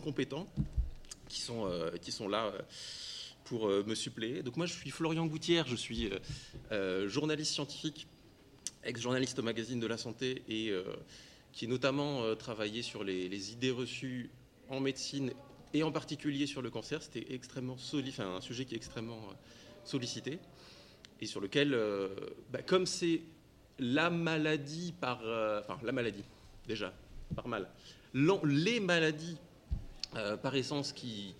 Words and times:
compétents 0.00 0.48
qui 1.28 1.40
sont, 1.40 1.70
qui 2.00 2.12
sont 2.12 2.28
là 2.28 2.52
pour 3.44 3.68
me 3.68 3.94
suppléer. 3.94 4.42
Donc 4.42 4.56
moi, 4.56 4.66
je 4.66 4.72
suis 4.72 4.90
Florian 4.90 5.26
Gouttière, 5.26 5.66
je 5.66 5.76
suis 5.76 6.10
journaliste 7.06 7.52
scientifique, 7.52 8.06
ex-journaliste 8.84 9.38
au 9.38 9.42
magazine 9.42 9.80
de 9.80 9.86
la 9.86 9.98
santé 9.98 10.42
et 10.48 10.72
qui 11.52 11.66
est 11.66 11.68
notamment 11.68 12.34
travaillé 12.36 12.82
sur 12.82 13.04
les, 13.04 13.52
idées 13.52 13.70
reçues 13.70 14.30
en 14.68 14.80
médecine 14.80 15.32
et 15.74 15.82
en 15.82 15.92
particulier 15.92 16.46
sur 16.46 16.62
le 16.62 16.70
cancer. 16.70 17.02
C'était 17.02 17.34
extrêmement 17.34 17.74
enfin, 17.74 18.36
un 18.36 18.40
sujet 18.40 18.64
qui 18.64 18.74
est 18.74 18.78
extrêmement 18.78 19.20
sollicité 19.84 20.38
et 21.20 21.26
sur 21.26 21.40
lequel, 21.40 21.78
bah, 22.50 22.62
comme 22.62 22.86
c'est 22.86 23.20
la 23.78 24.10
maladie 24.10 24.94
par. 25.00 25.20
Euh, 25.24 25.60
enfin, 25.60 25.78
la 25.82 25.92
maladie, 25.92 26.24
déjà, 26.66 26.92
par 27.34 27.48
mal. 27.48 27.68
Les 28.14 28.80
maladies 28.80 29.36
euh, 30.16 30.36
par 30.36 30.54
essence 30.54 30.92
qui, 30.92 31.34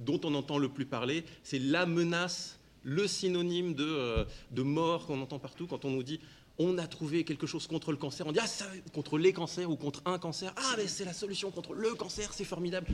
dont 0.00 0.20
on 0.24 0.34
entend 0.34 0.58
le 0.58 0.68
plus 0.68 0.86
parler, 0.86 1.24
c'est 1.42 1.58
la 1.58 1.86
menace, 1.86 2.58
le 2.82 3.06
synonyme 3.06 3.74
de, 3.74 3.84
euh, 3.84 4.24
de 4.50 4.62
mort 4.62 5.06
qu'on 5.06 5.20
entend 5.20 5.38
partout 5.38 5.66
quand 5.66 5.84
on 5.84 5.90
nous 5.90 6.02
dit 6.02 6.20
on 6.60 6.76
a 6.78 6.88
trouvé 6.88 7.22
quelque 7.22 7.46
chose 7.46 7.68
contre 7.68 7.92
le 7.92 7.98
cancer. 7.98 8.26
On 8.26 8.32
dit 8.32 8.40
ah, 8.42 8.64
contre 8.92 9.16
les 9.16 9.32
cancers 9.32 9.70
ou 9.70 9.76
contre 9.76 10.02
un 10.06 10.18
cancer. 10.18 10.52
Ah, 10.56 10.74
mais 10.76 10.88
c'est 10.88 11.04
la 11.04 11.12
solution 11.12 11.52
contre 11.52 11.72
le 11.72 11.94
cancer, 11.94 12.32
c'est 12.32 12.44
formidable 12.44 12.88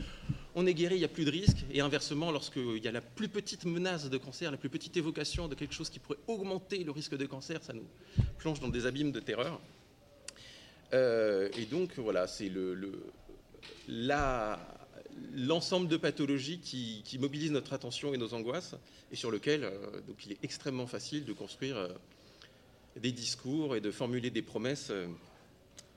on 0.55 0.65
est 0.65 0.73
guéri, 0.73 0.95
il 0.95 0.99
n'y 0.99 1.05
a 1.05 1.09
plus 1.09 1.25
de 1.25 1.31
risque. 1.31 1.65
Et 1.71 1.81
inversement, 1.81 2.31
lorsqu'il 2.31 2.83
y 2.83 2.87
a 2.87 2.91
la 2.91 3.01
plus 3.01 3.27
petite 3.27 3.65
menace 3.65 4.09
de 4.09 4.17
cancer, 4.17 4.49
la 4.49 4.57
plus 4.57 4.69
petite 4.69 4.95
évocation 4.95 5.49
de 5.49 5.55
quelque 5.55 5.73
chose 5.73 5.89
qui 5.89 5.99
pourrait 5.99 6.19
augmenter 6.27 6.83
le 6.83 6.91
risque 6.91 7.15
de 7.17 7.25
cancer, 7.25 7.61
ça 7.61 7.73
nous 7.73 7.85
plonge 8.37 8.61
dans 8.61 8.69
des 8.69 8.85
abîmes 8.85 9.11
de 9.11 9.19
terreur. 9.19 9.59
Euh, 10.93 11.49
et 11.57 11.65
donc, 11.65 11.99
voilà, 11.99 12.25
c'est 12.25 12.49
l'ensemble 15.33 15.87
de 15.87 15.97
pathologies 15.97 16.59
qui, 16.59 17.17
mobilisent 17.19 17.51
notre 17.51 17.73
attention 17.73 18.13
et 18.13 18.17
nos 18.17 18.33
angoisses, 18.33 18.75
et 19.11 19.15
sur 19.15 19.31
lequel 19.31 19.63
euh, 19.63 20.01
donc, 20.07 20.25
il 20.25 20.33
est 20.33 20.39
extrêmement 20.43 20.87
facile 20.87 21.25
de 21.25 21.33
construire 21.33 21.77
euh, 21.77 21.89
des 22.97 23.11
discours 23.11 23.75
et 23.75 23.81
de 23.81 23.91
formuler 23.91 24.29
des 24.29 24.41
promesses. 24.41 24.91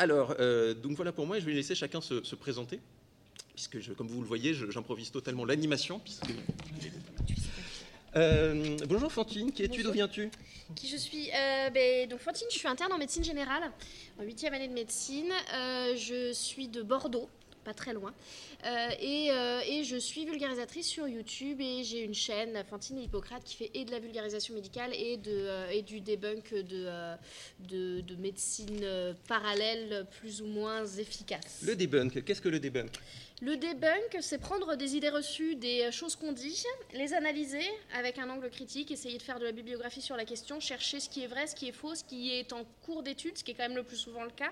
Alors, 0.01 0.37
donc 0.83 0.93
voilà 0.93 1.11
pour 1.11 1.27
moi, 1.27 1.41
je 1.41 1.45
vais 1.45 1.53
laisser 1.53 1.75
chacun 1.75 2.01
se 2.01 2.35
présenter 2.37 2.81
puisque, 3.59 3.95
comme 3.97 4.07
vous 4.07 4.21
le 4.21 4.27
voyez, 4.27 4.55
j'improvise 4.55 5.11
totalement 5.11 5.45
l'animation. 5.45 6.01
Euh, 8.17 8.77
bonjour 8.87 9.11
Fantine, 9.11 9.53
qui 9.53 9.65
es-tu 9.65 9.83
D'où 9.83 9.91
viens-tu? 9.91 10.31
Qui 10.77 10.89
je 10.89 10.97
suis? 10.97 11.29
Euh, 11.35 11.69
ben, 11.71 12.09
Donc 12.09 12.21
Fantine, 12.21 12.47
je 12.53 12.57
suis 12.57 12.69
interne 12.69 12.93
en 12.93 12.99
médecine 12.99 13.25
générale, 13.25 13.71
en 14.21 14.23
huitième 14.23 14.55
année 14.55 14.69
de 14.69 14.73
médecine. 14.73 15.33
Euh, 15.53 15.97
je 15.97 16.33
suis 16.33 16.69
de 16.69 16.83
Bordeaux, 16.83 17.29
pas 17.69 17.75
très 17.75 17.93
loin. 17.93 18.15
Et, 19.01 19.29
et, 19.73 19.85
je 19.85 19.97
suis 19.97 20.25
vulgarisatrice 20.25 20.87
sur 20.87 21.07
YouTube 21.07 21.61
et 21.61 21.85
j'ai 21.85 22.03
une 22.03 22.15
chaîne, 22.15 22.65
Fantine 22.71 22.99
et 22.99 23.03
Hippocrate, 23.03 23.45
qui 23.45 23.57
fait 23.57 23.71
et 23.75 23.85
de 23.85 23.91
la 23.91 23.99
vulgarisation 23.99 24.55
médicale 24.55 24.93
et, 24.95 25.19
de, 25.19 25.71
et 25.71 25.83
du 25.83 26.01
debunk 26.01 26.55
de, 26.55 26.89
de, 27.61 28.01
de 28.01 28.17
médecine 28.17 28.87
parallèle 29.27 30.07
plus 30.19 30.41
ou 30.41 30.47
moins 30.47 30.87
efficace. 30.87 31.63
Le 31.67 31.77
debunk, 31.77 32.25
qu'est-ce 32.25 32.41
que 32.41 32.49
le 32.49 32.59
debunk? 32.59 32.93
Le 33.41 33.57
debunk, 33.57 34.19
c'est 34.21 34.39
prendre 34.39 34.75
des 34.75 34.97
idées 34.97 35.11
reçues, 35.11 35.55
des 35.55 35.93
choses 35.93 36.17
qu'on 36.17 36.33
dit, 36.33 36.65
les 36.93 37.15
analyser 37.15 37.63
avec 37.95 38.19
un 38.19 38.29
angle 38.31 38.51
critique, 38.51 38.91
essayer 38.91 39.17
de 39.17 39.23
faire 39.23 39.39
de 39.39 39.45
la 39.45 39.53
bibliographie 39.53 40.03
sur 40.03 40.17
la 40.17 40.25
question, 40.25 40.59
chercher 40.59 40.99
ce 40.99 41.09
qui 41.09 41.23
est 41.23 41.29
vrai, 41.29 41.47
ce 41.47 41.55
qui 41.55 41.69
est 41.69 41.73
faux, 41.73 41.95
ce 41.95 42.03
qui 42.03 42.33
est 42.33 42.53
en 42.53 42.65
cours 42.83 43.05
d'étude, 43.05 43.39
ce 43.39 43.45
qui 43.45 43.53
est 43.53 43.55
quand 43.55 43.69
même 43.69 43.77
le 43.77 43.85
plus 43.85 43.97
souvent 43.97 44.25
le 44.25 44.31
cas, 44.31 44.51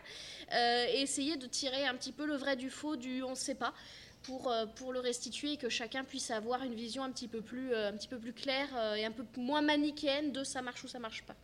euh, 0.52 0.86
et 0.94 1.00
essayer 1.00 1.36
de 1.36 1.46
tirer 1.46 1.84
un 1.84 1.94
petit 1.94 2.12
peu 2.12 2.26
le 2.26 2.36
vrai 2.36 2.54
du 2.54 2.70
faux, 2.70 2.94
du 2.94 3.22
on 3.24 3.30
ne 3.30 3.34
sait 3.34 3.54
pas. 3.56 3.74
Pour, 4.22 4.50
euh, 4.50 4.66
pour, 4.66 4.92
le 4.92 4.98
restituer 4.98 5.52
et 5.52 5.56
que 5.56 5.68
chacun 5.68 6.02
puisse 6.02 6.32
avoir 6.32 6.64
une 6.64 6.74
vision 6.74 7.04
un 7.04 7.12
petit 7.12 7.28
peu 7.28 7.42
plus, 7.42 7.72
euh, 7.72 7.90
un 7.90 7.92
petit 7.92 8.08
peu 8.08 8.18
plus 8.18 8.32
claire 8.32 8.68
et 8.96 9.04
un 9.04 9.12
peu 9.12 9.24
moins 9.36 9.62
manichéenne 9.62 10.32
de 10.32 10.42
ça 10.42 10.62
marche 10.62 10.82
ou 10.82 10.88
ça 10.88 10.98
marche 10.98 11.22
pas. 11.22 11.36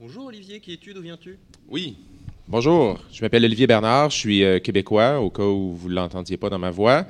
Bonjour 0.00 0.24
Olivier, 0.24 0.58
qui 0.58 0.72
es-tu 0.72 0.92
D'où 0.92 1.02
viens-tu? 1.02 1.38
Oui, 1.68 1.96
Bonjour, 2.46 2.98
je 3.10 3.22
m'appelle 3.22 3.42
Olivier 3.46 3.66
Bernard, 3.66 4.10
je 4.10 4.18
suis 4.18 4.44
euh, 4.44 4.58
québécois, 4.58 5.18
au 5.18 5.30
cas 5.30 5.44
où 5.44 5.74
vous 5.74 5.88
ne 5.88 5.94
l'entendiez 5.94 6.36
pas 6.36 6.50
dans 6.50 6.58
ma 6.58 6.70
voix. 6.70 7.06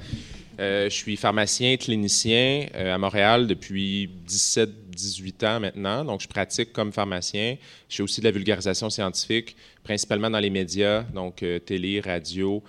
Euh, 0.61 0.85
je 0.89 0.95
suis 0.95 1.17
pharmacien, 1.17 1.77
clinicien 1.77 2.69
euh, 2.77 2.95
à 2.95 2.99
Montréal 2.99 3.49
depuis 3.49 4.09
17-18 4.29 5.45
ans 5.45 5.59
maintenant, 5.59 6.05
donc 6.05 6.21
je 6.21 6.29
pratique 6.29 6.73
comme 6.73 6.93
pharmacien. 6.93 7.57
Je 7.89 7.97
fais 7.97 8.03
aussi 8.05 8.21
de 8.21 8.27
la 8.27 8.31
vulgarisation 8.31 8.91
scientifique, 8.91 9.57
principalement 9.83 10.31
dans 10.31 10.39
les 10.39 10.51
médias, 10.51 11.03
donc 11.03 11.45
télé, 11.67 11.99
radio, 11.99 12.63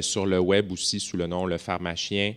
sur 0.00 0.24
le 0.24 0.38
web 0.38 0.70
aussi 0.70 1.00
sous 1.00 1.16
le 1.16 1.26
nom 1.26 1.44
Le 1.44 1.58
Pharmacien. 1.58 2.34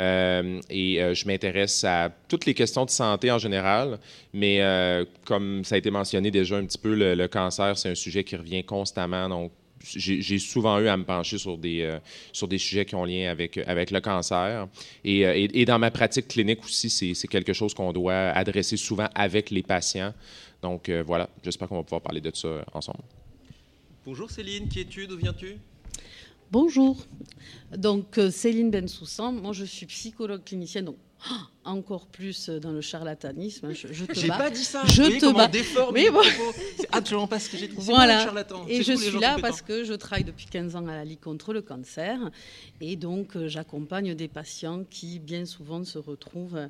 Euh, 0.00 0.60
et 0.70 1.02
euh, 1.02 1.14
je 1.14 1.26
m'intéresse 1.26 1.82
à 1.84 2.10
toutes 2.28 2.46
les 2.46 2.54
questions 2.54 2.84
de 2.84 2.90
santé 2.90 3.30
en 3.32 3.38
général, 3.38 3.98
mais 4.32 4.60
euh, 4.60 5.04
comme 5.24 5.64
ça 5.64 5.74
a 5.74 5.78
été 5.78 5.90
mentionné 5.90 6.30
déjà 6.30 6.56
un 6.56 6.64
petit 6.64 6.78
peu, 6.78 6.94
le, 6.94 7.26
cancer, 7.26 7.76
c'est 7.76 7.90
un 7.90 7.94
sujet 7.94 8.22
qui 8.24 8.36
revient 8.36 8.62
constamment. 8.64 9.28
Donc, 9.28 9.52
j'ai 9.84 10.38
souvent 10.40 10.78
eu 10.80 10.88
à 10.88 10.96
me 10.96 11.04
pencher 11.04 11.38
sur 11.38 11.56
des, 11.56 11.98
sur 12.32 12.48
des 12.48 12.58
sujets 12.58 12.84
qui 12.84 12.96
ont 12.96 13.04
lien 13.04 13.30
avec, 13.30 13.58
avec 13.58 13.92
le 13.92 14.00
cancer. 14.00 14.66
Et, 15.04 15.64
dans 15.64 15.78
ma 15.78 15.92
pratique 15.92 16.26
clinique 16.26 16.64
aussi, 16.64 16.90
c'est 16.90 17.28
quelque 17.28 17.52
chose 17.52 17.74
qu'on 17.74 17.92
doit 17.92 18.30
adresser 18.30 18.76
souvent 18.76 19.08
avec 19.14 19.50
les 19.50 19.62
patients. 19.62 20.12
Donc 20.62 20.90
voilà, 21.06 21.30
j'espère 21.44 21.68
qu'on 21.68 21.76
va 21.76 21.84
pouvoir 21.84 22.02
parler 22.02 22.20
de 22.20 22.32
ça 22.34 22.48
ensemble. 22.74 23.04
Bonjour 24.04 24.28
Céline, 24.28 24.68
qui 24.68 24.80
es-tu? 24.80 25.06
D'où 25.06 25.16
viens-tu? 25.16 25.58
Bonjour. 26.50 26.96
Donc, 27.76 28.16
euh, 28.16 28.30
Céline 28.30 28.70
Bensoussan, 28.70 29.32
moi 29.32 29.52
je 29.52 29.66
suis 29.66 29.84
psychologue 29.84 30.42
clinicienne, 30.44 30.86
donc 30.86 30.96
encore 31.64 32.06
plus 32.06 32.48
dans 32.48 32.70
le 32.70 32.80
charlatanisme. 32.80 33.74
Je, 33.74 33.88
je 33.92 34.04
te 34.06 34.28
pas 34.28 34.48
dit 34.48 34.64
ça. 34.64 34.82
Je 34.86 35.18
te 35.18 35.32
bats. 35.34 35.50
Mais 35.92 36.10
bon. 36.10 36.22
C'est 36.76 36.88
absolument 36.94 37.26
pas 37.26 37.38
ce 37.38 37.50
que 37.50 37.58
j'ai 37.58 37.68
dit. 37.68 37.74
Voilà. 37.76 38.24
Charlatan. 38.24 38.64
Et 38.68 38.82
je 38.82 38.92
suis 38.94 39.18
là 39.18 39.36
parce 39.40 39.60
que 39.60 39.84
je 39.84 39.92
travaille 39.92 40.24
depuis 40.24 40.46
15 40.46 40.76
ans 40.76 40.86
à 40.86 40.94
la 40.94 41.04
Ligue 41.04 41.20
contre 41.20 41.52
le 41.52 41.60
cancer. 41.60 42.18
Et 42.80 42.96
donc, 42.96 43.36
euh, 43.36 43.48
j'accompagne 43.48 44.14
des 44.14 44.28
patients 44.28 44.84
qui, 44.88 45.18
bien 45.18 45.44
souvent, 45.44 45.84
se 45.84 45.98
retrouvent 45.98 46.68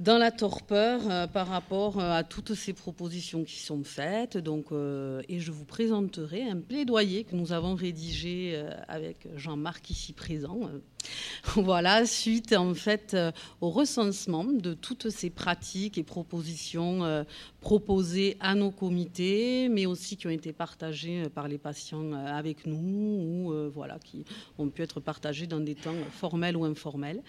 dans 0.00 0.16
la 0.16 0.30
torpeur 0.30 1.02
euh, 1.10 1.26
par 1.26 1.46
rapport 1.46 2.00
euh, 2.00 2.12
à 2.12 2.24
toutes 2.24 2.54
ces 2.54 2.72
propositions 2.72 3.44
qui 3.44 3.58
sont 3.58 3.84
faites. 3.84 4.38
Donc, 4.38 4.72
euh, 4.72 5.20
et 5.28 5.40
je 5.40 5.52
vous 5.52 5.66
présenterai 5.66 6.42
un 6.48 6.56
plaidoyer 6.56 7.24
que 7.24 7.36
nous 7.36 7.52
avons 7.52 7.74
rédigé 7.74 8.64
avec 8.88 9.28
Jean-Marc 9.36 9.90
ici 9.90 10.14
présent. 10.14 10.58
voilà, 11.54 12.06
suite 12.06 12.54
en 12.54 12.74
fait 12.74 13.16
au 13.60 13.68
recensement 13.68 14.44
de 14.44 14.72
toutes 14.72 15.10
ces 15.10 15.28
pratiques 15.28 15.98
et 15.98 16.02
propositions 16.02 17.24
proposées 17.60 18.36
à 18.40 18.54
nos 18.54 18.70
comités, 18.70 19.68
mais 19.68 19.86
aussi 19.86 20.16
qui 20.16 20.26
ont 20.26 20.30
été 20.30 20.52
partagées 20.52 21.28
par 21.34 21.48
les 21.48 21.58
patients 21.58 22.12
avec 22.12 22.66
nous 22.66 22.76
ou 22.76 23.70
voilà 23.72 23.98
qui 23.98 24.24
ont 24.58 24.68
pu 24.68 24.82
être 24.82 25.00
partagées 25.00 25.46
dans 25.46 25.60
des 25.60 25.74
temps 25.74 25.94
formels 26.10 26.56
ou 26.56 26.64
informels. 26.64 27.22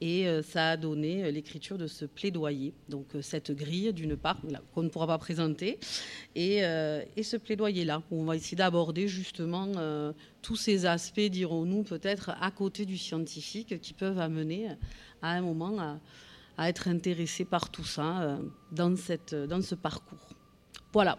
Et 0.00 0.28
euh, 0.28 0.42
ça 0.42 0.70
a 0.70 0.76
donné 0.76 1.24
euh, 1.24 1.30
l'écriture 1.30 1.76
de 1.76 1.86
ce 1.86 2.04
plaidoyer. 2.04 2.72
Donc 2.88 3.14
euh, 3.14 3.22
cette 3.22 3.50
grille, 3.50 3.92
d'une 3.92 4.16
part, 4.16 4.40
qu'on 4.72 4.82
ne 4.82 4.88
pourra 4.88 5.06
pas 5.06 5.18
présenter, 5.18 5.78
et, 6.34 6.60
ce 7.22 7.36
plaidoyer-là, 7.36 8.02
où 8.10 8.20
on 8.20 8.24
va 8.24 8.36
essayer 8.36 8.56
d'aborder 8.56 9.08
justement 9.08 9.68
tous 10.40 10.56
ces 10.56 10.86
aspects, 10.86 11.20
dirons-nous, 11.20 11.82
peut-être 11.82 12.30
à 12.40 12.50
côté 12.50 12.86
du 12.86 12.96
scientifique, 12.96 13.80
qui 13.80 13.92
peuvent 13.92 14.18
amener 14.18 14.68
à 15.20 15.32
un 15.32 15.42
moment 15.42 15.98
à, 16.56 16.68
être 16.68 16.88
intéressé 16.88 17.44
par 17.44 17.70
tout 17.70 17.84
ça 17.84 18.38
dans 18.72 18.96
ce 18.96 19.74
parcours. 19.74 20.30
Voilà. 20.92 21.18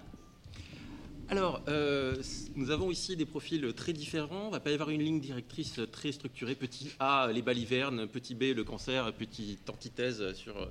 Alors, 1.31 1.61
euh, 1.67 2.15
nous 2.55 2.71
avons 2.71 2.89
ici 2.89 3.15
des 3.15 3.25
profils 3.25 3.71
très 3.75 3.93
différents. 3.93 4.47
Ne 4.47 4.53
va 4.53 4.59
pas 4.59 4.71
y 4.71 4.73
avoir 4.73 4.89
une 4.89 5.03
ligne 5.03 5.19
directrice 5.19 5.79
très 5.91 6.11
structurée. 6.11 6.55
Petit 6.55 6.89
A, 6.99 7.29
les 7.31 7.43
balivernes. 7.43 8.07
Petit 8.07 8.33
B, 8.33 8.45
le 8.55 8.63
cancer. 8.63 9.13
Petite 9.13 9.69
antithèse 9.69 10.33
sur 10.33 10.57
euh, 10.57 10.65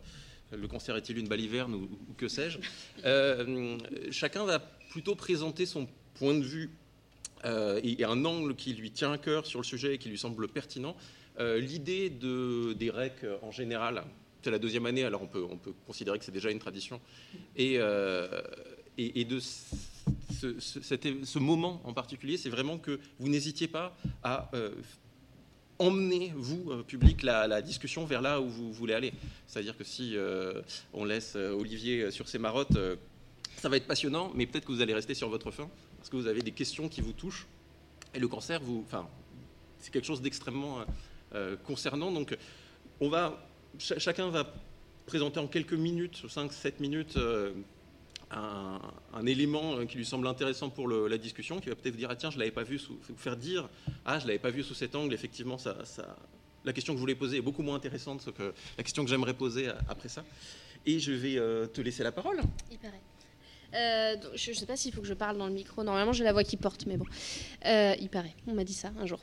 le 0.50 0.66
cancer 0.66 0.96
est-il 0.96 1.16
une 1.16 1.28
baliverne 1.28 1.75
ou, 1.75 1.88
que 2.16 2.26
sais-je. 2.26 2.58
Euh, 3.05 3.78
chacun 4.10 4.44
va 4.44 4.58
plutôt 4.58 5.14
présenter 5.14 5.64
son 5.64 5.87
point 6.14 6.34
de 6.34 6.43
vue 6.43 6.70
et, 7.44 8.05
un 8.05 8.25
angle 8.25 8.56
qui 8.56 8.75
lui 8.75 8.90
tient 8.90 9.12
à 9.12 9.19
cœur 9.19 9.46
sur 9.46 9.60
le 9.60 9.64
sujet 9.64 9.94
et 9.94 9.99
qui 9.99 10.08
lui 10.08 10.19
semble 10.19 10.49
pertinent. 10.49 10.96
L'idée 11.38 12.10
de, 12.10 12.72
des 12.72 12.90
REC 12.90 13.25
en 13.43 13.52
général, 13.52 14.02
c'est 14.43 14.50
la 14.50 14.58
deuxième 14.58 14.87
année, 14.87 15.05
alors 15.05 15.22
on 15.22 15.28
peut, 15.28 15.44
on 15.49 15.56
considérer 15.87 16.19
que 16.19 16.25
c'est 16.25 16.32
déjà 16.32 16.50
une 16.50 16.58
tradition. 16.58 17.00
Et, 17.55 17.78
de 17.78 19.38
ce, 20.38 21.25
ce, 21.25 21.38
moment 21.38 21.81
en 21.85 21.93
particulier, 21.93 22.37
c'est 22.37 22.50
vraiment 22.50 22.79
que 22.79 23.00
vous 23.19 23.29
n'hésitiez 23.29 23.69
pas 23.69 23.96
à 24.23 24.50
euh, 24.55 24.70
emmener, 25.79 26.32
vous, 26.37 26.70
euh, 26.70 26.82
public, 26.82 27.23
la, 27.23 27.62
discussion 27.62 28.05
vers 28.05 28.23
là 28.23 28.40
où 28.40 28.49
vous 28.49 28.73
voulez 28.73 28.94
aller. 28.94 29.12
C'est-à-dire 29.46 29.76
que 29.76 29.85
si 29.85 30.17
euh, 30.17 30.62
on 30.93 31.05
laisse 31.05 31.37
Olivier 31.37 32.11
sur 32.11 32.29
ses 32.29 32.38
marottes, 32.38 32.79
ça 33.56 33.69
va 33.69 33.76
être 33.76 33.87
passionnant, 33.87 34.31
mais 34.35 34.46
peut-être 34.46 34.64
que 34.64 34.73
vous 34.73 34.82
allez 34.82 34.94
rester 34.94 35.14
sur 35.14 35.29
votre 35.29 35.50
faim, 35.50 35.69
parce 35.96 36.08
que 36.08 36.17
vous 36.17 36.26
avez 36.26 36.43
des 36.43 36.52
questions 36.52 36.88
qui 36.88 37.00
vous 37.00 37.12
touchent. 37.12 37.46
Et 38.14 38.19
le 38.19 38.29
cancer, 38.29 38.61
vous, 38.61 38.87
c'est 39.79 39.93
quelque 39.93 40.06
chose 40.06 40.23
d'extrêmement 40.23 40.84
concernant. 41.64 42.11
Donc, 42.11 42.37
on 43.00 43.08
va, 43.08 43.46
chacun 43.79 44.31
va 44.31 44.50
présenter 45.06 45.41
en 45.41 45.46
quelques 45.46 45.75
minutes, 45.75 46.23
5-7 46.26 46.75
minutes, 46.81 47.19
un, 48.30 49.26
élément 49.26 49.84
qui 49.86 49.96
lui 49.96 50.04
semble 50.04 50.26
intéressant 50.26 50.70
pour 50.70 50.88
la 50.88 51.19
discussion, 51.19 51.60
qui 51.60 51.69
va 51.69 51.75
peut-être 51.75 51.94
vous 51.94 51.98
dire 51.98 52.10
ah 52.10 52.16
tiens 52.16 52.30
je 52.30 52.38
l'avais 52.38 52.50
pas 52.50 52.62
vu 52.62 52.80
vous 52.88 53.16
faire 53.16 53.36
dire 53.36 53.69
ah 54.04 54.19
je 54.19 54.26
l'avais 54.26 54.38
pas 54.38 54.50
vu 54.50 54.62
sous 54.62 54.75
cet 54.75 54.94
angle 54.94 55.14
effectivement 55.14 55.58
ça, 55.58 55.76
la 56.64 56.72
question 56.72 56.92
que 56.92 56.98
je 56.98 57.00
voulais 57.00 57.14
poser 57.14 57.38
est 57.38 57.42
beaucoup 57.42 57.62
moins 57.62 57.76
intéressante 57.76 58.32
que 58.32 58.54
la 58.76 58.84
question 58.84 59.04
que 59.04 59.10
j'aimerais 59.10 59.34
poser 59.34 59.69
après 59.88 60.08
ça 60.08 60.25
et 60.86 60.98
je 60.98 61.12
vais 61.12 61.69
te 61.69 61.80
laisser 61.80 62.02
la 62.02 62.12
parole. 62.12 62.40
Il 62.70 62.78
paraît. 62.78 63.02
Euh, 63.75 64.17
je 64.35 64.50
ne 64.50 64.56
sais 64.56 64.67
pas 64.67 64.76
s'il 64.76 64.93
faut 64.94 65.03
que 65.03 65.06
je 65.06 65.15
parle 65.15 65.37
dans 65.37 65.47
le 65.47 65.53
micro. 65.53 65.82
Normalement, 65.82 66.12
j'ai 66.12 66.25
la 66.25 66.32
voix 66.32 66.44
qui 66.44 66.56
porte, 66.56 66.87
mais 66.87 66.97
bon. 66.97 67.05
Euh, 67.67 67.94
il 68.00 68.09
paraît. 68.09 68.35
On 68.47 68.55
m'a 68.55 68.65
dit 68.65 68.73
ça 68.73 68.91
un 68.99 69.06
jour. 69.06 69.20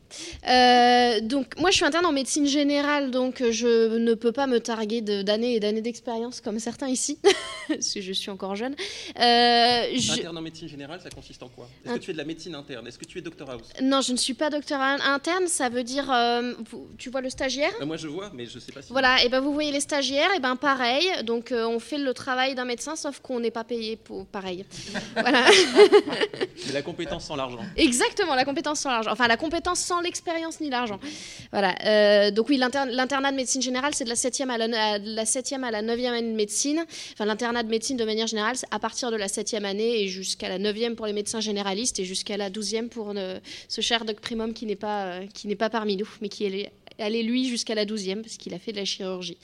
Euh, 0.47 1.19
donc, 1.21 1.57
moi, 1.59 1.71
je 1.71 1.77
suis 1.77 1.85
interne 1.85 2.05
en 2.05 2.11
médecine 2.11 2.45
générale, 2.45 3.09
donc 3.09 3.43
je 3.49 3.97
ne 3.97 4.13
peux 4.13 4.31
pas 4.31 4.45
me 4.45 4.59
targuer 4.59 5.01
d'années 5.01 5.55
et 5.55 5.59
d'années 5.59 5.81
d'expérience 5.81 6.41
comme 6.41 6.59
certains 6.59 6.89
ici, 6.89 7.17
parce 7.67 7.93
que 7.93 8.01
je 8.01 8.13
suis 8.13 8.29
encore 8.29 8.55
jeune. 8.55 8.75
Interne 9.15 10.37
en 10.37 10.41
médecine 10.41 10.67
générale, 10.67 11.01
ça 11.01 11.09
consiste 11.09 11.41
en 11.41 11.49
quoi? 11.49 11.67
Est-ce 11.83 11.93
que 11.93 11.99
tu 11.99 12.05
fais 12.07 12.13
de 12.13 12.17
la 12.17 12.25
médecine 12.25 12.55
interne? 12.55 12.87
Est-ce 12.87 12.99
que 12.99 13.05
tu 13.05 13.17
es 13.17 13.21
docteur 13.21 13.49
house? 13.49 13.69
Non, 13.81 14.01
je 14.01 14.11
ne 14.11 14.17
suis 14.17 14.35
pas 14.35 14.49
docteur 14.49 14.79
interne. 14.79 15.47
Ça 15.47 15.69
veut 15.69 15.83
dire, 15.83 16.13
tu 16.97 17.09
vois 17.09 17.21
le 17.21 17.29
stagiaire? 17.29 17.71
Moi, 17.85 17.97
je 17.97 18.07
vois, 18.07 18.31
mais 18.33 18.45
je 18.45 18.55
ne 18.55 18.59
sais 18.59 18.71
pas 18.71 18.81
si. 18.81 18.91
Voilà. 18.91 19.23
Et 19.23 19.29
ben, 19.29 19.39
vous 19.39 19.53
voyez 19.53 19.71
les 19.71 19.79
stagiaires. 19.79 20.29
Et 20.35 20.39
ben, 20.39 20.55
pareil. 20.55 21.07
Donc, 21.23 21.51
on 21.51 21.79
fait 21.79 21.97
le 21.97 22.13
travail 22.13 22.53
d'un 22.53 22.65
médecin, 22.65 22.95
sauf 22.95 23.19
qu'on 23.19 23.39
n'est 23.39 23.51
pas 23.51 23.63
payé 23.63 23.95
pour 23.95 24.25
pareil. 24.35 24.65
Voilà. 25.15 25.45
la 26.73 26.81
compétence 26.81 27.25
sans 27.25 27.37
l'argent. 27.37 27.59
Exactement, 27.77 28.35
la 28.35 28.43
compétence 28.43 28.81
sans 28.81 28.89
l'argent. 28.91 29.11
Enfin, 29.11 29.27
la 29.27 29.37
compétence 29.37 29.79
sans 29.79 30.01
l'expérience 30.01 30.59
ni 30.59 30.69
l'argent. 30.69 30.99
Voilà. 31.51 31.73
Euh, 31.85 32.31
donc 32.31 32.49
oui, 32.49 32.57
l'internat 32.57 33.31
de 33.31 33.35
médecine 33.35 33.61
générale, 33.61 33.93
c'est 33.95 34.03
de 34.03 34.09
la 34.09 34.15
7e 34.15 34.49
à 34.49 34.57
la, 34.57 34.97
la 34.97 35.23
7e 35.23 35.63
à 35.63 35.71
la 35.71 35.81
9e 35.81 36.07
année 36.07 36.31
de 36.33 36.35
médecine. 36.35 36.83
Enfin, 37.13 37.25
l'internat 37.25 37.63
de 37.63 37.69
médecine 37.69 37.95
de 37.95 38.03
manière 38.03 38.27
générale, 38.27 38.57
c'est 38.57 38.67
à 38.71 38.79
partir 38.79 39.09
de 39.09 39.15
la 39.15 39.27
7e 39.27 39.63
année 39.63 40.03
et 40.03 40.07
jusqu'à 40.09 40.49
la 40.49 40.59
9e 40.59 40.95
pour 40.95 41.05
les 41.05 41.13
médecins 41.13 41.39
généralistes 41.39 41.99
et 41.99 42.05
jusqu'à 42.05 42.35
la 42.35 42.49
12e 42.49 42.89
pour 42.89 43.13
ce 43.69 43.81
cher 43.81 44.03
Doc 44.03 44.19
Primum 44.19 44.53
qui 44.53 44.65
n'est 44.65 44.75
pas, 44.75 45.05
euh, 45.05 45.25
qui 45.33 45.47
n'est 45.47 45.55
pas 45.55 45.69
parmi 45.69 45.95
nous, 45.95 46.09
mais 46.21 46.29
qui 46.29 46.45
est 46.45 46.71
aller 46.99 47.23
lui 47.23 47.47
jusqu'à 47.47 47.75
la 47.75 47.85
12e 47.85 48.21
parce 48.21 48.37
qu'il 48.37 48.53
a 48.53 48.59
fait 48.59 48.71
de 48.71 48.77
la 48.77 48.85
chirurgie. 48.85 49.37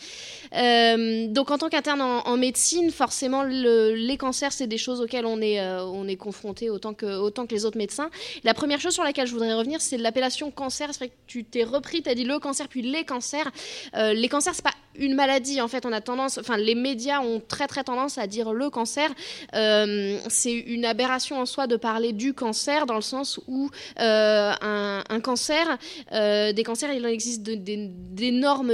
Euh, 0.55 1.27
donc 1.27 1.51
en 1.51 1.57
tant 1.57 1.69
qu'interne 1.69 2.01
en, 2.01 2.37
médecine, 2.37 2.91
forcément 2.91 3.43
les 3.43 4.17
cancers 4.17 4.51
c'est 4.51 4.67
des 4.67 4.77
choses 4.77 5.01
auxquelles 5.01 5.25
on 5.25 5.41
est 5.41 5.59
euh, 5.59 6.03
est 6.07 6.15
confronté 6.15 6.69
autant 6.69 6.93
que 6.93 7.05
autant 7.05 7.45
que 7.45 7.53
les 7.53 7.65
autres 7.65 7.77
médecins. 7.77 8.09
La 8.43 8.53
première 8.53 8.79
chose 8.79 8.93
sur 8.93 9.03
laquelle 9.03 9.27
je 9.27 9.33
voudrais 9.33 9.53
revenir, 9.53 9.81
c'est 9.81 9.97
l'appellation 9.97 10.51
cancer. 10.51 10.89
C'est 10.91 10.97
vrai 10.97 11.07
que 11.09 11.13
tu 11.27 11.43
t'es 11.43 11.63
repris, 11.63 12.01
tu 12.01 12.09
as 12.09 12.15
dit 12.15 12.23
le 12.23 12.39
cancer 12.39 12.67
puis 12.67 12.81
les 12.81 13.03
cancers. 13.03 13.49
Euh, 13.95 14.13
les 14.13 14.27
cancers 14.29 14.55
c'est 14.55 14.63
pas 14.63 14.73
une 14.95 15.15
maladie. 15.15 15.61
En 15.61 15.69
fait, 15.69 15.85
on 15.85 15.93
a 15.93 16.01
tendance, 16.01 16.37
enfin, 16.37 16.57
les 16.57 16.75
médias 16.75 17.21
ont 17.21 17.41
très 17.47 17.67
très 17.67 17.83
tendance 17.83 18.17
à 18.17 18.27
dire 18.27 18.51
le 18.51 18.69
cancer. 18.69 19.09
C'est 19.53 20.53
une 20.53 20.83
aberration 20.83 21.39
en 21.39 21.45
soi 21.45 21.67
de 21.67 21.77
parler 21.77 22.11
du 22.11 22.33
cancer 22.33 22.85
dans 22.85 22.95
le 22.95 23.01
sens 23.01 23.39
où 23.47 23.69
un, 23.97 25.19
cancer, 25.23 25.77
des 26.11 26.63
cancers, 26.65 26.91
il 26.91 27.05
en 27.05 27.09
existe 27.09 27.40
d'énormes, 27.41 28.71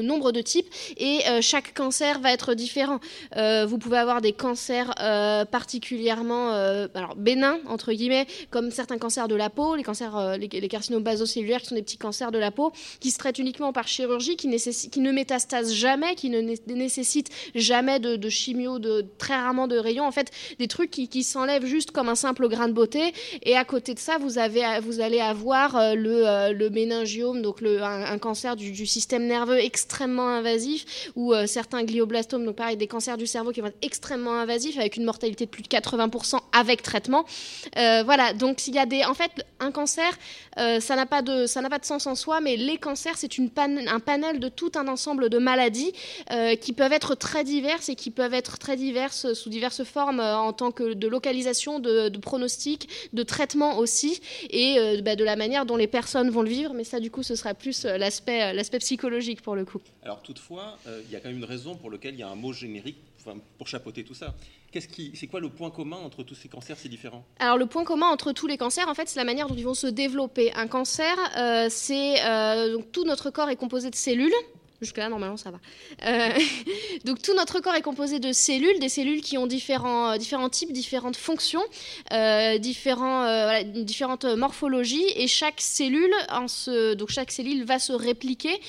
nombres 0.00 0.32
de 0.32 0.40
types 0.40 0.66
et 0.96 1.20
chaque 1.40 1.74
cancer 1.74 2.20
va 2.20 2.32
être 2.32 2.54
différent. 2.54 3.00
vous 3.36 3.78
pouvez 3.78 3.98
avoir 3.98 4.20
des 4.20 4.32
cancers 4.32 4.92
particulièrement, 5.50 6.50
alors 6.94 7.14
bénins 7.16 7.58
entre 7.66 7.92
guillemets, 7.92 8.26
comme 8.50 8.70
certains 8.70 8.98
cancers 8.98 9.28
de 9.28 9.34
la 9.34 9.50
peau, 9.50 9.76
les 9.76 9.82
cancers, 9.82 10.38
les, 10.38 10.68
carcinomes 10.68 11.02
basocellulaires 11.02 11.60
qui 11.60 11.68
sont 11.68 11.74
des 11.74 11.82
petits 11.82 11.98
cancers 11.98 12.32
de 12.32 12.38
la 12.38 12.50
peau 12.50 12.72
qui 13.00 13.10
se 13.10 13.18
traitent 13.18 13.38
uniquement 13.38 13.72
par 13.72 13.88
chirurgie, 13.88 14.36
qui, 14.36 14.48
qui 14.90 15.00
ne 15.00 15.12
métastase 15.12 15.72
jamais, 15.72 16.14
qui 16.14 16.30
ne 16.30 16.40
nécessitent 16.40 17.30
jamais 17.54 18.00
de, 18.00 18.28
chimio, 18.28 18.78
de, 18.78 19.04
très 19.18 19.34
rarement 19.34 19.68
de 19.68 19.76
rayons. 19.76 20.06
En 20.06 20.12
fait, 20.12 20.30
des 20.58 20.68
trucs 20.68 20.90
qui, 20.90 21.24
s'enlèvent 21.24 21.66
juste 21.66 21.90
comme 21.90 22.08
un 22.08 22.14
simple 22.14 22.48
grain 22.48 22.68
de 22.68 22.72
beauté. 22.72 23.12
Et 23.42 23.56
à 23.56 23.64
côté 23.64 23.94
de 23.94 23.98
ça, 23.98 24.18
vous, 24.18 24.38
avez, 24.38 24.62
vous 24.80 25.00
allez 25.00 25.20
avoir 25.20 25.76
euh, 25.76 25.94
le, 25.94 26.26
euh, 26.26 26.52
le 26.52 26.70
méningiome, 26.70 27.40
donc 27.40 27.60
le, 27.60 27.82
un, 27.84 28.18
cancer 28.18 28.56
du, 28.56 28.86
système 28.86 29.26
nerveux 29.26 29.58
extrêmement 29.58 30.28
invasif, 30.28 31.10
ou 31.14 31.32
euh, 31.32 31.46
certains 31.46 31.84
glioblastomes, 31.84 32.44
donc 32.44 32.56
pareil, 32.56 32.76
des 32.76 32.86
cancers 32.86 33.16
du 33.16 33.26
cerveau 33.26 33.52
qui 33.52 33.60
vont 33.60 33.68
être 33.68 33.78
extrêmement 33.82 34.38
invasifs, 34.38 34.78
avec 34.78 34.96
une 34.96 35.04
mortalité 35.04 35.46
de 35.46 35.50
plus 35.50 35.62
de 35.62 35.68
80% 35.68 36.38
avec 36.52 36.82
traitement. 36.82 37.24
voilà, 37.74 38.32
donc 38.32 38.66
il 38.66 38.74
y 38.74 38.78
a 38.78 38.86
des... 38.86 39.04
En 39.04 39.14
fait, 39.14 39.30
un 39.60 39.70
cancer, 39.70 40.10
ça 40.56 40.96
n'a 40.96 41.06
pas, 41.06 41.22
de, 41.22 41.68
pas 41.68 41.78
de 41.78 41.84
sens 41.84 42.06
en 42.06 42.14
soi, 42.14 42.40
mais 42.40 42.56
les 42.56 42.78
cancers, 42.78 43.16
c'est 43.16 43.28
un 43.56 44.00
panel 44.00 44.40
de 44.40 44.48
tout 44.48 44.72
un 44.74 44.88
ensemble 44.88 45.28
de 45.28 45.38
maladies 45.38 45.92
euh, 46.30 46.56
qui 46.56 46.72
peuvent 46.72 46.92
être 46.92 47.14
très 47.14 47.44
diverses 47.44 47.88
et 47.88 47.94
qui 47.94 48.10
peuvent 48.10 48.34
être 48.34 48.58
très 48.58 48.76
diverses 48.76 49.32
sous 49.34 49.50
diverses 49.50 49.84
formes 49.84 50.20
euh, 50.20 50.36
en 50.36 50.52
tant 50.52 50.70
que 50.70 50.94
de 50.94 51.08
localisation, 51.08 51.78
de, 51.78 52.08
de 52.08 52.18
pronostic, 52.18 52.88
de 53.12 53.22
traitement 53.22 53.78
aussi, 53.78 54.20
et 54.50 54.76
euh, 54.78 55.00
bah, 55.02 55.16
de 55.16 55.24
la 55.24 55.36
manière 55.36 55.66
dont 55.66 55.76
les 55.76 55.86
personnes 55.86 56.30
vont 56.30 56.42
le 56.42 56.48
vivre. 56.48 56.72
Mais 56.74 56.84
ça, 56.84 57.00
du 57.00 57.10
coup, 57.10 57.22
ce 57.22 57.34
sera 57.34 57.54
plus 57.54 57.72
l'aspect 57.82 58.52
l'aspect 58.52 58.78
psychologique 58.78 59.42
pour 59.42 59.56
le 59.56 59.64
coup. 59.64 59.80
Alors 60.04 60.22
toutefois, 60.22 60.78
il 60.86 61.10
y 61.10 61.16
a 61.16 61.20
quand 61.20 61.28
même 61.28 61.38
une 61.38 61.44
raison 61.44 61.74
pour 61.74 61.90
laquelle 61.90 62.14
il 62.14 62.20
y 62.20 62.22
a 62.22 62.28
un 62.28 62.36
mot 62.36 62.52
générique 62.52 62.98
pour 63.58 63.66
chapeauter 63.66 64.04
tout 64.04 64.14
ça. 64.14 64.34
Qu'est-ce 64.70 64.88
qui, 64.88 65.12
c'est 65.14 65.28
quoi 65.28 65.40
le 65.40 65.48
point 65.48 65.70
commun 65.70 65.96
entre 65.96 66.22
tous 66.22 66.34
ces 66.34 66.48
cancers 66.48 66.76
si 66.76 66.88
différents? 66.88 67.24
Alors 67.38 67.56
le 67.56 67.66
point 67.66 67.84
commun 67.84 68.06
entre 68.08 68.32
tous 68.32 68.46
les 68.46 68.58
cancers, 68.58 68.88
en 68.88 68.94
fait, 68.94 69.08
c'est 69.08 69.18
la 69.18 69.24
manière 69.24 69.46
dont 69.48 69.54
ils 69.54 69.64
vont 69.64 69.74
se 69.74 69.86
développer. 69.86 70.52
Un 70.52 70.66
cancer, 70.66 71.16
c'est 71.70 72.16
donc 72.70 72.92
tout 72.92 73.04
notre 73.04 73.30
corps 73.30 73.50
est 73.50 73.56
composé 73.56 73.90
de 73.90 73.94
cellules 73.96 74.32
Jusque-là, 74.84 75.08
normalement, 75.08 75.38
ça 75.38 75.50
va. 75.50 75.58
Euh, 76.06 76.28
donc, 77.04 77.22
tout 77.22 77.34
notre 77.34 77.60
corps 77.60 77.74
est 77.74 77.80
composé 77.80 78.18
de 78.18 78.32
cellules, 78.32 78.78
des 78.80 78.90
cellules 78.90 79.22
qui 79.22 79.38
ont 79.38 79.46
différents, 79.46 80.12
euh, 80.12 80.48
types, 80.50 80.72
différentes 80.72 81.16
fonctions, 81.16 81.62
euh, 82.12 82.58
différentes 82.58 84.24
morphologies, 84.26 85.06
et 85.16 85.26
chaque 85.26 85.62
cellule, 85.62 86.12
donc 86.98 87.08
chaque 87.08 87.32
cellule 87.32 87.64
va 87.64 87.78
se 87.78 87.94
répliquer, 87.94 88.60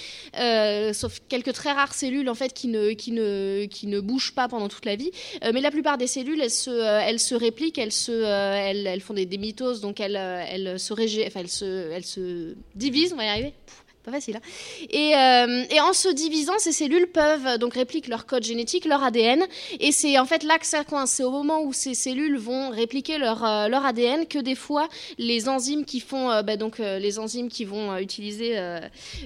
sauf 0.94 1.20
quelques 1.28 1.52
très 1.52 1.74
rares 1.74 1.94
cellules 1.94 2.30
en 2.30 2.36
fait 2.36 2.54
qui 2.54 2.70
ne, 2.70 4.00
bougent 4.00 4.34
pas 4.34 4.48
pendant 4.48 4.70
toute 4.70 4.86
la 4.86 4.96
vie. 4.96 5.12
mais 5.54 5.60
la 5.60 5.72
plupart 5.72 5.98
des 5.98 6.08
cellules, 6.08 6.40
elles 6.42 6.50
se, 6.50 7.36
répliquent, 7.36 7.78
elles, 7.78 7.92
font 9.02 9.14
des, 9.14 9.26
des 9.26 9.54
donc 9.82 10.00
elles 10.00 10.80
se 10.80 12.56
divisent, 12.76 13.14
on 13.14 13.18
va 13.18 13.26
y 13.26 13.28
arriver 13.28 13.54
pas 14.06 14.12
facile. 14.12 14.38
Hein. 14.38 14.42
Euh, 14.94 15.66
et, 15.70 15.82
en 15.82 15.94
se 15.94 16.10
divisant, 16.10 16.54
ces 16.60 16.72
cellules 16.72 17.08
peuvent 17.08 17.58
donc 17.58 17.74
répliquer 17.74 18.10
leur 18.10 18.26
code 18.26 18.44
génétique, 18.44 18.86
leur 18.86 19.04
ADN. 19.04 19.44
Et 19.80 19.92
c'est 19.92 20.18
en 20.20 20.26
fait 20.26 20.44
là 20.44 20.58
que 20.60 20.66
ça 20.66 20.84
coince. 20.84 21.12
C'est 21.12 21.24
au 21.24 21.32
moment 21.32 21.64
où 21.64 21.74
ces 21.74 21.94
cellules 21.94 22.38
vont 22.38 22.70
répliquer 22.70 23.18
leur, 23.18 23.44
euh, 23.44 23.70
ADN 23.86 24.26
que 24.26 24.40
des 24.40 24.56
fois 24.56 24.88
les 25.18 25.50
enzymes 25.50 25.86
qui 25.86 26.00
font 26.00 26.32
euh, 26.32 26.42
bah, 26.42 26.56
donc 26.56 26.80
les 26.80 27.20
enzymes 27.20 27.50
qui 27.50 27.66
vont 27.66 27.98
utiliser, 27.98 28.58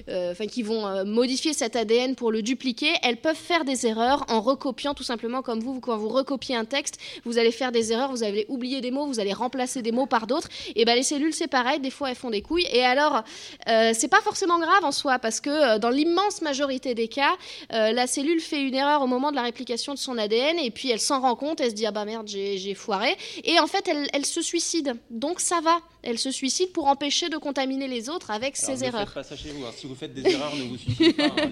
enfin 0.08 0.46
qui 0.46 0.62
vont 0.62 1.04
modifier 1.04 1.52
cet 1.52 1.76
ADN 1.76 2.14
pour 2.14 2.32
le 2.32 2.42
dupliquer, 2.42 2.92
elles 3.02 3.16
peuvent 3.16 3.36
faire 3.36 3.64
des 3.64 3.86
erreurs 3.86 4.24
en 4.28 4.40
recopiant 4.40 4.94
tout 4.94 5.02
simplement 5.02 5.42
comme 5.42 5.60
vous 5.60 5.80
quand 5.80 5.96
vous 5.96 6.08
recopiez 6.08 6.56
un 6.56 6.64
texte, 6.64 6.98
vous 7.24 7.38
allez 7.38 7.52
faire 7.52 7.72
des 7.72 7.92
erreurs, 7.92 8.10
vous 8.10 8.22
allez 8.22 8.44
oublier 8.48 8.80
des 8.80 8.90
mots, 8.90 9.06
vous 9.06 9.20
allez 9.20 9.32
remplacer 9.32 9.82
des 9.82 9.92
mots 9.92 10.06
par 10.06 10.26
d'autres. 10.26 10.48
Et 10.74 10.84
ben 10.84 10.94
les 10.94 11.02
cellules 11.02 11.32
c'est 11.32 11.48
pareil, 11.48 11.80
des 11.80 11.90
fois 11.90 12.10
elles 12.10 12.16
font 12.16 12.30
des 12.30 12.42
couilles. 12.42 12.66
Et 12.72 12.82
alors 12.82 13.22
c'est 13.66 14.10
pas 14.10 14.20
forcément 14.20 14.58
grave 14.58 14.69
en 14.82 14.92
soi, 14.92 15.18
parce 15.18 15.40
que 15.40 15.50
euh, 15.50 15.78
dans 15.78 15.90
l'immense 15.90 16.42
majorité 16.42 16.94
des 16.94 17.08
cas, 17.08 17.36
euh, 17.72 17.92
la 17.92 18.06
cellule 18.06 18.40
fait 18.40 18.62
une 18.62 18.74
erreur 18.74 19.02
au 19.02 19.06
moment 19.06 19.30
de 19.30 19.36
la 19.36 19.42
réplication 19.42 19.94
de 19.94 19.98
son 19.98 20.16
ADN, 20.18 20.58
et 20.58 20.70
puis 20.70 20.90
elle 20.90 21.00
s'en 21.00 21.20
rend 21.20 21.36
compte, 21.36 21.60
elle 21.60 21.70
se 21.70 21.74
dit 21.74 21.86
ah 21.86 21.90
bah 21.90 22.04
merde, 22.04 22.26
j'ai 22.28 22.74
foiré, 22.74 23.16
et 23.44 23.58
en 23.58 23.66
fait 23.66 23.88
elle, 24.12 24.26
se 24.26 24.42
suicide. 24.42 24.94
Donc 25.10 25.40
ça 25.40 25.60
va, 25.60 25.78
elle 26.02 26.18
se 26.18 26.30
suicide 26.30 26.72
pour 26.72 26.86
empêcher 26.86 27.28
de 27.28 27.36
contaminer 27.36 27.88
les 27.88 28.08
autres 28.08 28.30
avec 28.30 28.56
ses 28.56 28.84
erreurs. 28.84 29.06
Faites 29.06 29.14
pas 29.14 29.22
ça 29.22 29.36
chez 29.36 29.50
vous. 29.50 29.64
Hein. 29.64 29.72
Si 29.76 29.86
vous 29.86 29.94
faites 29.94 30.14
des 30.14 30.28
erreurs, 30.30 30.54
ne 30.54 30.62
vous 30.64 30.76
suicidez 30.76 31.12
pas. 31.12 31.24
Hein, 31.24 31.50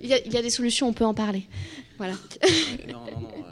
il, 0.00 0.08
y 0.08 0.14
a, 0.14 0.18
il, 0.24 0.32
y 0.32 0.36
a, 0.36 0.42
des 0.42 0.50
solutions, 0.50 0.88
on 0.88 0.92
peut 0.92 1.04
en 1.04 1.14
parler. 1.14 1.46
Voilà. 1.98 2.14
non, 2.88 3.04
non, 3.12 3.20
non. 3.20 3.44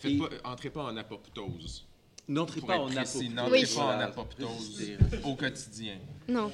Faites 0.00 0.18
pas, 0.18 0.28
entrez 0.44 0.70
pas 0.70 0.82
en 0.82 0.96
apoptose. 0.96 1.86
N'entrez 2.28 2.60
pas, 2.60 2.78
en 2.78 2.88
apoptose. 2.88 3.30
N'entrez 3.30 3.66
pas 3.66 3.96
en 3.96 4.00
apoptose 4.00 4.82
au 5.24 5.34
quotidien. 5.34 5.98
Non 6.28 6.50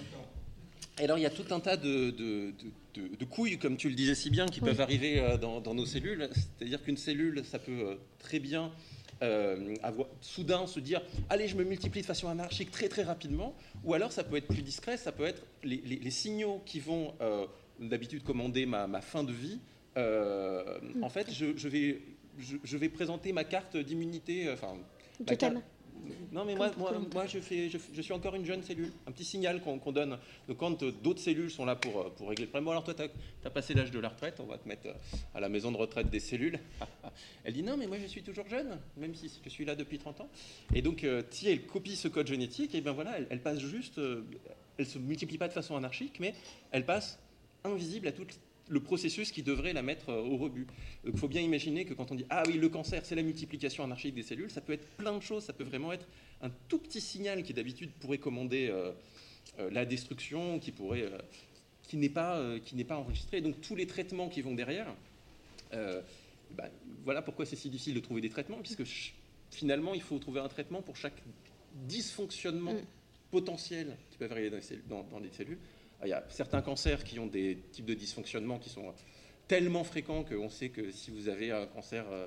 alors, 1.04 1.18
il 1.18 1.22
y 1.22 1.26
a 1.26 1.30
tout 1.30 1.44
un 1.50 1.60
tas 1.60 1.76
de, 1.76 2.10
de, 2.10 3.24
couilles, 3.24 3.58
comme 3.58 3.76
tu 3.76 3.88
le 3.88 3.94
disais 3.94 4.14
si 4.14 4.30
bien, 4.30 4.46
qui 4.46 4.60
peuvent 4.60 4.80
arriver 4.80 5.20
euh, 5.20 5.36
dans, 5.36 5.74
nos 5.74 5.86
cellules. 5.86 6.28
C'est-à-dire 6.32 6.82
qu'une 6.82 6.96
cellule, 6.96 7.42
ça 7.44 7.58
peut 7.58 7.72
euh, 7.72 7.94
très 8.18 8.38
bien 8.38 8.72
euh, 9.22 9.74
avoir, 9.82 10.08
soudain 10.20 10.66
se 10.66 10.80
dire 10.80 11.02
Allez, 11.28 11.48
je 11.48 11.56
me 11.56 11.64
multiplie 11.64 12.00
de 12.00 12.06
façon 12.06 12.28
anarchique 12.28 12.70
très 12.70 12.88
très 12.88 13.02
rapidement. 13.02 13.54
Ou 13.84 13.94
alors, 13.94 14.12
ça 14.12 14.24
peut 14.24 14.36
être 14.36 14.48
plus 14.48 14.62
discret, 14.62 14.96
ça 14.96 15.12
peut 15.12 15.24
être 15.24 15.42
les, 15.62 16.10
signaux 16.10 16.62
qui 16.66 16.80
vont 16.80 17.14
d'habitude 17.80 18.22
commander 18.24 18.66
ma, 18.66 19.00
fin 19.00 19.24
de 19.24 19.32
vie. 19.32 19.60
En 19.96 21.08
fait, 21.08 21.32
je, 21.32 21.68
vais, 21.68 22.02
je, 22.38 22.76
vais 22.76 22.88
présenter 22.88 23.32
ma 23.32 23.44
carte 23.44 23.76
d'immunité. 23.76 24.50
Enfin, 24.50 24.74
Non, 26.32 26.44
mais 26.44 26.54
moi, 26.54 26.70
moi, 26.76 27.26
je, 27.26 27.38
fais, 27.38 27.70
je, 27.70 28.02
suis 28.02 28.12
encore 28.12 28.34
une 28.34 28.44
jeune 28.44 28.62
cellule, 28.62 28.92
un 29.06 29.12
petit 29.12 29.24
signal 29.24 29.60
qu'on 29.62 29.92
donne. 29.92 30.18
Donc, 30.46 30.58
quand 30.58 30.82
euh, 30.82 30.92
d'autres 30.92 31.20
cellules 31.20 31.50
sont 31.50 31.64
là 31.64 31.74
pour, 31.76 32.00
euh, 32.00 32.10
pour 32.16 32.28
régler 32.28 32.44
le 32.44 32.50
problème, 32.50 32.68
alors 32.68 32.84
toi, 32.84 32.94
tu 32.94 33.02
as, 33.02 33.50
passé 33.50 33.74
l'âge 33.74 33.90
de 33.90 33.98
la 33.98 34.08
retraite, 34.08 34.38
on 34.40 34.46
va 34.46 34.58
te 34.58 34.68
mettre 34.68 34.88
euh, 34.88 34.92
à 35.34 35.40
la 35.40 35.48
maison 35.48 35.72
de 35.72 35.76
retraite 35.76 36.10
des 36.10 36.20
cellules. 36.20 36.58
elle 37.44 37.54
dit 37.54 37.62
non, 37.62 37.76
mais 37.76 37.86
moi, 37.86 37.98
je 38.00 38.06
suis 38.06 38.22
toujours 38.22 38.48
jeune, 38.48 38.78
même 38.96 39.14
si 39.14 39.30
je 39.42 39.48
suis 39.48 39.64
là 39.64 39.74
depuis 39.74 39.98
30 39.98 40.20
ans. 40.20 40.28
Et 40.74 40.82
donc, 40.82 41.06
si 41.30 41.48
elle 41.48 41.62
copie 41.66 41.96
ce 41.96 42.08
code 42.08 42.26
génétique, 42.26 42.74
et 42.74 42.80
bien 42.80 42.92
voilà, 42.92 43.18
elle, 43.30 43.40
passe 43.40 43.58
juste, 43.58 44.00
elle 44.76 44.86
se 44.86 44.98
multiplie 44.98 45.38
pas 45.38 45.48
de 45.48 45.52
façon 45.52 45.76
anarchique, 45.76 46.18
mais 46.20 46.34
elle 46.70 46.84
passe 46.84 47.18
invisible 47.64 48.08
à 48.08 48.12
toute 48.12 48.38
le 48.68 48.80
processus 48.80 49.32
qui 49.32 49.42
devrait 49.42 49.72
la 49.72 49.82
mettre 49.82 50.10
euh, 50.10 50.20
au 50.20 50.36
rebut. 50.36 50.66
il 51.04 51.16
faut 51.16 51.28
bien 51.28 51.40
imaginer 51.40 51.84
que 51.84 51.94
quand 51.94 52.10
on 52.12 52.14
dit 52.14 52.26
ah 52.30 52.42
oui 52.46 52.54
le 52.54 52.68
cancer 52.68 53.04
c'est 53.04 53.14
la 53.14 53.22
multiplication 53.22 53.84
anarchique 53.84 54.14
des 54.14 54.22
cellules, 54.22 54.50
ça 54.50 54.60
peut 54.60 54.72
être 54.72 54.86
plein 54.96 55.16
de 55.16 55.22
choses, 55.22 55.44
ça 55.44 55.52
peut 55.52 55.64
vraiment 55.64 55.92
être 55.92 56.06
un 56.42 56.50
tout 56.68 56.78
petit 56.78 57.00
signal 57.00 57.42
qui 57.42 57.54
d'habitude 57.54 57.90
pourrait 58.00 58.18
commander 58.18 58.68
euh, 58.68 58.92
euh, 59.58 59.70
la 59.70 59.84
destruction, 59.84 60.58
qui 60.58 60.72
pourrait 60.72 61.10
qui 61.82 61.96
n'est 61.96 62.10
pas 62.10 62.40
qui 62.64 62.76
n'est 62.76 62.84
pas 62.84 62.96
enregistré. 62.96 63.40
Donc 63.40 63.60
tous 63.60 63.74
les 63.74 63.86
traitements 63.86 64.28
qui 64.28 64.42
vont 64.42 64.54
derrière, 64.54 64.94
bah, 65.72 66.68
voilà 67.04 67.22
pourquoi 67.22 67.46
c'est 67.46 67.56
si 67.56 67.70
difficile 67.70 67.94
de 67.94 68.00
trouver 68.00 68.20
des 68.20 68.28
traitements, 68.28 68.58
puisque 68.58 68.84
finalement 69.50 69.94
il 69.94 70.02
faut 70.02 70.18
trouver 70.18 70.40
un 70.40 70.48
traitement 70.48 70.82
pour 70.82 70.96
chaque 70.96 71.20
dysfonctionnement 71.86 72.74
mm. 72.74 72.84
potentiel 73.30 73.96
qui 74.10 74.18
peut 74.18 74.28
arriver 74.30 74.50
dans, 74.50 74.60
dans, 74.88 75.02
dans 75.04 75.20
des 75.20 75.30
cellules 75.30 75.58
il 76.04 76.08
y 76.08 76.12
a 76.12 76.24
certains 76.28 76.62
cancers 76.62 77.02
qui 77.04 77.18
ont 77.18 77.26
des 77.26 77.58
types 77.72 77.86
de 77.86 77.94
dysfonctionnements 77.94 78.58
qui 78.58 78.68
sont 78.68 78.94
tellement 79.48 79.84
fréquents 79.84 80.24
qu'on 80.24 80.48
sait 80.48 80.68
que 80.68 80.90
si 80.90 81.10
vous 81.10 81.28
avez 81.28 81.50
un 81.50 81.66
cancer 81.66 82.04
euh, 82.10 82.26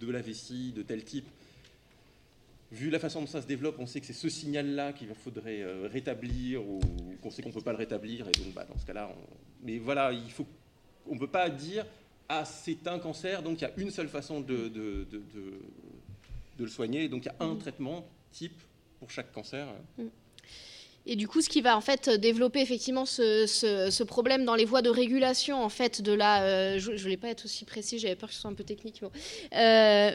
de 0.00 0.10
la 0.10 0.20
vessie 0.20 0.72
de 0.72 0.82
tel 0.82 1.04
type, 1.04 1.28
vu 2.72 2.90
la 2.90 2.98
façon 2.98 3.20
dont 3.20 3.26
ça 3.26 3.42
se 3.42 3.46
développe, 3.46 3.76
on 3.78 3.86
sait 3.86 4.00
que 4.00 4.06
c'est 4.06 4.12
ce 4.12 4.28
signal-là 4.28 4.92
qu'il 4.92 5.08
faudrait 5.14 5.62
euh, 5.62 5.88
rétablir 5.92 6.66
ou 6.66 6.80
qu'on 7.22 7.30
sait 7.30 7.42
qu'on 7.42 7.50
ne 7.50 7.54
peut 7.54 7.60
pas 7.60 7.72
le 7.72 7.78
rétablir. 7.78 8.26
Et 8.28 8.32
donc, 8.32 8.54
bah, 8.54 8.66
dans 8.68 8.78
ce 8.78 8.86
cas-là, 8.86 9.14
mais 9.62 9.78
voilà, 9.78 10.12
il 10.12 10.30
faut, 10.32 10.46
on 11.08 11.14
ne 11.14 11.20
peut 11.20 11.30
pas 11.30 11.48
dire 11.50 11.86
ah 12.28 12.44
c'est 12.44 12.86
un 12.88 12.98
cancer, 12.98 13.42
donc 13.42 13.60
il 13.60 13.62
y 13.62 13.66
a 13.66 13.72
une 13.76 13.90
seule 13.90 14.08
façon 14.08 14.40
de, 14.40 14.68
de, 14.68 15.06
le 16.58 16.66
soigner, 16.66 17.08
donc 17.08 17.24
il 17.24 17.26
y 17.26 17.28
a 17.28 17.36
un 17.44 17.54
mmh. 17.54 17.58
traitement 17.58 18.08
type 18.32 18.60
pour 18.98 19.10
chaque 19.10 19.30
cancer. 19.32 19.68
Mmh. 19.98 20.04
Et 21.08 21.14
du 21.14 21.28
coup, 21.28 21.40
ce 21.40 21.48
qui 21.48 21.60
va 21.60 21.76
en 21.76 21.80
fait 21.80 22.10
développer 22.10 22.60
effectivement 22.60 23.06
ce, 23.06 23.46
ce, 23.46 24.02
problème 24.02 24.44
dans 24.44 24.56
les 24.56 24.64
voies 24.64 24.82
de 24.82 24.90
régulation 24.90 25.62
en 25.62 25.68
fait 25.68 26.02
de 26.02 26.12
la. 26.12 26.42
Euh, 26.42 26.78
je 26.78 26.90
ne 26.90 26.96
voulais 26.96 27.16
pas 27.16 27.28
être 27.28 27.44
aussi 27.44 27.64
précis, 27.64 28.00
j'avais 28.00 28.16
peur 28.16 28.28
que 28.28 28.34
ce 28.34 28.40
soit 28.40 28.50
un 28.50 28.54
peu 28.54 28.64
technique. 28.64 29.00
Euh, 29.02 29.08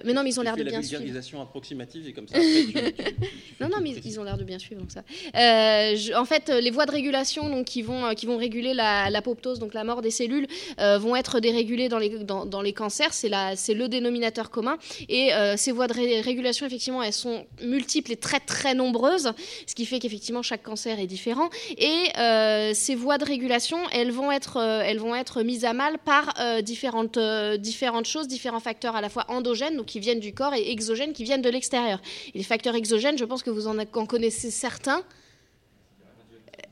mais 0.04 0.14
non, 0.14 0.24
mais 0.24 0.32
ils 0.32 0.40
ont 0.40 0.44
l'air 0.44 0.58
de 0.58 0.64
bien 0.64 0.82
suivre. 0.82 1.04
La 1.14 1.42
approximative 1.42 2.08
et 2.08 2.14
comme 2.14 2.28
ça. 2.28 2.38
non, 3.62 3.70
non, 3.70 3.78
mais 3.82 3.92
ils 4.04 4.20
ont 4.20 4.24
l'air 4.24 4.38
de 4.38 4.44
bien 4.44 4.60
suivre 4.60 4.82
donc 4.82 4.92
ça. 4.92 5.04
Euh, 5.36 5.96
en 6.16 6.26
fait, 6.26 6.50
les 6.50 6.72
voies 6.72 6.86
de 6.86 6.92
régulation 6.92 7.50
donc 7.50 7.66
qui 7.66 7.82
vont 7.82 8.14
qui 8.14 8.26
vont 8.26 8.38
réguler 8.38 8.74
l'apoptose, 8.74 9.60
donc 9.60 9.74
la 9.74 9.86
mort 9.86 10.02
des 10.02 10.12
cellules, 10.12 10.48
vont 10.78 11.16
être 11.16 11.40
dérégulées 11.40 11.88
dans 11.88 12.00
les 12.00 12.10
dans, 12.20 12.46
dans 12.46 12.62
les 12.62 12.74
cancers. 12.74 13.14
C'est 13.14 13.30
la 13.30 13.56
c'est 13.56 13.74
le 13.74 13.88
dénominateur 13.88 14.50
commun. 14.50 14.78
Et 15.08 15.32
ces 15.56 15.72
voies 15.72 15.88
de 15.88 15.94
régulation 16.22 16.66
effectivement, 16.66 17.02
elles 17.02 17.14
sont 17.14 17.46
multiples 17.64 18.12
et 18.12 18.18
très 18.18 18.42
très 18.42 18.74
nombreuses, 18.74 19.32
ce 19.66 19.74
qui 19.74 19.86
fait 19.86 20.00
qu'effectivement 20.00 20.42
chaque 20.42 20.64
cancer 20.64 20.81
est 20.90 21.08
différent. 21.08 21.50
Et 21.78 22.10
euh, 22.18 22.72
ces 22.74 22.96
voies 22.96 23.18
de 23.18 23.26
régulation, 23.26 23.78
elles 23.92 24.12
vont 24.12 24.32
être, 24.32 24.58
euh, 24.58 24.82
elles 24.86 25.00
vont 25.00 25.16
être 25.16 25.44
mises 25.44 25.66
à 25.66 25.74
mal 25.74 25.98
par 26.00 26.34
euh, 26.40 26.62
différentes, 26.62 27.20
différentes 27.60 28.06
choses, 28.06 28.28
différents 28.28 28.60
facteurs 28.60 28.96
à 28.96 29.02
la 29.02 29.10
fois 29.10 29.26
endogènes, 29.30 29.78
donc 29.78 29.88
qui 29.88 30.00
viennent 30.00 30.20
du 30.20 30.34
corps, 30.34 30.54
et 30.54 30.72
exogènes, 30.72 31.14
qui 31.14 31.24
viennent 31.24 31.42
de 31.42 31.50
l'extérieur. 31.50 32.02
Les 32.34 32.44
facteurs 32.44 32.76
exogènes, 32.76 33.18
je 33.18 33.26
pense 33.26 33.44
que 33.44 33.50
vous 33.50 33.68
en 33.68 34.06
connaissez 34.06 34.52
certains. 34.52 35.04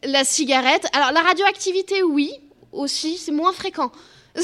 La 0.04 0.24
cigarette. 0.24 0.88
Alors 0.94 1.12
la 1.12 1.22
radioactivité, 1.22 2.04
oui, 2.04 2.32
aussi, 2.72 3.18
c'est 3.18 3.32
moins 3.32 3.54
fréquent. 3.54 3.92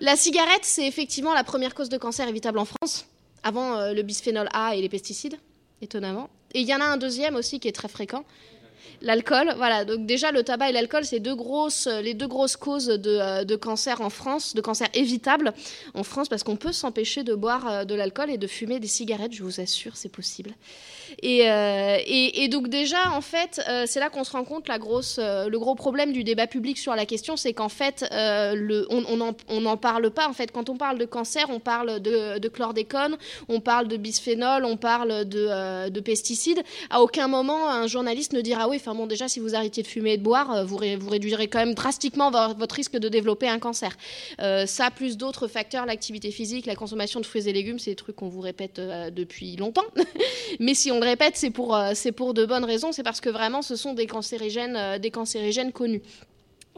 la 0.00 0.16
cigarette, 0.16 0.62
c'est 0.62 0.86
effectivement 0.86 1.34
la 1.34 1.44
première 1.44 1.74
cause 1.74 1.88
de 1.88 1.98
cancer 1.98 2.28
évitable 2.28 2.58
en 2.58 2.64
France, 2.64 3.06
avant 3.42 3.92
le 3.92 4.02
bisphénol 4.02 4.48
A 4.52 4.76
et 4.76 4.80
les 4.80 4.88
pesticides, 4.88 5.38
étonnamment. 5.80 6.28
Et 6.54 6.60
il 6.60 6.68
y 6.68 6.74
en 6.74 6.80
a 6.80 6.84
un 6.84 6.96
deuxième 6.96 7.36
aussi 7.36 7.60
qui 7.60 7.68
est 7.68 7.72
très 7.72 7.88
fréquent, 7.88 8.24
L'alcool, 9.00 9.54
voilà. 9.56 9.84
Donc 9.84 10.06
déjà, 10.06 10.30
le 10.30 10.44
tabac 10.44 10.70
et 10.70 10.72
l'alcool, 10.72 11.04
c'est 11.04 11.20
grosses, 11.34 11.88
les 12.02 12.14
deux 12.14 12.28
grosses 12.28 12.56
causes 12.56 12.86
de, 12.86 13.18
euh, 13.20 13.44
de, 13.44 13.56
cancer 13.56 14.00
en 14.00 14.10
France, 14.10 14.54
de 14.54 14.60
cancer 14.60 14.88
évitable 14.94 15.52
en 15.94 16.02
France, 16.02 16.28
parce 16.28 16.42
qu'on 16.42 16.56
peut 16.56 16.72
s'empêcher 16.72 17.24
de 17.24 17.34
boire 17.34 17.68
euh, 17.68 17.84
de 17.84 17.94
l'alcool 17.94 18.30
et 18.30 18.38
de 18.38 18.46
fumer 18.46 18.80
des 18.80 18.86
cigarettes. 18.86 19.32
Je 19.32 19.42
vous 19.42 19.60
assure, 19.60 19.96
c'est 19.96 20.08
possible. 20.08 20.52
Et, 21.22 21.50
euh, 21.50 21.98
donc 22.48 22.68
déjà, 22.68 23.10
en 23.12 23.20
fait, 23.20 23.60
c'est 23.86 24.00
là 24.00 24.10
qu'on 24.10 24.24
se 24.24 24.32
rend 24.32 24.44
compte 24.44 24.68
la 24.68 24.78
grosse, 24.78 25.18
le 25.18 25.56
gros 25.58 25.74
problème 25.74 26.12
du 26.12 26.24
débat 26.24 26.46
public 26.46 26.76
sur 26.76 26.94
la 26.94 27.06
question, 27.06 27.36
c'est 27.36 27.52
qu'en 27.52 27.68
fait, 27.68 28.04
on 28.12 29.60
n'en 29.60 29.76
parle 29.76 30.10
pas. 30.10 30.28
En 30.28 30.32
fait, 30.32 30.50
quand 30.50 30.68
on 30.68 30.76
parle 30.76 30.98
de 30.98 31.04
cancer, 31.04 31.46
on 31.48 31.60
parle 31.60 32.00
de, 32.00 32.38
de 32.38 32.48
chlordécone, 32.48 33.16
on 33.48 33.60
parle 33.60 33.88
de 33.88 33.96
bisphénol, 33.96 34.64
on 34.64 34.76
parle 34.76 35.24
de, 35.26 35.88
de 35.88 36.00
pesticides. 36.00 36.62
À 36.90 37.02
aucun 37.02 37.28
moment, 37.28 37.70
un 37.70 37.86
journaliste 37.86 38.32
ne 38.32 38.40
dira 38.40 38.68
enfin 38.76 38.94
bon, 38.94 39.06
déjà, 39.06 39.28
si 39.28 39.40
vous 39.40 39.54
arrêtiez 39.54 39.82
de 39.82 39.88
fumer 39.88 40.12
et 40.12 40.16
de 40.16 40.22
boire, 40.22 40.50
euh, 40.52 40.64
vous, 40.64 40.76
réduirez 40.76 41.48
quand 41.48 41.58
même 41.58 41.74
drastiquement 41.74 42.30
votre 42.30 42.74
risque 42.74 42.96
de 42.96 43.08
développer 43.08 43.48
un 43.48 43.58
cancer. 43.58 43.96
Euh, 44.40 44.66
ça, 44.66 44.90
plus 44.90 45.16
d'autres 45.16 45.48
facteurs, 45.48 45.86
l'activité 45.86 46.30
physique, 46.30 46.66
la 46.66 46.76
consommation 46.76 47.20
de 47.20 47.26
fruits 47.26 47.48
et 47.48 47.52
légumes, 47.52 47.78
c'est 47.78 47.90
des 47.90 47.96
trucs 47.96 48.16
qu'on 48.16 48.28
vous 48.28 48.40
répète 48.40 48.78
euh, 48.78 49.10
depuis 49.10 49.56
longtemps. 49.56 49.84
Mais 50.60 50.74
si 50.74 50.90
on 50.90 50.98
le 50.98 51.04
répète, 51.04 51.36
c'est 51.36 51.50
pour, 51.50 51.78
pour 52.16 52.34
de 52.34 52.44
bonnes 52.44 52.64
raisons. 52.64 52.92
C'est 52.92 53.02
parce 53.02 53.20
que 53.20 53.30
vraiment, 53.30 53.62
ce 53.62 53.76
sont 53.76 53.94
des 53.94 54.06
cancérigènes, 54.06 54.98
des 54.98 55.10
cancérigènes 55.10 55.72
connus. 55.72 56.02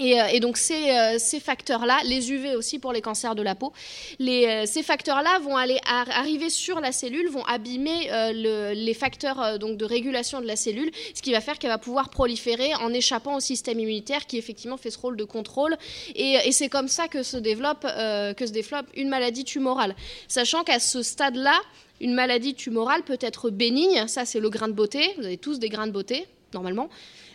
Euh, 0.00 0.26
et, 0.32 0.40
donc 0.40 0.56
ces, 0.56 0.90
euh, 0.90 1.18
facteurs-là, 1.40 1.98
les 2.04 2.32
UV 2.32 2.56
aussi 2.56 2.78
pour 2.78 2.92
les 2.92 3.00
cancers 3.00 3.34
de 3.34 3.42
la 3.42 3.54
peau, 3.54 3.72
euh, 4.20 4.64
ces 4.66 4.82
facteurs-là 4.82 5.38
vont 5.40 5.56
aller 5.56 5.78
arriver 5.86 6.50
sur 6.50 6.80
la 6.80 6.90
cellule, 6.90 7.28
vont 7.28 7.44
abîmer 7.44 8.10
les 8.32 8.94
facteurs 8.94 9.58
donc 9.58 9.76
de 9.76 9.84
régulation 9.84 10.40
de 10.40 10.46
la 10.46 10.56
cellule, 10.56 10.90
ce 11.14 11.22
qui 11.22 11.32
va 11.32 11.40
faire 11.40 11.58
qu'elle 11.58 11.70
va 11.70 11.78
pouvoir 11.78 12.08
proliférer 12.08 12.74
en 12.76 12.92
échappant 12.92 13.36
au 13.36 13.40
système 13.40 13.78
immunitaire 13.78 14.26
qui 14.26 14.38
effectivement 14.38 14.76
fait 14.76 14.90
ce 14.90 14.98
rôle 14.98 15.16
de 15.16 15.24
contrôle. 15.24 15.76
Et, 16.14 16.38
et 16.44 16.52
c'est 16.52 16.68
comme 16.68 16.88
ça 16.88 17.08
que 17.08 17.22
se 17.22 17.36
développe 17.36 17.82
que 17.82 18.46
se 18.46 18.52
développe 18.52 18.86
une 18.94 19.08
maladie 19.08 19.44
tumorale, 19.44 19.94
sachant 20.28 20.64
qu'à 20.64 20.80
ce 20.80 21.02
stade-là, 21.02 21.60
une 22.00 22.14
maladie 22.14 22.54
tumorale 22.54 23.02
peut 23.02 23.18
être 23.20 23.50
bénigne, 23.50 24.06
ça 24.08 24.24
c'est 24.24 24.40
le 24.40 24.50
grain 24.50 24.68
de 24.68 24.72
beauté, 24.72 25.14
vous 25.18 25.24
avez 25.24 25.38
tous 25.38 25.58
des 25.58 25.68
grains 25.68 25.86
de 25.86 25.92
beauté 25.92 26.26
normalement. 26.54 26.88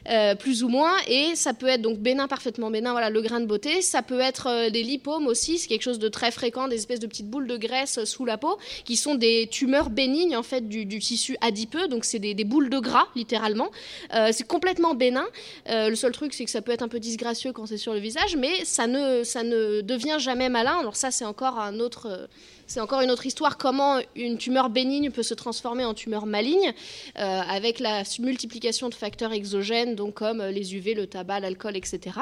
Euh, 0.10 0.34
plus 0.34 0.64
ou 0.64 0.70
moins, 0.70 0.96
et 1.08 1.36
ça 1.36 1.54
peut 1.54 1.68
être 1.68 1.84
donc 1.84 2.00
bénin, 2.00 2.28
parfaitement 2.28 2.72
bénin, 2.72 2.92
voilà 2.94 3.12
le 3.12 3.22
grain 3.22 3.40
de 3.40 3.46
beauté. 3.46 3.84
Ça 3.84 4.02
peut 4.02 4.20
être 4.20 4.48
euh, 4.48 4.70
des 4.72 4.82
lipomes 4.82 5.28
aussi, 5.28 5.60
c'est 5.60 5.68
quelque 5.68 5.84
chose 5.84 6.00
de 6.00 6.08
très 6.08 6.32
fréquent, 6.32 6.68
des 6.68 6.78
espèces 6.78 7.00
de 7.00 7.06
petites 7.06 7.30
boules 7.30 7.46
de 7.46 7.58
graisse 7.58 8.00
euh, 8.00 8.06
sous 8.06 8.26
la 8.26 8.40
peau, 8.40 8.58
qui 8.86 8.96
sont 8.96 9.14
des 9.14 9.48
tumeurs 9.52 9.92
bénignes 9.92 10.36
en 10.36 10.42
fait 10.42 10.68
du, 10.68 10.88
tissu 11.00 11.38
adipeux, 11.42 11.88
donc 11.88 12.06
c'est 12.06 12.18
des, 12.18 12.44
boules 12.44 12.72
de 12.72 12.80
gras 12.80 13.08
littéralement. 13.16 13.70
c'est 14.32 14.48
complètement 14.48 14.96
bénin. 14.96 15.26
le 15.68 15.94
seul 15.96 16.12
truc 16.12 16.34
c'est 16.34 16.46
que 16.46 16.52
ça 16.52 16.62
peut 16.62 16.72
être 16.72 16.82
un 16.82 16.88
peu 16.88 17.00
disgracieux 17.00 17.52
quand 17.54 17.68
c'est 17.68 17.78
sur 17.78 17.94
le 17.94 18.00
visage, 18.00 18.36
mais 18.36 18.66
ça 18.66 18.88
ne, 18.88 19.24
ça 19.24 19.44
ne 19.44 19.82
devient 19.82 20.18
jamais 20.20 20.50
malin. 20.50 20.78
Alors 20.80 20.96
ça 20.96 21.12
c'est 21.12 21.26
encore 21.26 21.60
un 21.60 21.80
autre 21.80 22.28
c'est 22.70 22.82
encore 22.82 23.02
une 23.02 23.10
autre 23.10 23.26
histoire 23.26 23.58
comment 23.58 24.00
une 24.16 24.38
tumeur 24.38 24.70
bénigne 24.70 25.10
peut 25.10 25.24
se 25.24 25.34
transformer 25.34 25.86
en 25.86 25.96
tumeur 25.96 26.28
maligne 26.28 26.72
euh, 27.18 27.42
avec 27.50 27.80
la 27.80 28.04
multiplication 28.20 28.90
de 28.90 28.94
facteurs 28.94 29.34
exogènes, 29.34 29.96
donc 29.96 30.14
comme 30.14 30.44
les 30.44 30.76
UV, 30.76 30.94
le 30.94 31.08
tabac, 31.08 31.40
l'alcool, 31.40 31.76
etc. 31.76 32.20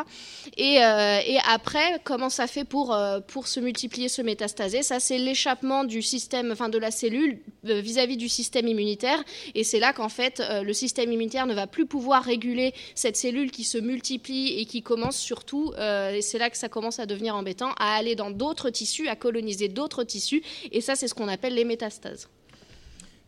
Et, 0.56 0.82
euh, 0.82 1.20
et, 1.26 1.38
après, 1.50 2.00
comment 2.06 2.30
ça 2.30 2.48
fait 2.48 2.64
pour, 2.64 2.94
euh, 2.94 3.20
pour 3.20 3.48
se 3.50 3.60
multiplier, 3.60 4.08
se 4.08 4.22
métastaser? 4.22 4.84
Ça, 4.84 5.02
c'est 5.02 5.18
l'échappement 5.18 5.84
du 5.84 6.02
système, 6.02 6.54
enfin 6.54 6.70
de 6.70 6.78
la 6.78 6.92
cellule 6.92 7.40
vis-à-vis 7.64 8.16
du 8.16 8.30
système 8.30 8.70
immunitaire. 8.70 9.22
Et 9.54 9.66
c'est 9.66 9.80
là 9.80 9.92
qu'en 9.92 10.08
fait, 10.08 10.42
le 10.64 10.72
système 10.72 11.12
immunitaire 11.12 11.46
ne 11.48 11.54
va 11.54 11.68
plus 11.68 11.86
pouvoir 11.86 12.24
réguler 12.24 12.74
cette 12.96 13.18
cellule 13.18 13.52
qui 13.52 13.66
se 13.66 13.78
multiplie 13.78 14.58
et 14.60 14.66
qui 14.66 14.82
commence 14.82 15.18
surtout, 15.18 15.74
et 15.74 16.22
c'est 16.22 16.38
là 16.38 16.50
que 16.50 16.56
ça 16.56 16.70
commence 16.70 17.00
à 17.00 17.06
devenir 17.06 17.36
embêtant, 17.36 17.72
à 17.78 17.96
aller 17.96 18.16
dans 18.16 18.32
d'autres 18.32 18.70
tissus, 18.70 19.10
à 19.10 19.18
coloniser 19.18 19.68
d'autres 19.68 20.06
tissus 20.06 20.37
et 20.72 20.82
ça, 20.82 20.96
c'est 20.96 21.08
ce 21.08 21.14
qu'on 21.14 21.28
appelle 21.28 21.54
les 21.54 21.66
métastases. 21.66 22.30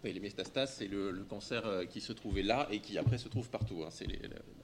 Oui, 0.03 0.13
les 0.13 0.19
métastases, 0.21 0.75
c'est 0.77 0.87
le, 0.87 1.25
cancer 1.29 1.65
euh, 1.65 1.85
qui 1.85 1.99
se 1.99 2.13
trouvait 2.13 2.41
là 2.41 2.67
et 2.71 2.79
qui 2.79 2.97
après 2.97 3.17
se 3.17 3.27
trouve 3.27 3.49
partout. 3.49 3.83
Hein. 3.85 3.89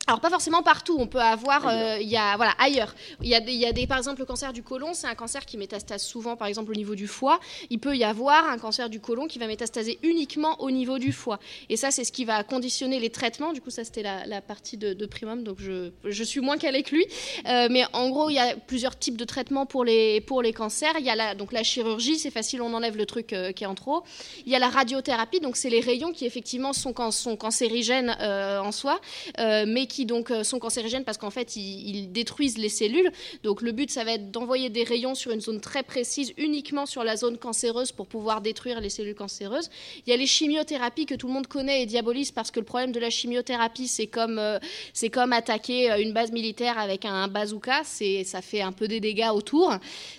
Alors 0.07 0.21
pas 0.21 0.29
forcément 0.29 0.61
partout, 0.61 0.95
on 0.99 1.07
peut 1.07 1.19
avoir, 1.19 1.67
euh, 1.67 1.97
il 1.99 2.07
y 2.07 2.15
a 2.15 2.37
voilà 2.37 2.53
ailleurs. 2.59 2.93
Il 3.21 3.27
y 3.27 3.35
a, 3.35 3.39
des, 3.41 3.51
y 3.53 3.65
a 3.65 3.73
des, 3.73 3.87
par 3.87 3.97
exemple 3.97 4.19
le 4.19 4.25
cancer 4.25 4.53
du 4.53 4.61
côlon, 4.61 4.93
c'est 4.93 5.07
un 5.07 5.15
cancer 5.15 5.45
qui 5.45 5.57
métastase 5.57 6.03
souvent, 6.03 6.37
par 6.37 6.47
exemple 6.47 6.71
au 6.71 6.75
niveau 6.75 6.93
du 6.93 7.07
foie. 7.07 7.39
Il 7.69 7.79
peut 7.79 7.97
y 7.97 8.03
avoir 8.03 8.47
un 8.47 8.57
cancer 8.59 8.89
du 8.89 9.01
côlon 9.01 9.27
qui 9.27 9.39
va 9.39 9.47
métastaser 9.47 9.97
uniquement 10.03 10.61
au 10.61 10.69
niveau 10.69 10.99
du 10.99 11.11
foie. 11.11 11.39
Et 11.69 11.75
ça, 11.75 11.89
c'est 11.91 12.03
ce 12.03 12.11
qui 12.11 12.23
va 12.23 12.43
conditionner 12.43 12.99
les 12.99 13.09
traitements. 13.09 13.51
Du 13.51 13.61
coup, 13.61 13.71
ça 13.71 13.83
c'était 13.83 14.03
la, 14.03 14.41
partie 14.41 14.77
de, 14.77 14.93
de, 14.93 15.05
Primum, 15.05 15.43
donc 15.43 15.57
je, 15.59 15.91
je 16.05 16.23
suis 16.23 16.39
moins 16.39 16.57
calée 16.57 16.83
que 16.83 16.95
lui. 16.95 17.05
Euh, 17.47 17.67
mais 17.71 17.83
en 17.93 18.09
gros, 18.09 18.29
il 18.29 18.35
y 18.35 18.39
a 18.39 18.55
plusieurs 18.55 18.97
types 18.97 19.17
de 19.17 19.25
traitements 19.25 19.65
pour 19.65 19.83
les 19.83 20.21
pour 20.21 20.43
les 20.43 20.53
cancers. 20.53 20.93
Il 20.99 21.05
y 21.05 21.09
a 21.09 21.15
la, 21.15 21.35
donc 21.35 21.51
la 21.51 21.63
chirurgie, 21.63 22.19
c'est 22.19 22.31
facile, 22.31 22.61
on 22.61 22.73
enlève 22.73 22.95
le 22.95 23.07
truc 23.07 23.33
euh, 23.33 23.51
qui 23.51 23.63
est 23.63 23.67
en 23.67 23.75
trop. 23.75 24.03
Il 24.45 24.51
y 24.51 24.55
a 24.55 24.59
la 24.59 24.69
radiothérapie, 24.69 25.24
donc 25.41 25.57
c'est 25.57 25.69
les 25.69 25.79
rayons 25.79 26.11
qui 26.11 26.25
effectivement 26.25 26.73
sont, 26.73 26.93
sont 27.11 27.35
cancérigènes 27.35 28.15
en 28.19 28.71
soi, 28.71 28.99
mais 29.37 29.85
qui 29.87 30.05
donc 30.05 30.31
euh, 30.31 30.43
sont 30.43 30.59
cancérigènes 30.59 31.03
parce 31.03 31.17
qu'en 31.17 31.29
fait 31.29 31.55
ils, 31.55 32.11
détruisent 32.11 32.57
les 32.57 32.69
cellules. 32.69 33.11
Donc 33.43 33.61
le 33.61 33.71
but 33.71 33.89
ça 33.89 34.03
va 34.03 34.13
être 34.13 34.31
d'envoyer 34.31 34.69
des 34.69 34.83
rayons 34.83 35.15
sur 35.15 35.31
une 35.31 35.41
zone 35.41 35.59
très 35.59 35.83
précise, 35.83 36.33
uniquement 36.37 36.85
sur 36.85 37.03
la 37.03 37.15
zone 37.17 37.37
cancéreuse 37.37 37.91
pour 37.91 38.07
pouvoir 38.07 38.41
détruire 38.41 38.79
les 38.81 38.89
cellules 38.89 39.15
cancéreuses. 39.15 39.69
Il 40.05 40.09
y 40.09 40.13
a 40.13 40.17
les 40.17 40.27
chimiothérapies 40.27 41.05
que 41.05 41.15
tout 41.15 41.27
le 41.27 41.33
monde 41.33 41.47
connaît 41.47 41.81
et 41.81 41.85
diabolise 41.85 42.31
parce 42.31 42.51
que 42.51 42.59
le 42.59 42.65
problème 42.65 42.91
de 42.91 42.99
la 42.99 43.09
chimiothérapie 43.09 43.87
c'est 43.87 44.07
comme 44.07 44.39
euh, 44.39 44.59
c'est 44.93 45.09
comme 45.09 45.33
attaquer 45.33 45.91
euh, 45.91 46.01
une 46.01 46.13
base 46.13 46.31
militaire 46.31 46.77
avec 46.77 47.05
un 47.05 47.27
bazooka, 47.27 47.83
ça 47.83 48.41
fait 48.41 48.61
un 48.61 48.71
peu 48.71 48.87
des 48.87 48.99
dégâts 48.99 49.31
autour. 49.33 49.73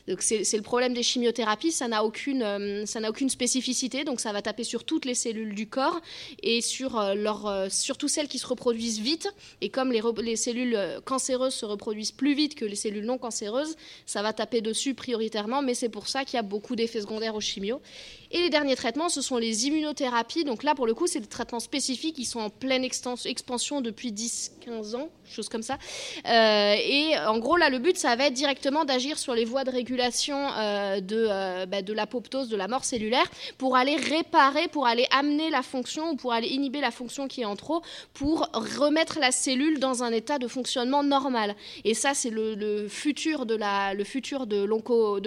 Donc 0.09 0.23
c'est 0.23 0.57
le 0.57 0.63
problème 0.63 0.95
des 0.95 1.03
chimiothérapies, 1.03 1.73
ça 1.73 1.89
n'a 1.89 2.05
aucune 2.05 2.87
ça 2.87 3.01
aucune 3.09 3.29
spécificité, 3.29 4.05
donc 4.05 4.21
ça 4.21 4.33
va 4.33 4.43
taper 4.43 4.65
sur 4.65 4.83
toutes 4.97 5.05
les 5.05 5.15
cellules 5.15 5.55
du 5.55 5.67
corps 5.69 6.01
et 6.43 6.63
sur 6.63 6.99
leur 7.15 7.71
surtout 7.71 8.09
celles 8.09 8.29
qui 8.29 8.39
se 8.39 8.47
reproduisent 8.47 9.01
vite 9.01 9.29
et 9.61 9.69
comme 9.69 9.93
les, 9.93 10.37
cellules 10.37 10.75
euh, 10.75 11.01
cancéreuses 11.03 11.53
se 11.53 11.67
reproduisent 11.67 12.13
plus 12.13 12.35
vite 12.35 12.55
que 12.55 12.65
les 12.65 12.77
cellules 12.77 13.05
non 13.05 13.19
cancéreuses, 13.19 13.77
ça 14.07 14.23
va 14.23 14.33
taper 14.33 14.63
dessus 14.63 14.95
prioritairement, 14.95 15.61
mais 15.61 15.75
c'est 15.75 15.91
pour 15.91 16.09
ça 16.09 16.25
qu'il 16.25 16.37
y 16.37 16.39
a 16.39 16.43
beaucoup 16.43 16.77
d'effets 16.77 17.03
secondaires 17.03 17.35
aux 17.35 17.41
chimio. 17.41 17.83
Et 18.31 18.41
les 18.41 18.51
derniers 18.51 18.77
traitements, 18.77 19.09
ce 19.09 19.21
sont 19.21 19.37
les 19.37 19.67
immunothérapies. 19.67 20.45
Donc 20.45 20.63
là, 20.63 20.75
pour 20.75 20.87
le 20.87 20.95
coup, 20.95 21.07
c'est 21.07 21.21
des 21.21 21.27
traitements 21.27 21.61
spécifiques 21.61 22.17
qui 22.17 22.25
sont 22.25 22.41
en 22.41 22.51
pleine 22.51 22.85
expansion 22.85 23.81
depuis 23.81 24.13
10-15 24.13 24.97
ans, 24.97 25.09
chose 25.25 25.49
comme 25.49 25.63
ça. 25.63 25.79
Euh, 26.27 26.75
et 26.75 27.17
en 27.27 27.39
gros, 27.39 27.57
là, 27.57 27.71
le 27.71 27.79
but, 27.79 27.97
ça 27.97 28.17
va 28.17 28.27
être 28.27 28.35
directement 28.35 28.85
d'agir 28.85 29.19
sur 29.19 29.35
les 29.35 29.45
voies 29.45 29.65
de 29.65 29.71
régulation 29.71 30.37
euh, 30.59 31.01
de, 31.01 31.27
euh, 31.29 31.67
bah, 31.67 31.83
de 31.83 31.93
l'apoptose, 31.93 32.49
de 32.49 32.57
la 32.57 32.69
mort 32.69 32.85
cellulaire, 32.85 33.27
pour 33.59 33.77
aller 33.77 33.97
réparer, 33.97 34.69
pour 34.69 34.87
aller 34.87 35.07
amener 35.11 35.51
la 35.51 35.63
fonction 35.63 36.11
ou 36.11 36.17
pour 36.17 36.33
aller 36.33 36.49
inhiber 36.49 36.81
la 36.81 36.91
fonction 36.91 37.29
qui 37.29 37.43
est 37.43 37.47
en 37.47 37.57
trop, 37.57 37.83
pour 38.13 38.49
remettre 38.53 39.19
la 39.21 39.33
cellule 39.33 39.79
dans 39.79 40.03
un 40.03 40.13
état 40.13 40.39
de 40.39 40.49
fonctionnement 40.49 41.03
normal. 41.03 41.55
Et 41.85 41.95
ça, 41.95 42.15
c'est 42.15 42.31
le, 42.31 42.55
le 42.55 42.89
futur 42.89 43.47
de 43.47 43.55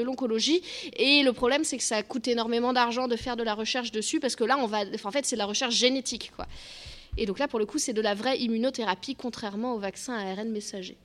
l'oncologie. 0.03 0.62
Et 0.98 1.24
le 1.24 1.34
problème, 1.34 1.63
c'est 1.63 1.77
que 1.77 1.84
ça 1.84 2.03
coûte 2.03 2.27
énormément 2.27 2.74
d'argent 2.74 2.88
de 2.89 3.15
faire 3.15 3.36
de 3.36 3.43
la 3.43 3.53
recherche 3.53 3.91
dessus 3.91 4.19
parce 4.19 4.36
que 4.36 4.43
là, 4.43 4.58
on 4.58 4.67
va, 4.67 4.84
en 5.03 5.12
fait, 5.12 5.25
c'est 5.25 5.36
de 5.36 5.39
la 5.39 5.46
recherche 5.46 5.75
génétique, 5.75 6.31
quoi. 6.36 6.48
Et 7.17 7.25
donc 7.25 7.39
là, 7.39 7.48
pour 7.48 7.60
le 7.60 7.65
coup, 7.65 7.79
c'est 7.79 7.93
de 7.93 8.01
la 8.01 8.13
vraie 8.13 8.39
immunothérapie, 8.39 9.15
contrairement 9.15 9.74
au 9.74 9.79
vaccin 9.79 10.13
ARN 10.13 10.50
messager. 10.50 10.98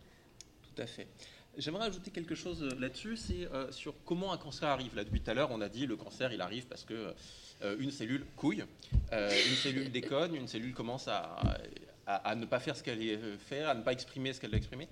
Tout 0.74 0.82
à 0.82 0.86
fait. 0.86 1.06
J'aimerais 1.56 1.86
ajouter 1.86 2.10
quelque 2.10 2.34
chose 2.34 2.62
euh, 2.62 2.80
là-dessus, 2.80 3.16
c'est 3.16 3.48
euh, 3.52 3.70
sur 3.70 3.94
comment 4.04 4.32
un 4.32 4.36
cancer 4.36 4.68
arrive. 4.68 4.94
Là, 4.96 5.04
depuis 5.04 5.20
tout 5.20 5.30
à 5.30 5.34
l'heure, 5.34 5.50
on 5.52 5.60
a 5.60 5.68
dit 5.68 5.86
le 5.86 5.96
cancer, 5.96 6.32
il 6.32 6.40
arrive 6.40 6.66
parce 6.66 6.84
que 6.84 7.14
euh, 7.62 7.76
une 7.78 7.92
cellule 7.92 8.24
couille, 8.36 8.64
une 9.12 9.56
cellule 9.56 9.90
déconne, 9.92 10.34
une 10.34 10.48
cellule 10.48 10.74
commence 10.74 11.06
à, 11.06 11.38
à, 12.06 12.34
ne 12.34 12.44
pas 12.44 12.58
faire 12.58 12.76
ce 12.76 12.82
qu'elle 12.82 13.00
est 13.00 13.18
faire, 13.38 13.68
à 13.68 13.74
ne 13.74 13.82
pas 13.82 13.92
exprimer 13.92 14.32
ce 14.32 14.40
qu'elle 14.40 14.50
doit 14.50 14.58
exprimer. 14.58 14.88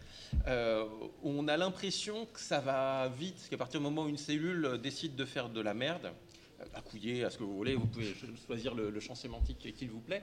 on 1.25 1.49
a 1.49 1.57
l'impression 1.57 2.27
que 2.27 2.39
ça 2.39 2.61
va 2.61 3.09
vite, 3.19 3.49
qu'à 3.51 3.57
partir 3.57 3.81
du 3.81 3.85
moment 3.85 4.05
où 4.05 4.09
une 4.09 4.17
cellule 4.17 4.79
décide 4.81 5.17
de 5.17 5.25
faire 5.25 5.49
de 5.49 5.61
la 5.61 5.75
merde, 5.75 6.13
à 6.75 6.81
couiller, 6.81 7.25
à 7.25 7.31
ce 7.31 7.39
que 7.39 7.45
vous 7.45 7.57
voulez, 7.57 7.75
vous 7.75 7.87
pouvez 7.87 8.15
choisir 8.47 8.75
le, 8.75 9.01
champ 9.01 9.15
sémantique 9.15 9.75
qu'il 9.75 9.91
vous 9.91 10.01
plaît, 10.01 10.23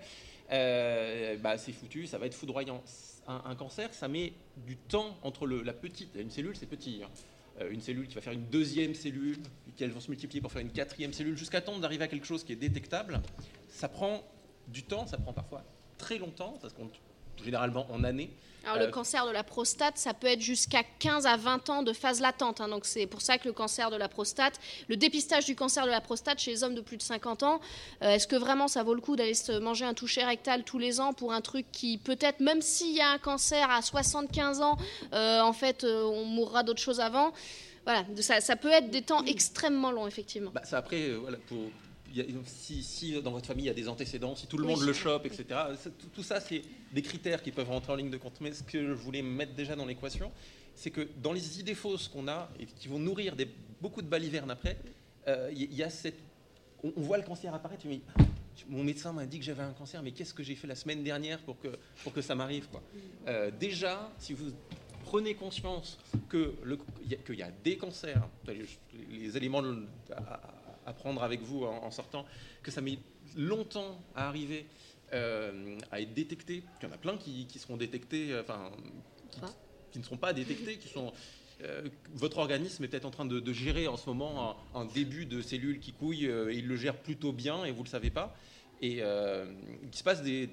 euh, 0.52 1.38
bah, 1.38 1.58
c'est 1.58 1.72
foutu, 1.72 2.08
ça 2.08 2.18
va 2.18 2.26
être 2.26 2.34
foudroyant. 2.34 2.84
Un, 3.28 3.54
cancer, 3.56 3.94
ça 3.94 4.08
met 4.08 4.34
du 4.58 4.76
temps 4.76 5.16
entre 5.22 5.46
le, 5.46 5.62
la 5.62 5.74
petite, 5.74 6.16
une 6.16 6.32
cellule 6.32 6.56
c'est 6.56 6.66
petit, 6.66 7.02
hein. 7.04 7.10
euh, 7.62 7.70
une 7.70 7.82
cellule 7.82 8.08
qui 8.08 8.16
va 8.16 8.22
faire 8.22 8.34
une 8.34 8.46
deuxième 8.46 8.96
cellule, 8.96 9.38
puis 9.76 9.86
elles 9.86 9.92
vont 9.92 10.00
se 10.00 10.10
multiplier 10.10 10.42
pour 10.42 10.52
faire 10.52 10.64
une 10.64 10.72
quatrième 10.72 11.14
cellule, 11.14 11.38
jusqu'à 11.38 11.62
temps 11.62 11.78
d'arriver 11.78 12.06
à 12.06 12.08
quelque 12.08 12.26
chose 12.26 12.44
qui 12.44 12.54
est 12.54 12.58
détectable, 12.58 13.22
ça 13.68 13.88
prend 13.88 14.24
du 14.68 14.84
temps, 14.84 15.06
ça 15.06 15.18
prend 15.18 15.34
parfois 15.34 15.64
très 16.00 16.18
longtemps, 16.18 16.58
ça 16.60 16.70
se 16.70 16.74
compte 16.74 17.00
généralement 17.44 17.88
en 17.92 18.04
années. 18.04 18.30
Alors 18.66 18.78
le 18.78 18.86
euh, 18.86 18.92
cancer 18.92 19.26
de 19.26 19.32
la 19.32 19.44
prostate, 19.44 19.98
ça 19.98 20.14
peut 20.14 20.28
être 20.28 20.42
jusqu'à 20.42 20.84
15 21.00 21.26
à 21.26 21.38
20 21.38 21.70
ans 21.70 21.84
de 21.84 21.94
phase 21.94 22.20
latente. 22.22 22.62
Hein. 22.62 22.68
donc 22.68 22.86
c'est 22.86 23.08
pour 23.08 23.22
ça 23.22 23.38
que 23.38 23.48
le 23.48 23.54
cancer 23.54 23.90
de 23.90 23.96
la 23.96 24.10
prostate, 24.10 24.60
le 24.90 24.98
dépistage 24.98 25.46
du 25.46 25.56
cancer 25.56 25.86
de 25.86 25.92
la 25.92 26.02
prostate 26.02 26.40
chez 26.40 26.52
les 26.52 26.64
hommes 26.64 26.76
de 26.76 26.82
plus 26.82 26.98
de 26.98 27.02
50 27.02 27.44
ans, 27.44 27.62
euh, 28.04 28.12
est-ce 28.12 28.28
que 28.28 28.36
vraiment 28.36 28.68
ça 28.68 28.84
vaut 28.84 28.94
le 28.94 29.02
coup 29.02 29.16
d'aller 29.16 29.34
se 29.34 29.58
manger 29.60 29.86
un 29.86 29.94
toucher 29.94 30.24
rectal 30.24 30.64
tous 30.64 30.78
les 30.78 31.00
ans 31.00 31.14
pour 31.14 31.34
un 31.34 31.42
truc 31.42 31.66
qui 31.72 31.98
peut-être, 31.98 32.42
même 32.42 32.62
s'il 32.62 32.96
y 32.96 33.02
a 33.02 33.10
un 33.10 33.18
cancer 33.18 33.70
à 33.72 33.82
75 33.82 34.62
ans, 34.62 34.78
euh, 35.14 35.42
en 35.42 35.54
fait 35.54 35.86
on 35.86 36.26
mourra 36.26 36.64
d'autre 36.64 36.82
chose 36.82 37.00
avant? 37.00 37.32
Voilà, 37.86 38.06
ça, 38.18 38.40
ça, 38.40 38.56
peut 38.56 38.70
être 38.70 38.92
des 38.92 39.02
temps 39.02 39.24
extrêmement 39.26 39.90
longs, 39.90 40.06
effectivement. 40.06 40.52
Bah, 40.54 40.62
ça, 40.64 40.78
après, 40.78 41.10
voilà, 41.12 41.38
pour, 41.48 41.58
si, 42.46 43.22
dans 43.22 43.32
votre 43.32 43.48
famille 43.48 43.66
il 43.66 43.68
y 43.68 43.72
a 43.72 43.74
des 43.74 43.88
antécédents, 43.88 44.36
si 44.36 44.48
tout 44.48 44.58
le 44.58 44.66
monde 44.66 44.82
le 44.82 44.94
chope, 44.94 45.26
etc. 45.26 45.46
Tout, 46.14 46.24
ça, 46.24 46.40
c'est 46.40 46.62
des 46.94 47.02
critères 47.02 47.42
qui 47.42 47.52
peuvent 47.52 47.70
rentrer 47.70 47.94
en 47.94 47.96
ligne 47.96 48.10
de 48.10 48.18
compte. 48.18 48.40
Mais 48.42 48.52
ce 48.52 48.64
que 48.64 48.88
je 48.88 48.92
voulais 48.94 49.22
mettre 49.22 49.54
déjà 49.54 49.76
dans 49.76 49.86
l'équation, 49.86 50.32
c'est 50.76 50.92
que 50.92 51.08
dans 51.22 51.34
les 51.34 51.60
idées 51.60 51.76
fausses 51.76 52.08
qu'on 52.08 52.28
a 52.28 52.50
et 52.60 52.66
qui 52.66 52.88
vont 52.88 53.00
nourrir 53.00 53.36
des, 53.36 53.48
beaucoup 53.82 54.02
de 54.02 54.08
balivernes 54.08 54.52
après, 54.52 54.78
euh, 55.28 55.52
il 55.54 55.74
y, 55.74 55.84
a 55.84 55.90
cette. 55.90 56.20
On, 56.84 56.92
voit 57.02 57.18
le 57.18 57.24
cancer 57.24 57.54
apparaître, 57.54 57.86
mais 57.86 58.02
mon 58.68 58.84
médecin 58.84 59.12
m'a 59.12 59.26
dit 59.26 59.40
que 59.40 59.46
j'avais 59.46 59.64
un 59.64 59.74
cancer, 59.74 60.02
mais 60.02 60.12
qu'est-ce 60.12 60.34
que 60.34 60.44
j'ai 60.44 60.56
fait 60.56 60.68
la 60.68 60.76
semaine 60.76 61.04
dernière 61.04 61.40
pour 61.40 61.60
que, 61.60 61.68
pour 62.04 62.14
que 62.14 62.22
ça 62.22 62.36
m'arrive 62.36 62.68
euh, 63.28 63.52
Déjà, 63.52 64.12
si 64.18 64.34
vous 64.34 64.52
prenez 65.04 65.34
conscience 65.36 65.98
qu'il 66.30 66.54
y, 67.06 67.34
y, 67.34 67.42
a 67.42 67.52
des 67.64 67.78
cancers, 67.78 68.28
les, 68.48 69.36
éléments 69.38 69.64
à 70.16 70.40
prendre 70.94 71.24
avec 71.24 71.42
vous 71.42 71.64
en, 71.64 71.92
sortant, 71.92 72.26
que 72.64 72.72
ça 72.72 72.82
met 72.82 73.00
longtemps 73.36 74.02
à 74.16 74.28
arriver 74.28 74.66
euh, 75.14 75.78
à 75.92 76.02
être 76.02 76.14
détecté. 76.14 76.64
Il 76.82 76.88
y 76.88 76.90
en 76.90 76.94
a 76.94 76.98
plein 76.98 77.18
qui, 77.18 77.48
seront 77.58 77.78
détectés, 77.78 78.32
euh, 78.32 78.42
enfin, 78.42 78.72
qui, 79.92 80.00
ne 80.00 80.04
seront 80.04 80.18
pas 80.18 80.34
détectés, 80.34 80.78
qui 80.78 80.88
sont. 80.88 81.12
Euh, 81.62 81.90
votre 82.14 82.38
organisme 82.38 82.84
est 82.84 82.88
peut-être 82.88 83.06
en 83.06 83.12
train 83.12 83.26
de, 83.26 83.54
gérer 83.54 83.88
en 83.88 83.98
ce 83.98 84.10
moment 84.10 84.56
un, 84.74 84.86
début 84.86 85.26
de 85.26 85.42
cellules 85.42 85.80
qui 85.80 85.92
couillent 85.92 86.26
et 86.26 86.54
il 86.54 86.68
le 86.68 86.76
gère 86.78 86.96
plutôt 86.96 87.34
bien 87.34 87.66
et 87.66 87.72
vous 87.72 87.80
ne 87.80 87.86
le 87.86 87.90
savez 87.90 88.12
pas. 88.12 88.36
Et 88.82 89.00
il 89.00 89.96
se 89.96 90.04
passe 90.04 90.22
des, 90.22 90.50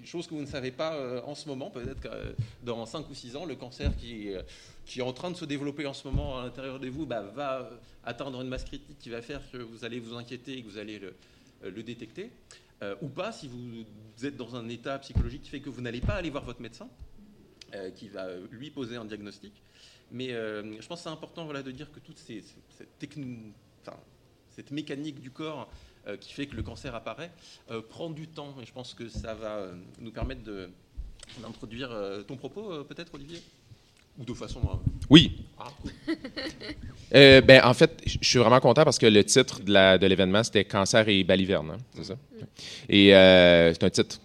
des 0.00 0.06
choses 0.06 0.26
que 0.26 0.34
vous 0.34 0.40
ne 0.40 0.46
savez 0.46 0.70
pas 0.70 0.94
euh, 0.94 1.20
en 1.24 1.34
ce 1.34 1.48
moment. 1.48 1.70
Peut-être 1.70 2.00
que 2.00 2.08
euh, 2.08 2.32
dans 2.62 2.84
5 2.86 3.08
ou 3.08 3.14
6 3.14 3.36
ans, 3.36 3.44
le 3.44 3.56
cancer 3.56 3.96
qui, 3.96 4.32
euh, 4.32 4.42
qui 4.84 5.00
est 5.00 5.02
en 5.02 5.12
train 5.12 5.30
de 5.30 5.36
se 5.36 5.44
développer 5.44 5.86
en 5.86 5.94
ce 5.94 6.06
moment 6.06 6.38
à 6.38 6.44
l'intérieur 6.44 6.78
de 6.78 6.88
vous 6.88 7.06
bah, 7.06 7.22
va 7.22 7.70
atteindre 8.04 8.40
une 8.40 8.48
masse 8.48 8.64
critique 8.64 8.98
qui 8.98 9.10
va 9.10 9.22
faire 9.22 9.40
que 9.50 9.58
vous 9.58 9.84
allez 9.84 10.00
vous 10.00 10.14
inquiéter 10.14 10.58
et 10.58 10.62
que 10.62 10.68
vous 10.68 10.78
allez 10.78 10.98
le, 10.98 11.82
détecter. 11.82 12.30
ou 13.02 13.08
pas, 13.08 13.32
si 13.32 13.48
vous 13.48 13.84
êtes 14.24 14.36
dans 14.36 14.54
un 14.54 14.68
état 14.68 14.98
psychologique 14.98 15.42
qui 15.42 15.50
fait 15.50 15.60
que 15.60 15.70
vous 15.70 15.80
n'allez 15.80 16.00
pas 16.00 16.14
aller 16.14 16.30
voir 16.30 16.44
votre 16.44 16.60
médecin, 16.60 16.88
qui 17.96 18.08
va 18.08 18.28
lui 18.52 18.70
poser 18.70 18.96
un 18.96 19.04
diagnostic. 19.04 19.52
Mais 20.12 20.28
je 20.28 20.86
pense 20.86 21.00
que 21.00 21.04
c'est 21.04 21.08
important 21.08 21.52
de 21.52 21.70
dire 21.72 21.90
que 21.90 21.98
toute 21.98 22.18
cette, 22.18 22.44
mécanique 24.70 25.20
du 25.20 25.32
corps 25.32 25.68
qui 26.16 26.32
fait 26.32 26.46
que 26.46 26.56
le 26.56 26.62
cancer 26.62 26.94
apparaît, 26.94 27.30
euh, 27.70 27.82
prend 27.82 28.10
du 28.10 28.28
temps. 28.28 28.54
Et 28.62 28.66
je 28.66 28.72
pense 28.72 28.94
que 28.94 29.08
ça 29.08 29.34
va 29.34 29.56
euh, 29.56 29.74
nous 30.00 30.10
permettre 30.10 30.42
d'introduire 31.40 31.90
ton 32.26 32.36
propos, 32.36 32.84
peut-être, 32.84 33.14
Olivier? 33.14 33.42
Ou 34.18 34.24
de 34.24 34.32
façon. 34.32 34.60
Oui. 35.10 35.44
Ah, 35.58 35.68
ben, 37.42 37.60
en 37.64 37.74
fait, 37.74 38.00
je 38.06 38.26
suis 38.26 38.38
vraiment 38.38 38.60
content 38.60 38.84
parce 38.84 38.98
que 38.98 39.06
le 39.06 39.22
titre 39.24 39.60
de 39.60 40.06
l'événement, 40.06 40.42
c'était 40.42 40.64
Cancer 40.64 41.06
et 41.08 41.22
baliverne. 41.22 41.72
Hein, 41.72 41.78
c'est 41.94 42.04
ça? 42.04 42.14
Et 42.88 43.08
c'est 43.08 43.84
un 43.84 43.90
titre 43.90 44.18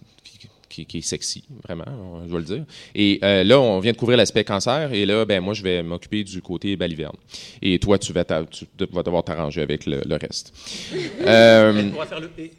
qui, 0.72 0.98
est 0.98 1.02
sexy, 1.02 1.44
vraiment, 1.64 1.84
je 2.24 2.30
dois 2.30 2.40
le 2.40 2.46
dire. 2.46 2.64
Et 2.94 3.18
euh, 3.22 3.44
là, 3.44 3.60
on 3.60 3.78
vient 3.80 3.92
de 3.92 3.96
couvrir 3.96 4.16
l'aspect 4.16 4.44
cancer, 4.44 4.92
et 4.92 5.06
là, 5.06 5.24
ben 5.24 5.40
moi, 5.40 5.54
je 5.54 5.62
vais 5.62 5.82
m'occuper 5.82 6.24
du 6.24 6.40
côté 6.40 6.76
baliverne. 6.76 7.16
Et 7.60 7.78
toi, 7.78 7.98
tu 7.98 8.12
vas, 8.12 8.24
tu 8.24 8.66
vas 8.90 9.02
devoir 9.02 9.24
t'arranger 9.24 9.62
avec 9.62 9.86
le, 9.86 10.16
reste. 10.16 10.52
euh, 11.20 11.90
on 11.94 11.98
va 11.98 12.06
faire 12.06 12.20
le 12.20 12.30
et. 12.38 12.50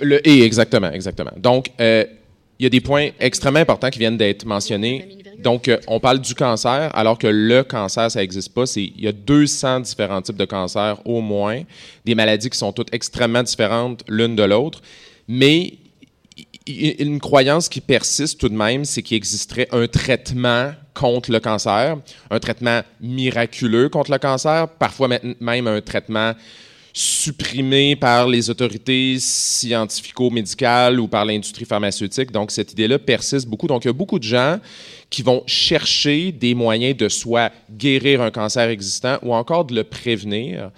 Le 0.00 0.28
et, 0.28 0.42
exactement, 0.42 0.90
exactement. 0.92 1.32
Donc, 1.36 1.70
euh, 1.80 2.04
il 2.58 2.64
y 2.64 2.66
a 2.66 2.70
des 2.70 2.80
points 2.80 3.10
extrêmement 3.20 3.60
importants 3.60 3.90
qui 3.90 3.98
viennent 3.98 4.16
d'être 4.16 4.44
mentionnés. 4.44 5.08
Donc, 5.38 5.68
euh, 5.68 5.78
on 5.86 6.00
parle 6.00 6.20
du 6.20 6.34
cancer, 6.34 6.90
alors 6.96 7.18
que 7.18 7.28
le 7.28 7.62
cancer, 7.62 8.10
ça 8.10 8.20
n'existe 8.20 8.52
pas. 8.52 8.64
Il 8.76 9.00
y 9.00 9.06
a 9.06 9.12
200 9.12 9.80
différents 9.80 10.22
types 10.22 10.36
de 10.36 10.44
cancers 10.44 11.00
au 11.04 11.20
moins, 11.20 11.62
des 12.04 12.14
maladies 12.14 12.50
qui 12.50 12.58
sont 12.58 12.72
toutes 12.72 12.92
extrêmement 12.92 13.42
différentes 13.42 14.02
l'une 14.08 14.34
de 14.34 14.42
l'autre. 14.42 14.80
Mais 15.28 15.74
une 16.68 17.20
croyance 17.20 17.68
qui 17.68 17.80
persiste 17.80 18.40
tout 18.40 18.48
de 18.48 18.54
même, 18.54 18.84
c'est 18.84 19.02
qu'il 19.02 19.16
existerait 19.16 19.68
un 19.72 19.86
traitement 19.86 20.72
contre 20.94 21.30
le 21.30 21.40
cancer, 21.40 21.96
un 22.30 22.38
traitement 22.38 22.82
miraculeux 23.00 23.88
contre 23.88 24.10
le 24.10 24.18
cancer, 24.18 24.68
parfois 24.68 25.08
même 25.40 25.66
un 25.66 25.80
traitement 25.80 26.34
supprimé 26.92 27.94
par 27.94 28.26
les 28.26 28.50
autorités 28.50 29.18
scientifico-médicales 29.20 30.98
ou 30.98 31.06
par 31.06 31.24
l'industrie 31.24 31.64
pharmaceutique. 31.64 32.32
Donc, 32.32 32.50
cette 32.50 32.72
idée-là 32.72 32.98
persiste 32.98 33.46
beaucoup. 33.46 33.68
Donc, 33.68 33.84
il 33.84 33.88
y 33.88 33.90
a 33.90 33.94
beaucoup 33.94 34.18
de 34.18 34.24
gens 34.24 34.58
qui 35.08 35.22
vont 35.22 35.44
chercher 35.46 36.32
des 36.32 36.54
moyens 36.54 36.96
de 36.96 37.08
soit 37.08 37.52
guérir 37.70 38.20
un 38.20 38.30
cancer 38.30 38.68
existant 38.68 39.18
ou 39.22 39.32
encore 39.32 39.64
de 39.64 39.74
le 39.74 39.84
prévenir 39.84 40.70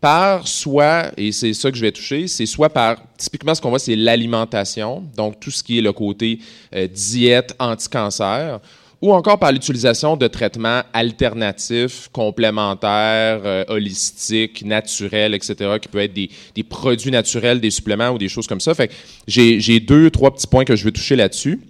par 0.00 0.46
soit, 0.46 1.10
et 1.16 1.32
c'est 1.32 1.54
ça 1.54 1.70
que 1.70 1.76
je 1.76 1.82
vais 1.82 1.92
toucher, 1.92 2.28
c'est 2.28 2.46
soit 2.46 2.68
par, 2.68 2.96
typiquement 3.16 3.54
ce 3.54 3.60
qu'on 3.60 3.70
voit, 3.70 3.78
c'est 3.78 3.96
l'alimentation, 3.96 5.04
donc 5.16 5.40
tout 5.40 5.50
ce 5.50 5.62
qui 5.62 5.78
est 5.78 5.82
le 5.82 5.92
côté 5.92 6.38
euh, 6.74 6.86
diète 6.86 7.54
anti-cancer, 7.58 8.60
ou 9.02 9.12
encore 9.12 9.38
par 9.38 9.52
l'utilisation 9.52 10.16
de 10.16 10.26
traitements 10.26 10.82
alternatifs, 10.92 12.08
complémentaires, 12.12 13.40
euh, 13.44 13.64
holistiques, 13.68 14.64
naturels, 14.64 15.34
etc., 15.34 15.54
qui 15.80 15.88
peuvent 15.88 16.02
être 16.02 16.14
des, 16.14 16.30
des, 16.54 16.62
produits 16.62 17.10
naturels, 17.10 17.60
des 17.60 17.70
suppléments 17.70 18.10
ou 18.10 18.18
des 18.18 18.28
choses 18.28 18.46
comme 18.46 18.60
ça. 18.60 18.74
Fait 18.74 18.90
j'ai 19.26 19.80
deux, 19.80 20.10
trois 20.10 20.32
petits 20.32 20.46
points 20.46 20.64
que 20.64 20.76
je 20.76 20.84
veux 20.84 20.92
toucher 20.92 21.16
là-dessus. 21.16 21.60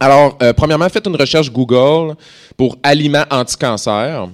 Alors, 0.00 0.36
euh, 0.42 0.52
premièrement, 0.52 0.88
faites 0.88 1.06
une 1.06 1.16
recherche 1.16 1.50
Google 1.52 2.16
pour 2.56 2.76
aliments 2.82 3.24
anti-cancer 3.30 4.28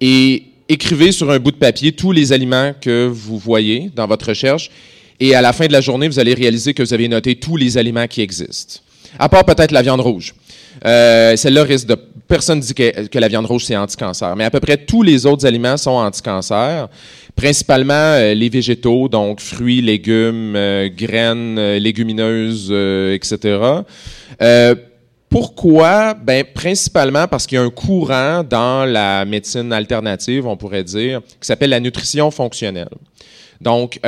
et 0.00 0.44
écrivez 0.68 1.12
sur 1.12 1.30
un 1.30 1.38
bout 1.38 1.50
de 1.50 1.56
papier 1.56 1.92
tous 1.92 2.12
les 2.12 2.32
aliments 2.32 2.72
que 2.80 3.06
vous 3.06 3.38
voyez 3.38 3.90
dans 3.94 4.06
votre 4.06 4.28
recherche. 4.28 4.70
Et 5.20 5.34
à 5.34 5.40
la 5.40 5.52
fin 5.52 5.66
de 5.66 5.72
la 5.72 5.80
journée, 5.80 6.08
vous 6.08 6.18
allez 6.18 6.34
réaliser 6.34 6.74
que 6.74 6.82
vous 6.82 6.92
avez 6.92 7.08
noté 7.08 7.36
tous 7.36 7.56
les 7.56 7.78
aliments 7.78 8.06
qui 8.06 8.20
existent. 8.20 8.80
À 9.18 9.28
part 9.28 9.44
peut-être 9.44 9.70
la 9.70 9.82
viande 9.82 10.00
rouge. 10.00 10.34
Euh, 10.84 11.36
celle-là 11.36 11.62
risque 11.62 11.86
de. 11.86 11.96
Personne 12.28 12.58
ne 12.58 12.62
dit 12.62 12.74
que, 12.74 13.18
la 13.18 13.28
viande 13.28 13.46
rouge, 13.46 13.64
c'est 13.64 13.76
anti-cancer. 13.76 14.34
Mais 14.34 14.44
à 14.44 14.50
peu 14.50 14.58
près 14.58 14.76
tous 14.76 15.02
les 15.02 15.26
autres 15.26 15.46
aliments 15.46 15.76
sont 15.76 15.92
anti-cancer. 15.92 16.88
Principalement 17.36 17.94
euh, 17.94 18.34
les 18.34 18.48
végétaux, 18.48 19.08
donc 19.08 19.40
fruits, 19.40 19.80
légumes, 19.80 20.54
euh, 20.56 20.88
graines, 20.88 21.76
légumineuses, 21.76 22.72
etc. 23.14 23.58
Pourquoi? 25.38 26.14
Ben, 26.14 26.42
principalement 26.44 27.28
parce 27.28 27.46
qu'il 27.46 27.56
y 27.56 27.58
a 27.60 27.62
un 27.62 27.68
courant 27.68 28.42
dans 28.42 28.90
la 28.90 29.26
médecine 29.26 29.70
alternative, 29.70 30.46
on 30.46 30.56
pourrait 30.56 30.82
dire, 30.82 31.20
qui 31.38 31.46
s'appelle 31.46 31.68
la 31.68 31.78
nutrition 31.78 32.30
fonctionnelle. 32.30 32.88
Donc, 33.60 34.00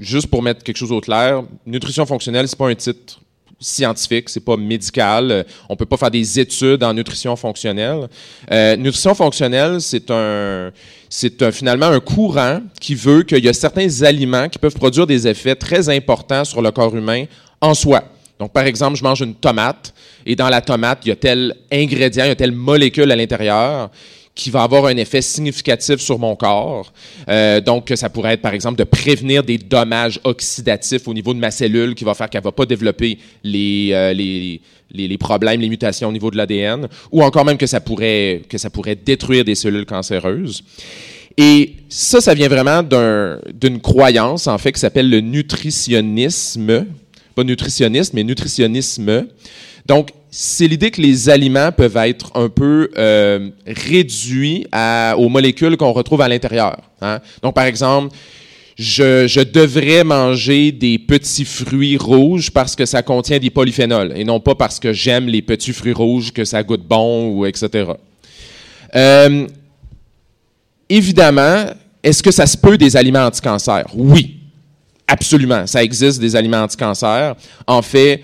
juste 0.00 0.26
pour 0.26 0.42
mettre 0.42 0.64
quelque 0.64 0.76
chose 0.76 0.90
au 0.90 1.00
clair, 1.00 1.44
nutrition 1.64 2.04
fonctionnelle, 2.06 2.48
c'est 2.48 2.58
pas 2.58 2.66
un 2.66 2.74
titre 2.74 3.20
scientifique, 3.60 4.28
c'est 4.28 4.44
pas 4.44 4.56
médical. 4.56 5.30
Euh, 5.30 5.42
on 5.68 5.76
peut 5.76 5.86
pas 5.86 5.96
faire 5.96 6.10
des 6.10 6.40
études 6.40 6.82
en 6.82 6.92
nutrition 6.92 7.36
fonctionnelle. 7.36 8.08
Euh, 8.50 8.74
nutrition 8.74 9.14
fonctionnelle, 9.14 9.80
c'est 9.80 10.10
un, 10.10 10.72
c'est 11.08 11.52
finalement 11.52 11.86
un 11.86 12.00
courant 12.00 12.60
qui 12.80 12.96
veut 12.96 13.22
qu'il 13.22 13.44
y 13.44 13.48
a 13.48 13.52
certains 13.52 14.02
aliments 14.02 14.48
qui 14.48 14.58
peuvent 14.58 14.74
produire 14.74 15.06
des 15.06 15.28
effets 15.28 15.54
très 15.54 15.88
importants 15.88 16.44
sur 16.44 16.60
le 16.60 16.72
corps 16.72 16.96
humain 16.96 17.26
en 17.60 17.74
soi. 17.74 18.02
Donc, 18.38 18.52
par 18.52 18.64
exemple, 18.64 18.96
je 18.96 19.04
mange 19.04 19.20
une 19.20 19.34
tomate 19.34 19.94
et 20.26 20.34
dans 20.34 20.48
la 20.48 20.60
tomate, 20.60 21.00
il 21.04 21.10
y 21.10 21.12
a 21.12 21.16
tel 21.16 21.54
ingrédient, 21.70 22.24
il 22.24 22.28
y 22.28 22.32
a 22.32 22.36
telle 22.36 22.52
molécule 22.52 23.10
à 23.10 23.16
l'intérieur 23.16 23.90
qui 24.34 24.50
va 24.50 24.64
avoir 24.64 24.86
un 24.86 24.96
effet 24.96 25.22
significatif 25.22 26.00
sur 26.00 26.18
mon 26.18 26.34
corps. 26.34 26.92
Euh, 27.28 27.60
donc, 27.60 27.92
ça 27.94 28.10
pourrait 28.10 28.34
être, 28.34 28.42
par 28.42 28.52
exemple, 28.52 28.76
de 28.76 28.84
prévenir 28.84 29.44
des 29.44 29.58
dommages 29.58 30.18
oxydatifs 30.24 31.06
au 31.06 31.14
niveau 31.14 31.32
de 31.34 31.38
ma 31.38 31.52
cellule 31.52 31.94
qui 31.94 32.04
va 32.04 32.14
faire 32.14 32.28
qu'elle 32.28 32.40
ne 32.40 32.44
va 32.44 32.52
pas 32.52 32.66
développer 32.66 33.18
les, 33.44 33.90
euh, 33.92 34.12
les, 34.12 34.60
les, 34.90 35.18
problèmes, 35.18 35.60
les 35.60 35.68
mutations 35.68 36.08
au 36.08 36.12
niveau 36.12 36.32
de 36.32 36.36
l'ADN, 36.36 36.88
ou 37.12 37.22
encore 37.22 37.44
même 37.44 37.56
que 37.56 37.66
ça, 37.66 37.80
pourrait, 37.80 38.42
que 38.48 38.58
ça 38.58 38.70
pourrait 38.70 38.96
détruire 38.96 39.44
des 39.44 39.54
cellules 39.54 39.86
cancéreuses. 39.86 40.64
Et 41.36 41.74
ça, 41.88 42.20
ça 42.20 42.34
vient 42.34 42.48
vraiment 42.48 42.82
d'une 42.82 43.80
croyance, 43.80 44.48
en 44.48 44.58
fait, 44.58 44.72
qui 44.72 44.80
s'appelle 44.80 45.10
le 45.10 45.20
nutritionnisme. 45.20 46.86
Pas 47.34 47.44
nutritionniste, 47.44 48.14
mais 48.14 48.24
nutritionnisme. 48.24 49.26
Donc, 49.86 50.10
c'est 50.30 50.66
l'idée 50.66 50.90
que 50.90 51.00
les 51.00 51.28
aliments 51.28 51.70
peuvent 51.70 51.96
être 51.96 52.32
un 52.34 52.48
peu 52.48 52.90
euh, 52.96 53.50
réduits 53.66 54.66
aux 55.16 55.28
molécules 55.28 55.76
qu'on 55.76 55.92
retrouve 55.92 56.22
à 56.22 56.28
l'intérieur. 56.28 56.78
Hein. 57.00 57.20
Donc, 57.42 57.54
par 57.54 57.64
exemple, 57.64 58.14
je, 58.76 59.42
devrais 59.44 60.02
manger 60.02 60.72
des 60.72 60.98
petits 60.98 61.44
fruits 61.44 61.96
rouges 61.96 62.50
parce 62.50 62.74
que 62.74 62.84
ça 62.84 63.02
contient 63.02 63.38
des 63.38 63.50
polyphénols 63.50 64.12
et 64.16 64.24
non 64.24 64.40
pas 64.40 64.54
parce 64.54 64.80
que 64.80 64.92
j'aime 64.92 65.26
les 65.26 65.42
petits 65.42 65.72
fruits 65.72 65.92
rouges, 65.92 66.32
que 66.32 66.44
ça 66.44 66.62
goûte 66.62 66.82
bon 66.82 67.28
ou 67.28 67.46
etc. 67.46 67.92
Euh, 68.96 69.46
évidemment, 70.88 71.66
est-ce 72.02 72.22
que 72.22 72.30
ça 72.30 72.46
se 72.46 72.56
peut 72.56 72.76
des 72.76 72.96
aliments 72.96 73.26
anti-cancer? 73.26 73.84
Oui, 73.94 74.40
absolument. 75.06 75.66
Ça 75.66 75.82
existe 75.82 76.20
des 76.20 76.36
aliments 76.36 76.62
anti-cancer. 76.62 77.34
En 77.66 77.82
fait, 77.82 78.22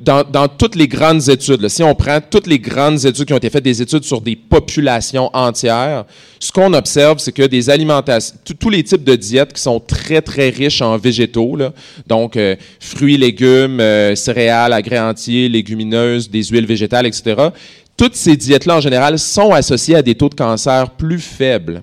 dans, 0.00 0.48
toutes 0.48 0.74
les 0.74 0.88
grandes 0.88 1.28
études, 1.28 1.68
si 1.68 1.82
on 1.82 1.94
prend 1.94 2.18
toutes 2.20 2.46
les 2.46 2.58
grandes 2.58 3.04
études 3.04 3.26
qui 3.26 3.32
ont 3.34 3.36
été 3.36 3.50
faites, 3.50 3.62
des 3.62 3.82
études 3.82 4.04
sur 4.04 4.20
des 4.20 4.34
populations 4.34 5.30
entières, 5.34 6.06
ce 6.38 6.50
qu'on 6.50 6.72
observe, 6.72 7.18
c'est 7.18 7.32
que 7.32 7.42
des 7.42 7.68
alimentations, 7.68 8.36
tous 8.58 8.70
les 8.70 8.82
types 8.82 9.04
de 9.04 9.14
diètes 9.14 9.52
qui 9.52 9.60
sont 9.60 9.78
très, 9.78 10.22
très 10.22 10.48
riches 10.48 10.80
en 10.80 10.96
végétaux, 10.96 11.58
donc 12.06 12.36
euh, 12.36 12.56
fruits, 12.80 13.18
légumes, 13.18 13.80
euh, 13.80 14.14
céréales, 14.14 14.72
agrès 14.72 14.98
entiers, 14.98 15.48
légumineuses, 15.50 16.30
des 16.30 16.44
huiles 16.44 16.66
végétales, 16.66 17.06
etc., 17.06 17.50
toutes 17.96 18.16
ces 18.16 18.34
diètes-là, 18.34 18.76
en 18.76 18.80
général, 18.80 19.18
sont 19.18 19.52
associées 19.52 19.96
à 19.96 20.00
des 20.00 20.14
taux 20.14 20.30
de 20.30 20.34
cancer 20.34 20.88
plus 20.92 21.18
faibles. 21.18 21.82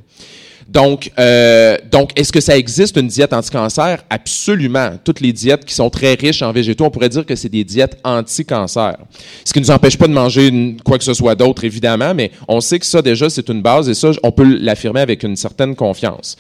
Donc, 0.67 1.12
euh, 1.17 1.77
donc 1.89 2.12
est-ce 2.19 2.32
que 2.32 2.41
ça 2.41 2.58
existe 2.58 2.97
une 2.97 3.08
diète 3.08 3.32
anti-cancer? 3.32 4.03
Absolument. 4.10 4.91
Toutes 5.03 5.21
les 5.21 5.32
diètes 5.32 5.63
qui 5.63 5.73
sont 5.73 5.89
très 5.89 6.13
riches 6.15 6.41
en 6.41 6.51
végétaux, 6.51 6.86
on 6.86 6.89
pourrait 6.89 7.10
dire 7.10 7.25
que 7.25 7.36
c'est 7.36 7.49
des 7.49 7.63
diètes 7.63 7.97
anti-cancer. 8.03 8.97
Ce 9.45 9.53
qui 9.53 9.60
ne 9.60 9.65
nous 9.65 9.71
empêche 9.71 9.97
pas 9.97 10.08
de 10.08 10.13
manger 10.13 10.75
quoi 10.84 10.97
que 10.97 11.06
ce 11.06 11.13
soit 11.13 11.36
d'autre, 11.36 11.63
évidemment, 11.63 12.13
mais 12.13 12.32
on 12.49 12.60
sait 12.60 12.80
que 12.80 12.86
ça, 12.86 13.01
déjà, 13.01 13.30
c'est 13.30 13.47
une 13.49 13.62
base 13.62 13.88
et 13.88 13.93
ça, 13.93 14.12
on 14.23 14.32
peut 14.32 14.58
l'affirmer 14.60 14.99
avec 14.99 15.23
une 15.23 15.38
certaine 15.38 15.73
confiance. 15.75 16.36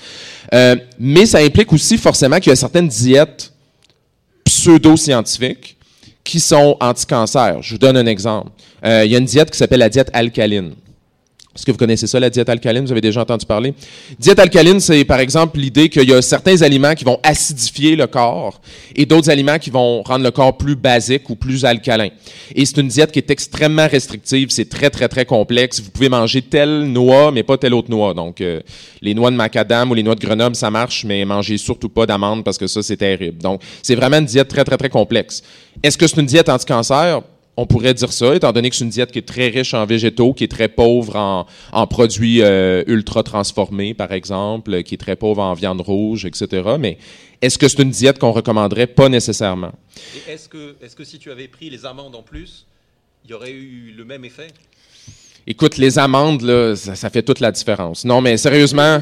Euh, 0.53 0.75
mais 0.99 1.25
ça 1.25 1.39
implique 1.39 1.71
aussi 1.71 1.97
forcément 1.97 2.37
qu'il 2.39 2.49
y 2.49 2.53
a 2.53 2.57
certaines 2.57 2.89
diètes 2.89 3.53
pseudo-scientifiques 4.43 5.77
qui 6.23 6.41
sont 6.41 6.75
anti-cancer. 6.81 7.61
Je 7.61 7.75
vous 7.75 7.79
donne 7.79 7.95
un 7.95 8.05
exemple. 8.05 8.51
Euh, 8.85 9.05
il 9.05 9.11
y 9.11 9.15
a 9.15 9.19
une 9.19 9.25
diète 9.25 9.51
qui 9.51 9.57
s'appelle 9.57 9.79
la 9.79 9.89
diète 9.89 10.09
alcaline. 10.11 10.73
Est-ce 11.57 11.65
que 11.65 11.71
vous 11.71 11.77
connaissez 11.79 12.05
ça, 12.05 12.19
la 12.19 12.29
diète 12.29 12.49
alcaline? 12.49 12.85
Vous 12.85 12.91
avez 12.91 13.01
déjà 13.01 13.21
entendu 13.21 13.43
parler? 13.43 13.73
Diète 14.19 14.37
alcaline, 14.37 14.79
c'est 14.79 15.03
par 15.05 15.19
exemple 15.19 15.57
l'idée 15.57 15.89
qu'il 15.89 16.07
y 16.07 16.13
a 16.13 16.21
certains 16.21 16.61
aliments 16.61 16.93
qui 16.93 17.03
vont 17.03 17.19
acidifier 17.23 17.95
le 17.95 18.05
corps 18.05 18.61
et 18.95 19.07
d'autres 19.07 19.31
aliments 19.31 19.57
qui 19.57 19.71
vont 19.71 20.03
rendre 20.03 20.23
le 20.23 20.29
corps 20.29 20.55
plus 20.55 20.75
basique 20.75 21.27
ou 21.31 21.35
plus 21.35 21.65
alcalin. 21.65 22.09
Et 22.53 22.63
c'est 22.63 22.77
une 22.77 22.89
diète 22.89 23.11
qui 23.11 23.17
est 23.17 23.31
extrêmement 23.31 23.87
restrictive, 23.87 24.49
c'est 24.51 24.69
très, 24.69 24.91
très, 24.91 25.07
très 25.07 25.25
complexe. 25.25 25.81
Vous 25.81 25.89
pouvez 25.89 26.09
manger 26.09 26.43
telle 26.43 26.83
noix, 26.83 27.31
mais 27.31 27.41
pas 27.41 27.57
telle 27.57 27.73
autre 27.73 27.89
noix. 27.89 28.13
Donc, 28.13 28.39
euh, 28.39 28.61
les 29.01 29.15
noix 29.15 29.31
de 29.31 29.35
macadam 29.35 29.89
ou 29.89 29.95
les 29.95 30.03
noix 30.03 30.13
de 30.13 30.21
Grenoble, 30.21 30.55
ça 30.55 30.69
marche, 30.69 31.05
mais 31.05 31.25
mangez 31.25 31.57
surtout 31.57 31.89
pas 31.89 32.05
d'amandes 32.05 32.43
parce 32.43 32.59
que 32.59 32.67
ça, 32.67 32.83
c'est 32.83 32.97
terrible. 32.97 33.41
Donc, 33.41 33.63
c'est 33.81 33.95
vraiment 33.95 34.17
une 34.17 34.25
diète 34.25 34.47
très, 34.47 34.63
très, 34.63 34.77
très 34.77 34.89
complexe. 34.89 35.41
Est-ce 35.81 35.97
que 35.97 36.05
c'est 36.05 36.21
une 36.21 36.27
diète 36.27 36.49
anti-cancer? 36.49 37.21
On 37.57 37.65
pourrait 37.65 37.95
dire 37.95 38.13
ça, 38.13 38.35
étant 38.35 38.53
donné 38.53 38.69
que 38.69 38.75
c'est 38.75 38.83
une 38.83 38.91
diète 38.91 39.11
qui 39.11 39.17
est 39.17 39.27
très 39.27 39.47
riche 39.47 39.73
en 39.73 39.85
végétaux, 39.85 40.33
qui 40.33 40.43
est 40.43 40.47
très 40.47 40.67
pauvre 40.67 41.15
en, 41.71 41.87
produits 41.87 42.43
euh, 42.43 42.83
ultra 42.85 43.23
transformés, 43.23 43.95
par 43.95 44.11
exemple, 44.11 44.83
qui 44.83 44.93
est 44.93 44.99
très 44.99 45.15
pauvre 45.15 45.41
en 45.41 45.55
viande 45.55 45.81
rouge, 45.81 46.25
etc. 46.25 46.63
Mais 46.79 46.99
est-ce 47.41 47.57
que 47.57 47.67
c'est 47.67 47.81
une 47.81 47.89
diète 47.89 48.19
qu'on 48.19 48.31
recommanderait? 48.31 48.85
Pas 48.85 49.09
nécessairement. 49.09 49.71
Est-ce 50.27 50.47
que, 50.47 50.75
est 50.81 50.95
que 50.95 51.03
si 51.03 51.17
tu 51.17 51.31
avais 51.31 51.47
pris 51.47 51.71
les 51.71 51.83
amandes 51.85 52.15
en 52.15 52.21
plus, 52.21 52.67
il 53.25 53.31
y 53.31 53.33
aurait 53.33 53.51
eu 53.51 53.91
le 53.97 54.05
même 54.05 54.23
effet? 54.23 54.47
Écoute, 55.47 55.77
les 55.77 55.97
amandes, 55.97 56.43
là, 56.43 56.75
ça, 56.75 57.09
fait 57.09 57.23
toute 57.23 57.39
la 57.39 57.51
différence. 57.51 58.05
Non, 58.05 58.21
mais 58.21 58.37
sérieusement, 58.37 59.01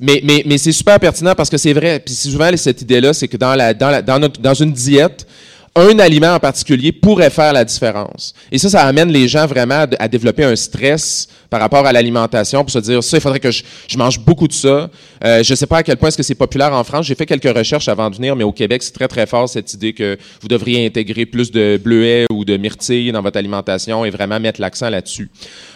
mais, 0.00 0.20
mais, 0.24 0.42
mais 0.46 0.56
c'est 0.56 0.72
super 0.72 0.98
pertinent 0.98 1.34
parce 1.34 1.50
que 1.50 1.58
c'est 1.58 1.72
vrai. 1.72 2.00
Puis 2.00 2.14
souvent, 2.14 2.56
cette 2.56 2.80
idée-là, 2.80 3.12
c'est 3.12 3.28
que 3.28 3.36
dans, 3.36 3.54
la, 3.54 3.74
dans, 3.74 3.90
la, 3.90 4.00
dans, 4.00 4.18
notre, 4.18 4.40
dans 4.40 4.54
une 4.54 4.72
diète, 4.72 5.26
un 5.74 5.98
aliment 6.00 6.34
en 6.34 6.38
particulier 6.38 6.92
pourrait 6.92 7.30
faire 7.30 7.52
la 7.54 7.64
différence. 7.64 8.34
Et 8.50 8.58
ça, 8.58 8.68
ça 8.68 8.82
amène 8.82 9.10
les 9.10 9.26
gens 9.26 9.46
vraiment 9.46 9.86
à, 9.98 10.08
développer 10.08 10.44
un 10.44 10.54
stress 10.54 11.28
par 11.48 11.60
rapport 11.60 11.86
à 11.86 11.92
l'alimentation 11.92 12.62
pour 12.62 12.70
se 12.70 12.78
dire, 12.78 13.02
ça, 13.02 13.16
il 13.16 13.20
faudrait 13.20 13.40
que 13.40 13.50
je, 13.50 13.62
mange 13.96 14.20
beaucoup 14.20 14.46
de 14.46 14.52
ça. 14.52 14.90
Euh, 15.24 15.42
je 15.42 15.50
ne 15.50 15.56
sais 15.56 15.66
pas 15.66 15.78
à 15.78 15.82
quel 15.82 15.96
point 15.96 16.08
est-ce 16.08 16.18
que 16.18 16.22
c'est 16.22 16.34
populaire 16.34 16.74
en 16.74 16.84
France. 16.84 17.06
J'ai 17.06 17.14
fait 17.14 17.24
quelques 17.24 17.56
recherches 17.56 17.88
avant 17.88 18.10
de 18.10 18.16
venir, 18.16 18.36
mais 18.36 18.44
au 18.44 18.52
Québec, 18.52 18.82
c'est 18.82 18.92
très, 18.92 19.08
très 19.08 19.26
fort 19.26 19.48
cette 19.48 19.72
idée 19.72 19.94
que 19.94 20.18
vous 20.42 20.48
devriez 20.48 20.84
intégrer 20.84 21.24
plus 21.24 21.50
de 21.50 21.80
bleuets 21.82 22.26
ou 22.30 22.44
de 22.44 22.58
myrtilles 22.58 23.12
dans 23.12 23.22
votre 23.22 23.38
alimentation 23.38 24.04
et 24.04 24.10
vraiment 24.10 24.38
mettre 24.40 24.60
l'accent 24.60 24.90
là-dessus. 24.90 25.30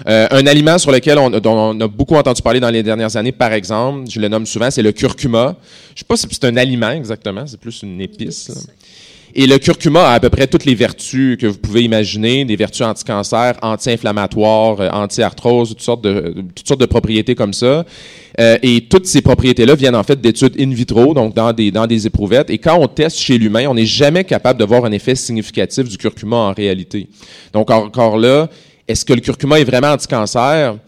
Euh, 0.09 0.26
un 0.30 0.46
aliment 0.46 0.76
sur 0.76 0.92
lequel 0.92 1.18
on, 1.18 1.30
dont 1.30 1.54
on 1.54 1.80
a 1.80 1.88
beaucoup 1.88 2.16
entendu 2.16 2.42
parler 2.42 2.61
dans 2.61 2.70
les 2.70 2.82
dernières 2.82 3.16
années, 3.16 3.32
par 3.32 3.54
exemple, 3.54 4.11
je 4.11 4.20
le 4.20 4.28
nomme 4.28 4.44
souvent, 4.44 4.70
c'est 4.70 4.82
le 4.82 4.92
curcuma. 4.92 5.56
Je 5.88 5.92
ne 5.92 5.98
sais 5.98 6.04
pas 6.06 6.16
si 6.18 6.26
c'est 6.30 6.44
un 6.44 6.56
aliment 6.59 6.90
exactement, 6.90 7.46
c'est 7.46 7.59
plus 7.59 7.82
une 7.82 8.00
épice. 8.02 8.50
Et 9.38 9.46
le 9.46 9.59
curcuma 9.59 10.01
a 10.01 10.14
à 10.14 10.20
peu 10.20 10.31
près 10.31 10.46
toutes 10.46 10.64
les 10.64 10.75
vertus 10.75 11.37
que 11.37 11.46
vous 11.46 11.59
pouvez 11.59 11.83
imaginer, 11.83 12.46
des 12.46 12.57
vertus 12.57 12.81
anti-cancer, 12.81 13.55
anti-inflammatoires, 13.61 14.81
euh, 14.81 14.88
anti-arthrose, 14.88 15.68
toutes 15.68 15.83
sortes 15.83 16.03
de, 16.03 16.35
toutes 16.55 16.66
sortes 16.66 16.81
de 16.81 16.87
propriétés 16.87 17.35
comme 17.35 17.53
ça. 17.53 17.85
Euh, 18.40 18.57
et 18.62 18.87
toutes 18.88 19.05
ces 19.05 19.20
propriétés-là 19.20 19.75
viennent 19.75 19.94
en 19.94 20.05
fait 20.05 20.18
d'études 20.18 20.59
in 20.59 20.70
vitro, 20.70 21.12
donc 21.12 21.35
dans 21.35 21.53
des, 21.53 21.70
dans 21.70 21.87
des 21.87 22.07
éprouvettes. 22.07 22.49
Et 22.49 22.57
quand 22.57 22.79
on 22.81 22.88
teste 22.88 23.18
chez 23.18 23.37
l'humain, 23.37 23.66
on 23.68 23.75
n'est 23.75 23.85
jamais 23.85 24.25
capable 24.25 24.59
de 24.59 24.64
voir 24.64 24.87
un 24.87 24.92
effet 24.92 25.14
significatif 25.14 25.87
du 25.87 25.99
curcuma 25.99 26.37
en 26.37 26.53
réalité. 26.55 27.07
Donc 27.53 27.70
encore 27.70 28.16
là, 28.16 28.49
est-ce 28.88 29.05
que 29.05 29.12
le 29.12 29.20
curcuma 29.20 29.61
est 29.61 29.64
vraiment 29.64 29.92
anti-cancer? 29.92 30.79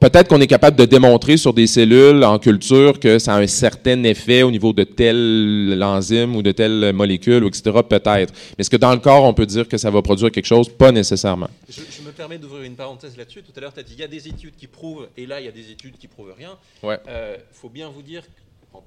Peut-être 0.00 0.28
qu'on 0.28 0.40
est 0.40 0.46
capable 0.46 0.76
de 0.76 0.84
démontrer 0.84 1.36
sur 1.36 1.52
des 1.52 1.66
cellules 1.66 2.24
en 2.24 2.38
culture 2.38 2.98
que 2.98 3.18
ça 3.18 3.34
a 3.34 3.38
un 3.38 3.46
certain 3.46 4.02
effet 4.04 4.42
au 4.42 4.50
niveau 4.50 4.72
de 4.72 4.84
telle 4.84 5.80
enzyme 5.82 6.36
ou 6.36 6.42
de 6.42 6.52
telle 6.52 6.92
molécule, 6.92 7.46
etc. 7.46 7.78
Peut-être. 7.88 8.32
Mais 8.32 8.60
est-ce 8.60 8.70
que 8.70 8.76
dans 8.76 8.92
le 8.92 8.98
corps, 8.98 9.24
on 9.24 9.34
peut 9.34 9.46
dire 9.46 9.68
que 9.68 9.78
ça 9.78 9.90
va 9.90 10.02
produire 10.02 10.30
quelque 10.30 10.46
chose? 10.46 10.68
Pas 10.68 10.92
nécessairement. 10.92 11.48
Je, 11.68 11.80
me 12.02 12.12
permets 12.12 12.38
d'ouvrir 12.38 12.62
une 12.64 12.76
parenthèse 12.76 13.16
là-dessus. 13.16 13.42
Tout 13.42 13.52
à 13.56 13.60
l'heure, 13.60 13.72
tu 13.72 13.80
as 13.80 13.82
dit 13.82 13.94
il 13.94 14.00
y 14.00 14.04
a 14.04 14.08
des 14.08 14.28
études 14.28 14.56
qui 14.56 14.66
prouvent, 14.66 15.08
et 15.16 15.26
là, 15.26 15.40
il 15.40 15.46
y 15.46 15.48
a 15.48 15.52
des 15.52 15.70
études 15.70 15.96
qui 15.98 16.08
prouvent 16.08 16.34
rien. 16.36 16.56
Il 16.82 16.88
ouais. 16.88 16.98
euh, 17.08 17.36
faut 17.52 17.68
bien 17.68 17.88
vous 17.88 18.02
dire 18.02 18.22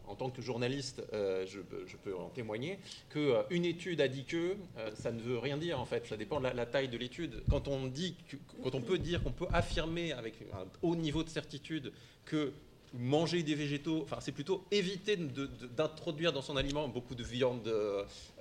en, 0.08 0.16
tant 0.16 0.30
que 0.30 0.42
journaliste, 0.42 1.02
euh, 1.14 1.46
je, 1.48 1.96
peux 1.98 2.16
en 2.16 2.30
témoigner, 2.30 2.80
qu'une 3.10 3.22
euh, 3.22 3.44
une 3.50 3.66
étude 3.66 4.02
a 4.02 4.08
dit 4.08 4.26
que, 4.26 4.56
euh, 4.78 4.92
ça 4.96 5.12
ne 5.12 5.22
veut 5.22 5.38
rien 5.38 5.58
dire 5.58 5.80
en 5.80 5.86
fait, 5.86 6.08
ça 6.08 6.18
dépend 6.18 6.40
de 6.40 6.48
la, 6.48 6.66
taille 6.66 6.90
de 6.90 6.98
l'étude. 6.98 7.44
Quand 7.50 7.68
on 7.68 7.88
dit, 7.88 8.16
quand 8.64 8.76
on 8.76 8.82
peut 8.82 8.98
dire, 8.98 9.24
qu'on 9.24 9.32
peut 9.32 9.48
affirmer 9.52 10.14
avec 10.14 10.36
un 10.54 10.66
haut 10.82 10.96
niveau 10.96 11.24
de 11.24 11.30
certitude 11.30 11.92
que 12.26 12.54
manger 12.94 13.42
des 13.42 13.56
végétaux, 13.56 14.02
enfin 14.04 14.18
c'est 14.20 14.34
plutôt 14.34 14.66
éviter 14.70 15.16
d'introduire 15.16 16.34
dans 16.34 16.42
son 16.42 16.58
aliment 16.58 16.90
beaucoup 16.90 17.16
de 17.16 17.24
viande 17.24 17.74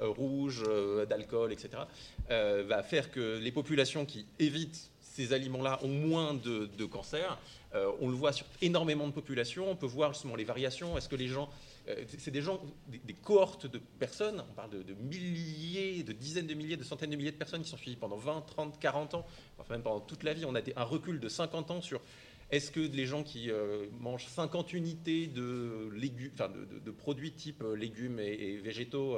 rouge, 0.01 0.65
d'alcool, 1.09 1.53
etc., 1.53 1.69
va 2.29 2.83
faire 2.83 3.13
que 3.13 3.39
les 3.39 3.53
populations 3.53 4.05
qui 4.05 4.27
évitent 4.41 4.91
ces 5.01 5.33
aliments-là 5.33 5.79
ont 5.83 5.89
moins 5.89 6.35
de, 6.35 6.69
de 6.77 6.85
cancers. 6.85 7.39
Euh, 7.75 7.93
on 8.01 8.09
le 8.09 8.15
voit 8.15 8.33
sur 8.33 8.47
énormément 8.63 9.07
de 9.07 9.13
populations. 9.13 9.71
On 9.71 9.77
peut 9.77 9.87
voir 9.87 10.13
justement 10.13 10.37
les 10.37 10.45
variations. 10.45 10.99
Est-ce 10.99 11.09
que 11.09 11.17
les 11.17 11.29
gens, 11.29 11.49
euh, 11.89 12.05
c'est 12.19 12.31
des 12.31 12.43
gens, 12.43 12.61
des, 12.89 13.15
cohortes 13.15 13.67
de 13.67 13.79
personnes. 13.79 14.43
On 14.51 14.55
parle 14.55 14.71
de, 14.71 14.95
milliers, 14.95 16.03
de 16.03 16.13
dizaines 16.13 16.47
de 16.47 16.55
milliers, 16.55 16.77
de 16.77 16.85
centaines 16.85 17.11
de 17.11 17.17
milliers 17.17 17.33
de 17.33 17.37
personnes 17.37 17.63
qui 17.63 17.69
sont 17.69 17.77
suivies 17.77 17.97
pendant 17.97 18.17
20, 18.17 18.43
30, 18.43 18.79
40 18.81 19.15
ans, 19.15 19.27
enfin 19.59 19.75
même 19.75 19.83
pendant 19.83 20.01
toute 20.01 20.25
la 20.25 20.33
vie. 20.33 20.45
On 20.45 20.55
a 20.55 20.61
un 20.77 20.85
recul 20.85 21.21
de 21.21 21.29
50 21.29 21.71
ans 21.71 21.81
sur 21.81 22.01
est-ce 22.51 22.73
que 22.73 22.81
les 22.81 23.07
gens 23.07 23.23
qui 23.23 23.49
euh, 23.51 23.87
mangent 24.01 24.27
50 24.27 24.73
unités 24.73 25.29
de, 25.29 25.91
produits 26.99 27.33
type 27.33 27.63
légumes 27.77 28.19
et, 28.19 28.57
végétaux 28.57 29.17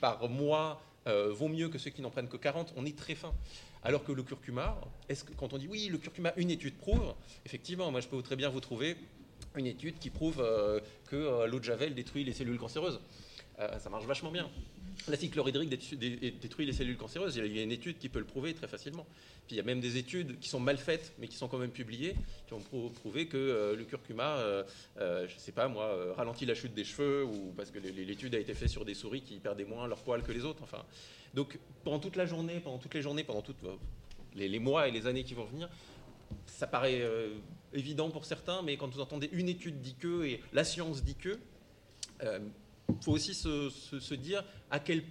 par 0.00 0.28
mois 0.28 0.82
vont 1.06 1.48
mieux 1.48 1.70
que 1.70 1.78
ceux 1.78 1.90
qui 1.90 2.02
n'en 2.02 2.10
prennent 2.10 2.28
que 2.28 2.36
40 2.36 2.74
On 2.76 2.84
est 2.84 2.96
très 2.96 3.14
fin. 3.14 3.32
Alors 3.84 4.02
que 4.02 4.12
le 4.12 4.22
curcuma, 4.22 4.80
est-ce 5.10 5.24
quand 5.36 5.52
on 5.52 5.58
dit 5.58 5.68
oui, 5.68 5.88
le 5.90 5.98
curcuma, 5.98 6.32
une 6.36 6.50
étude 6.50 6.74
prouve, 6.74 7.14
effectivement, 7.44 7.90
moi 7.90 8.00
je 8.00 8.08
peux 8.08 8.20
très 8.22 8.36
bien 8.36 8.48
vous 8.48 8.60
trouver 8.60 8.96
une 9.56 9.66
étude 9.66 9.98
qui 9.98 10.10
prouve 10.10 10.40
euh, 10.40 10.80
que 11.06 11.16
euh, 11.16 11.46
l'eau 11.46 11.58
de 11.58 11.64
Javel 11.64 11.94
détruit 11.94 12.24
les 12.24 12.32
cellules 12.32 12.58
cancéreuses. 12.58 13.00
Euh, 13.60 13.78
ça 13.78 13.90
marche 13.90 14.06
vachement 14.06 14.30
bien. 14.30 14.48
L'acide 15.06 15.32
chlorhydrique 15.32 15.68
détruit 15.68 16.66
les 16.66 16.72
cellules 16.72 16.96
cancéreuses. 16.96 17.36
Il 17.36 17.54
y 17.54 17.58
a 17.58 17.62
une 17.62 17.72
étude 17.72 17.98
qui 17.98 18.08
peut 18.08 18.20
le 18.20 18.24
prouver 18.24 18.54
très 18.54 18.68
facilement. 18.68 19.06
Puis 19.46 19.56
il 19.56 19.58
y 19.58 19.60
a 19.60 19.64
même 19.64 19.80
des 19.80 19.98
études 19.98 20.38
qui 20.38 20.48
sont 20.48 20.60
mal 20.60 20.78
faites, 20.78 21.12
mais 21.18 21.28
qui 21.28 21.36
sont 21.36 21.46
quand 21.46 21.58
même 21.58 21.70
publiées, 21.70 22.14
qui 22.46 22.54
ont 22.54 22.62
prouvé 22.90 23.26
que 23.26 23.74
le 23.76 23.84
curcuma, 23.84 24.64
je 24.96 25.22
ne 25.22 25.38
sais 25.38 25.52
pas 25.52 25.68
moi, 25.68 26.14
ralentit 26.16 26.46
la 26.46 26.54
chute 26.54 26.72
des 26.74 26.84
cheveux, 26.84 27.24
ou 27.24 27.52
parce 27.56 27.70
que 27.70 27.80
l'étude 27.80 28.34
a 28.34 28.38
été 28.38 28.54
faite 28.54 28.70
sur 28.70 28.84
des 28.84 28.94
souris 28.94 29.20
qui 29.20 29.40
perdaient 29.40 29.66
moins 29.66 29.86
leur 29.88 29.98
poils 29.98 30.22
que 30.22 30.32
les 30.32 30.44
autres. 30.44 30.62
Enfin, 30.62 30.82
donc 31.34 31.58
pendant 31.82 31.98
toute 31.98 32.16
la 32.16 32.26
journée, 32.26 32.60
pendant 32.60 32.78
toutes 32.78 32.94
les 32.94 33.02
journées, 33.02 33.24
pendant 33.24 33.42
toutes 33.42 33.62
euh, 33.64 33.76
les, 34.34 34.58
mois 34.58 34.88
et 34.88 34.90
les 34.90 35.06
années 35.06 35.24
qui 35.24 35.34
vont 35.34 35.44
venir, 35.44 35.68
ça 36.46 36.66
paraît 36.66 37.00
euh, 37.00 37.34
évident 37.72 38.10
pour 38.10 38.24
certains, 38.24 38.62
mais 38.62 38.76
quand 38.76 38.88
vous 38.88 39.00
entendez 39.00 39.28
une 39.32 39.48
étude 39.48 39.80
dit 39.80 39.94
que 39.94 40.24
et 40.24 40.40
la 40.52 40.64
science 40.64 41.02
dit 41.02 41.16
que, 41.16 41.38
il 42.20 42.26
euh, 42.26 42.38
faut 43.02 43.12
aussi 43.12 43.34
se, 43.34 44.14
dire 44.14 44.44
à 44.70 44.78
quel 44.78 45.02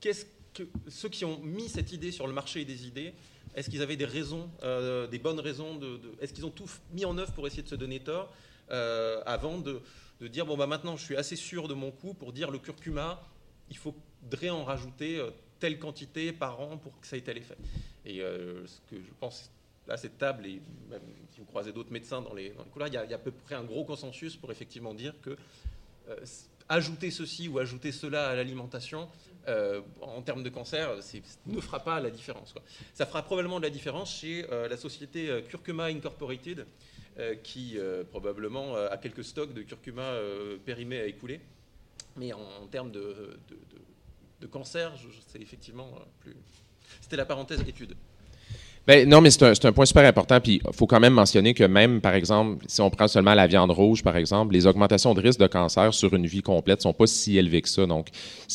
qu'est-ce 0.00 0.26
que 0.54 0.62
ceux 0.88 1.08
qui 1.08 1.24
ont 1.24 1.38
mis 1.40 1.68
cette 1.68 1.92
idée 1.92 2.10
sur 2.10 2.26
le 2.26 2.32
marché 2.32 2.64
des 2.64 2.86
idées, 2.86 3.12
est-ce 3.54 3.68
qu'ils 3.68 3.82
avaient 3.82 3.96
des 3.96 4.04
raisons, 4.04 4.48
des 5.10 5.18
bonnes 5.18 5.40
raisons 5.40 5.80
est-ce 6.20 6.32
qu'ils 6.32 6.46
ont 6.46 6.50
tout 6.50 6.70
mis 6.92 7.04
en 7.04 7.18
œuvre 7.18 7.32
pour 7.32 7.46
essayer 7.46 7.62
de 7.62 7.68
se 7.68 7.74
donner 7.74 8.00
tort 8.00 8.32
avant 8.70 9.58
de, 9.58 9.80
de, 10.20 10.28
dire 10.28 10.46
bon 10.46 10.56
bah 10.56 10.66
maintenant 10.66 10.96
je 10.96 11.04
suis 11.04 11.16
assez 11.16 11.36
sûr 11.36 11.66
de 11.66 11.74
mon 11.74 11.90
coup 11.90 12.14
pour 12.14 12.32
dire 12.32 12.50
le 12.50 12.58
curcuma, 12.58 13.20
il 13.70 13.76
faut 13.76 13.94
voudrais 14.22 14.50
en 14.50 14.64
rajouter 14.64 15.18
euh, 15.18 15.30
telle 15.58 15.78
quantité 15.78 16.32
par 16.32 16.60
an 16.60 16.76
pour 16.76 16.98
que 17.00 17.06
ça 17.06 17.16
ait 17.16 17.20
tel 17.20 17.38
effet. 17.38 17.56
Et 18.04 18.20
euh, 18.20 18.66
ce 18.66 18.80
que 18.90 19.00
je 19.00 19.12
pense 19.18 19.50
à 19.88 19.96
cette 19.96 20.18
table, 20.18 20.46
et 20.46 20.60
même 20.90 21.00
si 21.32 21.40
vous 21.40 21.46
croisez 21.46 21.72
d'autres 21.72 21.92
médecins 21.92 22.20
dans 22.20 22.34
les, 22.34 22.50
dans 22.50 22.64
couloirs, 22.64 22.88
il 22.88 22.94
y, 22.94 22.96
a, 22.96 23.16
à 23.16 23.18
peu 23.18 23.30
près 23.30 23.54
un 23.54 23.64
gros 23.64 23.84
consensus 23.84 24.36
pour 24.36 24.50
effectivement 24.50 24.92
dire 24.92 25.14
que 25.22 25.36
euh, 26.10 26.16
ajouter 26.68 27.10
ceci 27.10 27.48
ou 27.48 27.58
ajouter 27.58 27.92
cela 27.92 28.28
à 28.28 28.34
l'alimentation, 28.34 29.08
en 30.02 30.20
termes 30.20 30.42
de 30.42 30.50
cancer, 30.50 30.90
ne 31.46 31.60
fera 31.62 31.82
pas 31.82 32.00
la 32.00 32.10
différence. 32.10 32.52
Ça 32.92 33.06
fera 33.06 33.22
probablement 33.22 33.58
de 33.58 33.64
la 33.64 33.70
différence 33.70 34.14
chez 34.14 34.42
la 34.42 34.76
société 34.76 35.42
Curcuma 35.48 35.84
Incorporated, 35.84 36.66
qui 37.42 37.78
probablement 38.10 38.76
a 38.76 38.98
quelques 38.98 39.24
stocks 39.24 39.54
de 39.54 39.62
curcuma 39.62 40.12
périmés 40.66 41.00
à 41.00 41.06
écouler. 41.06 41.40
Mais 42.18 42.34
en, 42.34 42.66
termes 42.70 42.90
de 42.92 43.38
cancer, 44.46 44.92
c'est 45.26 45.40
effectivement 45.40 45.88
euh, 45.96 46.04
plus. 46.20 46.36
C'était 47.00 47.16
la 47.16 47.26
parenthèse 47.26 47.60
étude. 47.60 47.96
Ben, 48.88 49.06
non, 49.06 49.20
mais 49.20 49.30
c'est 49.30 49.66
un, 49.66 49.72
point 49.72 49.84
super 49.84 50.08
important. 50.08 50.40
Puis 50.40 50.62
il 50.66 50.74
faut 50.74 50.86
quand 50.86 50.98
même 50.98 51.12
mentionner 51.12 51.52
que 51.52 51.62
même, 51.62 52.00
par 52.00 52.14
exemple, 52.14 52.64
si 52.68 52.80
on 52.80 52.88
prend 52.88 53.06
seulement 53.06 53.34
la 53.34 53.46
viande 53.46 53.70
rouge, 53.70 54.02
par 54.02 54.16
exemple, 54.16 54.54
les 54.54 54.66
augmentations 54.66 55.12
de 55.12 55.20
risque 55.20 55.38
de 55.38 55.46
cancer 55.46 55.92
sur 55.92 56.14
une 56.14 56.26
vie 56.26 56.40
complète 56.40 56.80
sont 56.80 56.94
pas 56.94 57.06
si 57.06 57.36
élevées 57.36 57.60
que 57.60 57.68
ça. 57.68 57.84
Donc, 57.84 58.06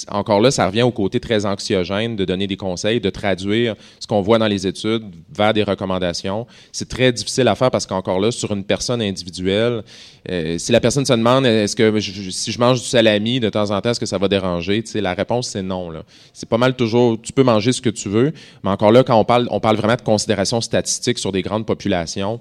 encore 0.07 0.41
là, 0.41 0.49
ça 0.49 0.65
revient 0.65 0.81
au 0.81 0.89
côté 0.89 1.19
très 1.19 1.45
anxiogène 1.45 2.15
de 2.15 2.25
donner 2.25 2.47
des 2.47 2.57
conseils, 2.57 2.99
de 2.99 3.11
traduire 3.11 3.75
ce 3.99 4.07
qu'on 4.07 4.21
voit 4.21 4.39
dans 4.39 4.47
les 4.47 4.65
études 4.65 5.03
vers 5.31 5.53
des 5.53 5.61
recommandations. 5.61 6.47
C'est 6.71 6.89
très 6.89 7.11
difficile 7.11 7.47
à 7.47 7.53
faire 7.53 7.69
parce 7.69 7.85
qu'encore 7.85 8.19
là, 8.19 8.31
sur 8.31 8.53
une 8.53 8.63
personne 8.63 9.03
individuelle, 9.03 9.83
euh, 10.31 10.57
si 10.57 10.71
la 10.71 10.79
personne 10.79 11.05
se 11.05 11.13
demande 11.13 11.45
est-ce 11.45 11.75
que 11.75 11.99
si 11.99 12.51
je 12.51 12.59
mange 12.59 12.81
du 12.81 12.87
salami 12.87 13.39
de 13.39 13.49
temps 13.49 13.69
en 13.69 13.81
temps, 13.81 13.91
est-ce 13.91 13.99
que 13.99 14.07
ça 14.07 14.17
va 14.17 14.27
déranger, 14.27 14.83
la 14.95 15.13
réponse 15.13 15.49
c'est 15.49 15.61
non. 15.61 15.91
C'est 16.33 16.49
pas 16.49 16.57
mal 16.57 16.75
toujours, 16.75 17.21
tu 17.21 17.33
peux 17.33 17.43
manger 17.43 17.71
ce 17.71 17.81
que 17.81 17.89
tu 17.89 18.09
veux, 18.09 18.31
mais 18.63 18.71
encore 18.71 18.91
là, 18.91 19.03
quand 19.03 19.19
on 19.19 19.25
parle, 19.25 19.47
on 19.51 19.59
parle 19.59 19.75
vraiment 19.75 19.95
de 19.95 20.01
considérations 20.23 20.61
statistiques 20.61 21.19
sur 21.19 21.31
des 21.31 21.41
grandes 21.41 21.65
populations. 21.65 22.39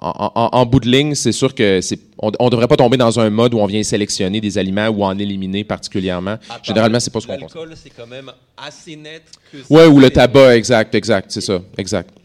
En, 0.00 0.66
bout 0.66 0.80
de 0.80 0.88
ligne, 0.88 1.14
c'est 1.14 1.32
sûr 1.32 1.54
que 1.54 1.80
c'est, 1.80 2.00
on 2.18 2.30
ne 2.44 2.50
devrait 2.50 2.66
pas 2.66 2.76
tomber 2.76 2.96
dans 2.96 3.20
un 3.20 3.30
mode 3.30 3.54
où 3.54 3.58
on 3.58 3.66
vient 3.66 3.82
sélectionner 3.84 4.40
des 4.40 4.58
aliments 4.58 4.88
ou 4.88 5.04
en 5.04 5.16
éliminer 5.16 5.62
particulièrement. 5.62 6.38
Généralement, 6.64 6.98
c'est 6.98 7.12
pas 7.12 7.20
ce 7.20 7.28
qu'on 7.28 7.38
pense. 7.38 7.54
L'alcool, 7.54 7.74
c'est 7.76 7.90
quand 7.90 8.06
même 8.06 8.32
assez 8.56 8.96
net. 8.96 9.22
Oui, 9.70 9.84
ou 9.84 10.00
le 10.00 10.10
tabac, 10.10 10.56
exact, 10.56 10.94
exact, 10.96 11.30
c'est 11.30 11.40
ça, 11.40 11.60
exact 11.78 12.19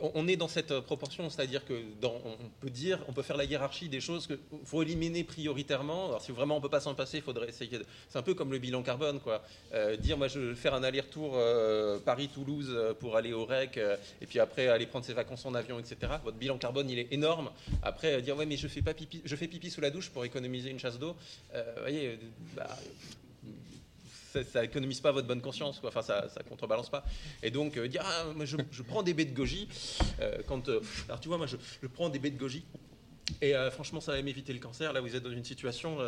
on 0.00 0.28
est 0.28 0.36
dans 0.36 0.48
cette 0.48 0.70
euh, 0.70 0.80
proportion, 0.80 1.28
c'est-à-dire 1.30 1.64
que 1.64 1.74
on 2.02 2.50
peut 2.60 2.70
dire, 2.70 3.02
on 3.08 3.12
peut 3.12 3.22
faire 3.22 3.36
la 3.36 3.44
hiérarchie 3.44 3.88
des 3.88 4.00
choses 4.00 4.26
qu'il 4.26 4.38
faut 4.64 4.82
éliminer 4.82 5.24
prioritairement. 5.24 6.08
Alors 6.08 6.20
si 6.20 6.32
vraiment 6.32 6.56
on 6.56 6.60
peut 6.60 6.68
pas 6.68 6.80
s'en 6.80 6.94
passer, 6.94 7.18
il 7.18 7.22
faudrait 7.22 7.48
essayer. 7.48 7.78
De... 7.78 7.84
C'est 8.08 8.18
un 8.18 8.22
peu 8.22 8.34
comme 8.34 8.52
le 8.52 8.58
bilan 8.58 8.82
carbone, 8.82 9.20
quoi. 9.20 9.42
Euh, 9.72 9.96
dire, 9.96 10.18
moi, 10.18 10.28
je 10.28 10.40
vais 10.40 10.54
faire 10.54 10.74
un 10.74 10.82
aller-retour 10.82 11.32
euh, 11.34 11.98
Paris-Toulouse 11.98 12.96
pour 13.00 13.16
aller 13.16 13.32
au 13.32 13.44
REC, 13.44 13.78
et 14.20 14.26
puis 14.26 14.38
après 14.38 14.68
aller 14.68 14.86
prendre 14.86 15.04
ses 15.04 15.14
vacances 15.14 15.44
en 15.46 15.54
avion, 15.54 15.78
etc. 15.78 16.12
Votre 16.24 16.36
bilan 16.36 16.58
carbone, 16.58 16.88
il 16.90 16.98
est 16.98 17.12
énorme. 17.12 17.50
Après, 17.82 18.20
dire, 18.22 18.36
ouais, 18.36 18.46
mais 18.46 18.56
je 18.56 18.68
fais 18.68 18.82
pas 18.82 18.94
pipi, 18.94 19.22
je 19.24 19.36
fais 19.36 19.48
pipi 19.48 19.70
sous 19.70 19.80
la 19.80 19.90
douche 19.90 20.10
pour 20.10 20.24
économiser 20.24 20.70
une 20.70 20.78
chasse 20.78 20.98
d'eau. 20.98 21.16
Voyez, 21.82 22.18
bah, 22.56 22.76
ça, 24.30 24.64
économise 24.64 25.00
pas 25.00 25.12
votre 25.12 25.26
bonne 25.26 25.40
conscience, 25.40 25.80
quoi. 25.80 25.90
Enfin, 25.90 26.02
ça, 26.02 26.28
ça 26.28 26.42
contrebalance 26.42 26.90
pas. 26.90 27.04
Et 27.42 27.50
donc, 27.50 27.76
euh, 27.76 27.88
dire, 27.88 28.02
ah, 28.04 28.24
je, 28.44 28.82
prends 28.82 29.02
des 29.02 29.14
baies 29.14 29.24
de 29.24 29.34
goji. 29.34 29.68
Euh, 30.20 30.38
quand, 30.46 30.68
euh, 30.68 30.80
alors, 31.08 31.20
tu 31.20 31.28
vois, 31.28 31.38
moi, 31.38 31.46
je, 31.46 31.56
prends 31.88 32.08
des 32.08 32.18
baies 32.18 32.30
de 32.30 32.38
goji. 32.38 32.64
Et 33.40 33.54
franchement, 33.70 34.00
ça 34.00 34.12
va 34.12 34.20
m'éviter 34.22 34.52
le 34.52 34.58
cancer. 34.58 34.92
Là, 34.92 35.00
vous 35.00 35.14
êtes 35.14 35.22
dans 35.22 35.30
une 35.30 35.44
situation. 35.44 35.98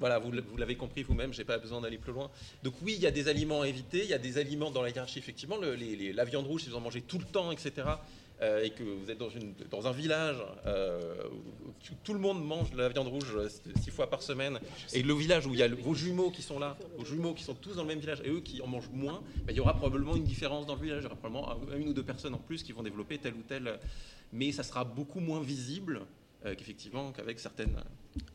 voilà, 0.00 0.18
vous, 0.18 0.32
l'avez 0.56 0.76
compris 0.76 1.04
vous-même, 1.04 1.32
j'ai 1.32 1.44
pas 1.44 1.58
besoin 1.58 1.80
d'aller 1.80 1.98
plus 1.98 2.12
loin. 2.12 2.30
Donc 2.64 2.74
oui, 2.82 2.94
il 2.96 3.02
y 3.02 3.06
a 3.06 3.12
des 3.12 3.28
aliments 3.28 3.62
à 3.62 3.68
éviter, 3.68 4.02
il 4.02 4.10
y 4.10 4.14
a 4.14 4.18
des 4.18 4.38
aliments 4.38 4.72
dans 4.72 4.82
la 4.82 4.90
hiérarchie, 4.90 5.20
effectivement, 5.20 5.56
la 5.56 6.24
viande 6.24 6.46
rouge, 6.48 6.62
si 6.62 6.68
vous 6.68 6.74
en 6.74 6.80
mangez 6.80 7.02
tout 7.02 7.18
le 7.18 7.24
temps, 7.24 7.52
etc., 7.52 7.86
euh, 8.40 8.62
et 8.62 8.70
que 8.70 8.84
vous 8.84 9.10
êtes 9.10 9.18
dans, 9.18 9.86
un 9.86 9.92
village 9.92 10.36
euh, 10.66 11.12
où 11.66 11.94
tout 12.04 12.12
le 12.12 12.20
monde 12.20 12.44
mange 12.44 12.70
de 12.70 12.78
la 12.78 12.88
viande 12.88 13.08
rouge 13.08 13.34
euh, 13.36 13.48
six 13.80 13.90
fois 13.90 14.08
par 14.08 14.22
semaine, 14.22 14.60
et 14.92 15.02
le 15.02 15.14
village 15.14 15.46
où 15.46 15.54
il 15.54 15.58
y 15.58 15.62
a 15.62 15.68
vos 15.68 15.94
jumeaux 15.94 16.30
qui 16.30 16.42
sont 16.42 16.58
là, 16.58 16.76
vos 16.96 17.04
jumeaux 17.04 17.34
qui 17.34 17.42
sont 17.42 17.54
tous 17.54 17.74
dans 17.74 17.82
le 17.82 17.88
même 17.88 17.98
village, 17.98 18.20
et 18.24 18.30
eux 18.30 18.40
qui 18.40 18.62
en 18.62 18.68
mangent 18.68 18.90
moins, 18.92 19.22
ben, 19.44 19.52
il 19.52 19.56
y 19.56 19.60
aura 19.60 19.74
probablement 19.74 20.14
une 20.14 20.24
différence 20.24 20.66
dans 20.66 20.76
le 20.76 20.82
village. 20.82 21.00
Il 21.00 21.04
y 21.04 21.06
aura 21.06 21.16
probablement 21.16 21.58
une 21.76 21.88
ou 21.88 21.92
deux 21.92 22.04
personnes 22.04 22.34
en 22.34 22.38
plus 22.38 22.62
qui 22.62 22.72
vont 22.72 22.82
développer 22.82 23.18
tel 23.18 23.34
ou 23.34 23.42
tel. 23.46 23.78
Mais 24.32 24.52
ça 24.52 24.62
sera 24.62 24.84
beaucoup 24.84 25.20
moins 25.20 25.40
visible 25.40 26.02
qu'effectivement 26.42 27.12
qu'avec 27.12 27.38
certaines 27.40 27.76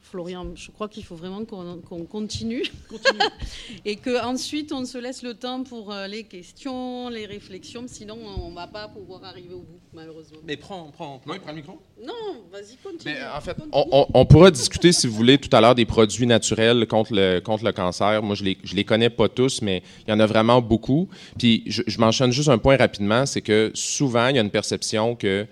Florian, 0.02 0.56
je 0.56 0.70
crois 0.70 0.90
qu'il 0.90 1.04
faut 1.04 1.16
vraiment 1.16 1.44
qu'on 1.46 2.06
continue, 2.06 2.64
et 3.86 3.96
qu'ensuite 3.96 4.72
on 4.72 4.86
se 4.86 4.98
laisse 4.98 5.24
le 5.24 5.34
temps 5.34 5.64
pour 5.64 5.92
euh, 5.92 6.08
les 6.08 6.24
questions, 6.26 7.10
les 7.10 7.26
réflexions, 7.26 7.86
sinon 7.88 8.18
on 8.22 8.52
ne 8.52 8.56
va 8.56 8.68
pas 8.68 8.88
pouvoir 8.88 9.24
arriver 9.24 9.54
au 9.54 9.62
bout, 9.62 9.80
malheureusement. 9.94 10.38
Mais 10.46 10.56
prends, 10.56 10.92
prends, 10.92 11.20
prends, 11.20 11.34
le 11.48 11.54
micro. 11.54 11.80
Non, 12.06 12.44
vas-y, 12.52 12.76
continue. 12.78 13.16
en 13.36 13.42
fait, 13.42 13.58
On, 13.72 14.26
pourra 14.26 14.52
discuter, 14.52 14.92
si 14.92 15.08
vous 15.08 15.16
voulez, 15.16 15.38
tout 15.38 15.56
à 15.56 15.62
l'heure 15.62 15.76
des 15.76 15.86
produits 15.86 16.28
naturels 16.28 16.86
contre 16.86 17.14
le, 17.14 17.40
contre 17.40 17.64
le 17.64 17.72
cancer. 17.72 18.22
Moi, 18.22 18.36
je 18.36 18.44
ne 18.44 18.50
les, 18.50 18.58
je 18.64 18.76
les 18.76 18.84
connais 18.84 19.10
pas 19.10 19.30
tous, 19.30 19.62
mais 19.62 19.82
il 20.06 20.12
y 20.12 20.14
en 20.14 20.20
a 20.20 20.26
vraiment 20.26 20.62
beaucoup. 20.62 21.08
Puis 21.40 21.64
je, 21.66 21.82
je 21.88 21.98
m'enchaîne 22.00 22.32
juste 22.32 22.50
un 22.50 22.58
point 22.58 22.78
rapidement, 22.78 23.26
c'est 23.26 23.42
que 23.42 23.72
souvent, 23.74 24.28
il 24.28 24.36
y 24.36 24.40
a 24.40 24.42
une 24.42 24.52
perception 24.52 25.16
que 25.16 25.48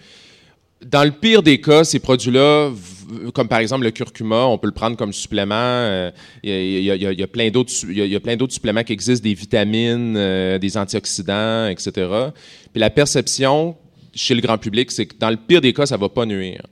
dans 0.85 1.03
le 1.03 1.11
pire 1.11 1.43
des 1.43 1.61
cas, 1.61 1.83
ces 1.83 1.99
produits-là, 1.99 2.71
comme 3.33 3.47
par 3.47 3.59
exemple 3.59 3.83
le 3.83 3.91
curcuma, 3.91 4.45
on 4.45 4.57
peut 4.57 4.67
le 4.67 4.73
prendre 4.73 4.97
comme 4.97 5.13
supplément. 5.13 6.11
Il 6.43 6.81
y, 6.81 7.23
a 7.23 7.27
plein 7.27 7.49
d'autres 7.51 8.53
suppléments 8.53 8.83
qui 8.83 8.93
existent, 8.93 9.23
des 9.23 9.33
vitamines, 9.33 10.15
euh, 10.17 10.57
des 10.57 10.77
antioxydants, 10.77 11.67
etc. 11.67 11.91
Puis 12.71 12.79
la 12.79 12.89
perception 12.89 13.75
chez 14.13 14.33
le 14.33 14.41
grand 14.41 14.57
public, 14.57 14.91
c'est 14.91 15.05
que 15.05 15.15
dans 15.17 15.29
le 15.29 15.37
pire 15.37 15.61
des 15.61 15.73
cas, 15.73 15.85
ça 15.85 15.95
ne 15.95 16.01
va 16.01 16.09
pas 16.09 16.25
nuire. 16.25 16.65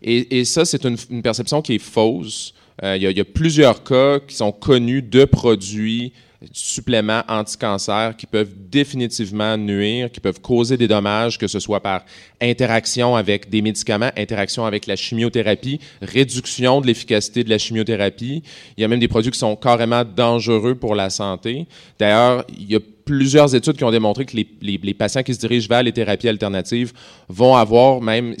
Et, 0.00 0.44
ça, 0.44 0.64
c'est 0.64 0.84
une, 0.84 1.22
perception 1.22 1.60
qui 1.60 1.74
est 1.74 1.80
fausse. 1.80 2.54
Euh, 2.84 2.96
il 2.96 3.02
y, 3.02 3.20
a 3.20 3.24
plusieurs 3.24 3.82
cas 3.82 4.20
qui 4.20 4.36
sont 4.36 4.52
connus 4.52 5.02
de 5.02 5.24
produits 5.24 6.12
suppléments 6.52 7.22
anti-cancer 7.28 8.16
qui 8.16 8.26
peuvent 8.26 8.52
définitivement 8.70 9.56
nuire, 9.56 10.10
qui 10.10 10.20
peuvent 10.20 10.40
causer 10.40 10.76
des 10.76 10.86
dommages, 10.86 11.36
que 11.36 11.48
ce 11.48 11.58
soit 11.58 11.80
par 11.80 12.04
interaction 12.40 13.16
avec 13.16 13.50
des 13.50 13.60
médicaments, 13.60 14.10
interaction 14.16 14.64
avec 14.64 14.86
la 14.86 14.94
chimiothérapie, 14.94 15.80
réduction 16.00 16.80
de 16.80 16.86
l'efficacité 16.86 17.42
de 17.42 17.50
la 17.50 17.58
chimiothérapie. 17.58 18.42
Il 18.76 18.80
y 18.80 18.84
a 18.84 18.88
même 18.88 19.00
des 19.00 19.08
produits 19.08 19.32
qui 19.32 19.38
sont 19.38 19.56
carrément 19.56 20.04
dangereux 20.04 20.76
pour 20.76 20.94
la 20.94 21.10
santé. 21.10 21.66
D'ailleurs, 21.98 22.44
il 22.56 22.70
y 22.70 22.76
a 22.76 22.80
plusieurs 23.08 23.54
études 23.54 23.76
qui 23.78 23.84
ont 23.84 23.90
démontré 23.90 24.26
que 24.26 24.36
les, 24.36 24.94
patients 24.94 25.22
qui 25.22 25.32
se 25.32 25.40
dirigent 25.40 25.66
vers 25.66 25.82
les 25.82 25.92
thérapies 25.92 26.28
alternatives 26.28 26.92
vont 27.28 27.56
avoir 27.56 28.02
même 28.02 28.36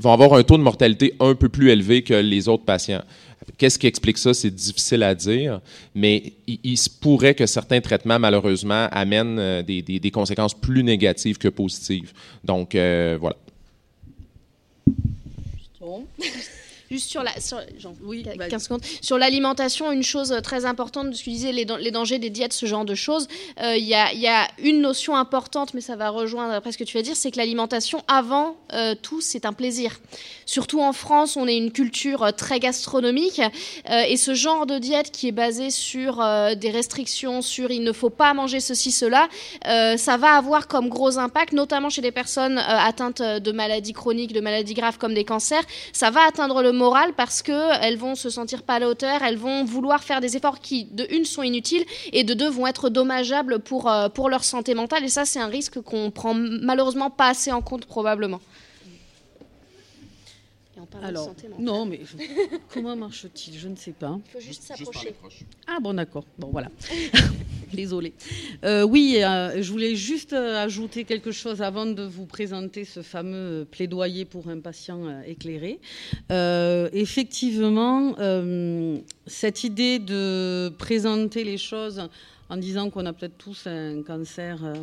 vont 0.00 0.12
avoir 0.12 0.34
un 0.34 0.42
taux 0.42 0.58
de 0.58 0.62
mortalité 0.62 1.14
un 1.20 1.36
peu 1.36 1.48
plus 1.48 1.70
élevé 1.70 2.02
que 2.02 2.14
les 2.14 2.48
autres 2.48 2.64
patients. 2.64 3.02
Qu'est-ce 3.58 3.78
qui 3.78 3.86
explique 3.86 4.18
ça? 4.18 4.34
C'est 4.34 4.50
difficile 4.50 5.02
à 5.02 5.14
dire, 5.14 5.60
mais 5.94 6.32
il, 6.46 6.76
se 6.76 6.90
pourrait 6.90 7.34
que 7.34 7.46
certains 7.46 7.80
traitements, 7.80 8.18
malheureusement, 8.18 8.88
amènent 8.90 9.38
euh, 9.38 9.62
des, 9.62 9.82
des, 9.82 10.10
conséquences 10.10 10.54
plus 10.54 10.82
négatives 10.82 11.38
que 11.38 11.48
positives. 11.48 12.12
Donc, 12.44 12.74
euh, 12.74 13.16
voilà. 13.20 13.36
Juste 16.90 17.08
sur 17.08 17.22
la, 17.22 17.30
sur, 17.38 17.62
oui, 18.02 18.26
15 18.50 18.64
secondes. 18.64 18.84
Sur 19.00 19.16
l'alimentation, 19.16 19.92
une 19.92 20.02
chose 20.02 20.34
très 20.42 20.64
importante, 20.64 21.10
de 21.10 21.14
ce 21.14 21.22
que 21.22 21.30
disait 21.30 21.52
les, 21.52 21.64
les, 21.64 21.92
dangers 21.92 22.18
des 22.18 22.30
diètes, 22.30 22.52
ce 22.52 22.66
genre 22.66 22.84
de 22.84 22.96
choses. 22.96 23.28
Euh, 23.62 23.76
il 23.76 23.84
y, 23.84 23.94
a, 23.94 24.12
y, 24.12 24.26
a, 24.26 24.48
une 24.58 24.80
notion 24.80 25.14
importante, 25.14 25.72
mais 25.72 25.82
ça 25.82 25.94
va 25.94 26.10
rejoindre 26.10 26.52
après 26.52 26.72
ce 26.72 26.78
que 26.78 26.82
tu 26.82 26.96
vas 26.96 27.04
dire, 27.04 27.14
c'est 27.14 27.30
que 27.30 27.36
l'alimentation, 27.36 28.02
avant 28.08 28.56
euh, 28.72 28.96
tout, 29.00 29.20
c'est 29.20 29.44
un 29.44 29.52
plaisir. 29.52 30.00
Surtout 30.46 30.80
en 30.80 30.92
France, 30.92 31.36
on 31.36 31.46
est 31.46 31.56
une 31.56 31.70
culture 31.70 32.24
euh, 32.24 32.32
très 32.32 32.58
gastronomique, 32.58 33.40
et 33.88 34.16
ce 34.16 34.34
genre 34.34 34.66
de 34.66 34.78
diète 34.78 35.12
qui 35.12 35.28
est 35.28 35.32
basée 35.32 35.70
sur 35.70 36.16
des 36.56 36.70
restrictions, 36.70 37.40
sur 37.40 37.70
il 37.70 37.84
ne 37.84 37.92
faut 37.92 38.10
pas 38.10 38.34
manger 38.34 38.58
ceci, 38.58 38.90
cela, 38.90 39.28
ça 39.64 40.16
va 40.16 40.32
avoir 40.32 40.66
comme 40.66 40.88
gros 40.88 41.18
impact, 41.18 41.52
notamment 41.52 41.88
chez 41.88 42.02
des 42.02 42.10
personnes 42.10 42.58
atteintes 42.58 43.22
de 43.22 43.52
maladies 43.52 43.92
chroniques, 43.92 44.32
de 44.32 44.40
maladies 44.40 44.74
graves 44.74 44.98
comme 44.98 45.14
des 45.14 45.24
cancers. 45.24 45.62
Ça 45.92 46.10
va 46.10 46.22
atteindre 46.26 46.62
le 46.62 46.72
morale 46.80 47.12
parce 47.14 47.42
qu'elles 47.42 47.98
vont 47.98 48.14
se 48.14 48.30
sentir 48.30 48.62
pas 48.62 48.74
à 48.74 48.78
la 48.78 48.88
hauteur, 48.88 49.22
elles 49.22 49.36
vont 49.36 49.64
vouloir 49.64 50.02
faire 50.02 50.20
des 50.20 50.36
efforts 50.36 50.60
qui, 50.60 50.86
de 50.86 51.06
une, 51.10 51.26
sont 51.26 51.42
inutiles 51.42 51.84
et 52.12 52.24
de 52.24 52.32
deux, 52.32 52.48
vont 52.48 52.66
être 52.66 52.88
dommageables 52.88 53.58
pour, 53.60 53.88
euh, 53.88 54.08
pour 54.08 54.30
leur 54.30 54.44
santé 54.44 54.74
mentale. 54.74 55.04
Et 55.04 55.08
ça, 55.08 55.26
c'est 55.26 55.40
un 55.40 55.46
risque 55.46 55.80
qu'on 55.82 56.10
prend 56.10 56.34
malheureusement 56.34 57.10
pas 57.10 57.28
assez 57.28 57.52
en 57.52 57.60
compte 57.60 57.84
probablement. 57.84 58.40
Alors, 61.02 61.34
non, 61.58 61.86
mais 61.86 62.00
comment 62.72 62.96
marche-t-il? 62.96 63.58
Je 63.58 63.68
ne 63.68 63.76
sais 63.76 63.92
pas. 63.92 64.18
Il 64.26 64.30
faut 64.32 64.40
juste 64.40 64.62
s'approcher. 64.62 65.14
Ah 65.66 65.78
bon, 65.80 65.94
d'accord. 65.94 66.24
Bon, 66.38 66.48
voilà. 66.50 66.68
Désolée. 67.72 68.12
Euh, 68.64 68.82
oui, 68.82 69.18
euh, 69.22 69.62
je 69.62 69.70
voulais 69.70 69.94
juste 69.94 70.32
euh, 70.32 70.62
ajouter 70.62 71.04
quelque 71.04 71.30
chose 71.30 71.62
avant 71.62 71.86
de 71.86 72.02
vous 72.02 72.26
présenter 72.26 72.84
ce 72.84 73.00
fameux 73.02 73.66
plaidoyer 73.70 74.24
pour 74.24 74.48
un 74.48 74.58
patient 74.58 75.22
éclairé. 75.26 75.78
effectivement, 76.92 78.14
cette 79.26 79.64
idée 79.64 79.98
de 79.98 80.72
présenter 80.78 81.44
les 81.44 81.58
choses 81.58 82.08
en 82.50 82.56
disant 82.56 82.90
qu'on 82.90 83.06
a 83.06 83.12
peut-être 83.12 83.38
tous 83.38 83.66
un 83.66 84.02
cancer. 84.02 84.58
Euh, 84.64 84.74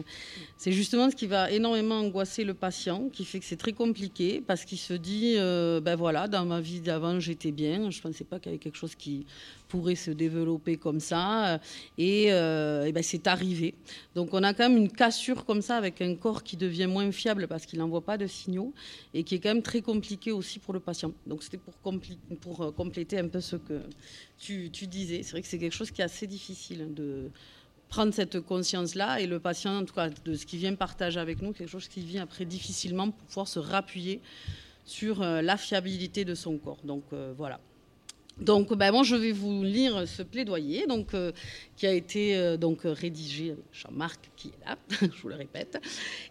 c'est 0.55 0.71
justement 0.71 1.11
ce 1.11 1.15
qui 1.15 1.27
va 1.27 1.51
énormément 1.51 1.99
angoisser 1.99 2.45
le 2.45 2.53
patient, 2.53 3.09
qui 3.11 3.25
fait 3.25 3.39
que 3.39 3.45
c'est 3.45 3.57
très 3.57 3.73
compliqué 3.73 4.41
parce 4.45 4.63
qu'il 4.63 4.77
se 4.77 4.93
dit, 4.93 5.35
euh, 5.37 5.81
ben 5.81 5.97
voilà, 5.97 6.29
dans 6.29 6.45
ma 6.45 6.61
vie 6.61 6.79
d'avant 6.79 7.19
j'étais 7.19 7.51
bien, 7.51 7.91
je 7.91 7.97
ne 7.97 8.01
pensais 8.01 8.23
pas 8.23 8.39
qu'il 8.39 8.51
y 8.51 8.55
avait 8.55 8.63
quelque 8.63 8.77
chose 8.77 8.95
qui 8.95 9.25
pourrait 9.67 9.95
se 9.95 10.11
développer 10.11 10.77
comme 10.77 11.01
ça, 11.01 11.59
euh, 11.99 12.85
et, 12.85 12.91
ben 12.93 13.03
c'est 13.03 13.27
arrivé. 13.27 13.73
Donc 14.15 14.29
on 14.33 14.41
a 14.43 14.53
quand 14.53 14.69
même 14.69 14.77
une 14.77 14.91
cassure 14.91 15.43
comme 15.43 15.61
ça 15.61 15.75
avec 15.75 16.01
un 16.01 16.15
corps 16.15 16.43
qui 16.43 16.55
devient 16.55 16.87
moins 16.87 17.11
fiable 17.11 17.47
parce 17.47 17.65
qu'il 17.65 17.79
n'envoie 17.79 18.01
pas 18.01 18.17
de 18.17 18.27
signaux 18.27 18.73
et 19.13 19.23
qui 19.23 19.35
est 19.35 19.39
quand 19.39 19.53
même 19.53 19.61
très 19.61 19.81
compliqué 19.81 20.31
aussi 20.31 20.59
pour 20.59 20.73
le 20.73 20.79
patient. 20.79 21.11
Donc 21.25 21.43
c'était 21.43 21.57
pour, 21.57 22.73
compléter 22.75 23.19
un 23.19 23.27
peu 23.27 23.41
ce 23.41 23.57
que 23.57 23.81
tu, 24.39 24.69
tu 24.71 24.87
disais. 24.87 25.21
C'est 25.23 25.31
vrai 25.31 25.41
que 25.41 25.47
c'est 25.47 25.59
quelque 25.59 25.75
chose 25.75 25.91
qui 25.91 25.99
est 25.99 26.05
assez 26.05 26.27
difficile 26.27 26.93
de 26.93 27.29
prendre 27.89 28.13
cette 28.13 28.39
conscience-là 28.41 29.19
et 29.21 29.27
le 29.27 29.39
patient, 29.39 29.77
en 29.77 29.85
tout 29.85 29.93
cas, 29.93 30.09
de 30.09 30.33
ce 30.35 30.45
qu'il 30.45 30.59
vient 30.59 30.75
partager 30.75 31.19
avec 31.19 31.41
nous, 31.41 31.53
quelque 31.53 31.69
chose 31.69 31.87
qui 31.87 32.01
vient 32.01 32.23
après 32.23 32.45
difficilement 32.45 33.11
pour 33.11 33.25
pouvoir 33.27 33.47
se 33.47 33.59
rappuyer 33.59 34.21
sur 34.85 35.21
euh, 35.21 35.41
la 35.41 35.57
fiabilité 35.57 36.25
de 36.25 36.35
son 36.35 36.57
corps. 36.57 36.79
Donc 36.83 37.03
euh, 37.13 37.33
voilà. 37.37 37.59
Donc, 38.39 38.71
ben, 38.75 38.91
moi, 38.91 39.01
je 39.01 39.15
vais 39.15 39.31
vous 39.31 39.63
lire 39.63 40.07
ce 40.07 40.21
plaidoyer 40.21 40.85
donc, 40.85 41.15
euh, 41.15 41.31
qui 41.75 41.87
a 41.87 41.91
été 41.91 42.37
euh, 42.37 42.55
donc, 42.55 42.81
rédigé 42.83 43.55
Jean-Marc, 43.73 44.29
qui 44.35 44.49
est 44.49 44.67
là, 44.67 44.77
je 45.01 45.21
vous 45.23 45.29
le 45.29 45.35
répète. 45.35 45.81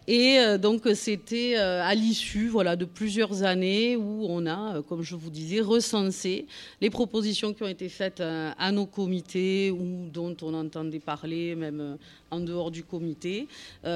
Et 0.07 0.39
euh, 0.39 0.57
donc, 0.57 0.87
c'était 0.93 1.55
à 1.55 1.93
l'issue 1.95 2.47
voilà, 2.47 2.77
de 2.77 2.85
plusieurs 2.85 3.43
années 3.43 3.97
où 3.97 4.25
on 4.29 4.45
a, 4.47 4.81
comme 4.83 5.01
je 5.01 5.15
vous 5.15 5.29
disais, 5.29 5.59
recensé 5.59 6.45
les 6.79 6.89
propositions 6.89 7.53
qui 7.53 7.63
ont 7.63 7.67
été 7.67 7.89
faites 7.89 8.21
à 8.21 8.71
nos 8.71 8.85
comités 8.85 9.69
ou 9.71 10.07
dont 10.11 10.35
on 10.41 10.53
entendait 10.53 10.99
parler, 10.99 11.55
même 11.55 11.97
en 12.31 12.39
dehors 12.39 12.71
du 12.71 12.83
comité, 12.83 13.47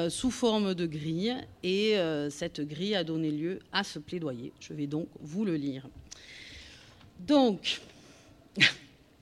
sous 0.09 0.31
forme 0.31 0.73
de 0.73 0.85
grille. 0.85 1.35
Et 1.63 1.95
cette 2.29 2.61
grille 2.61 2.95
a 2.95 3.03
donné 3.03 3.31
lieu 3.31 3.59
à 3.71 3.83
ce 3.83 3.99
plaidoyer. 3.99 4.51
Je 4.59 4.73
vais 4.73 4.87
donc 4.87 5.07
vous 5.21 5.45
le 5.45 5.55
lire. 5.55 5.87
Donc, 7.19 7.79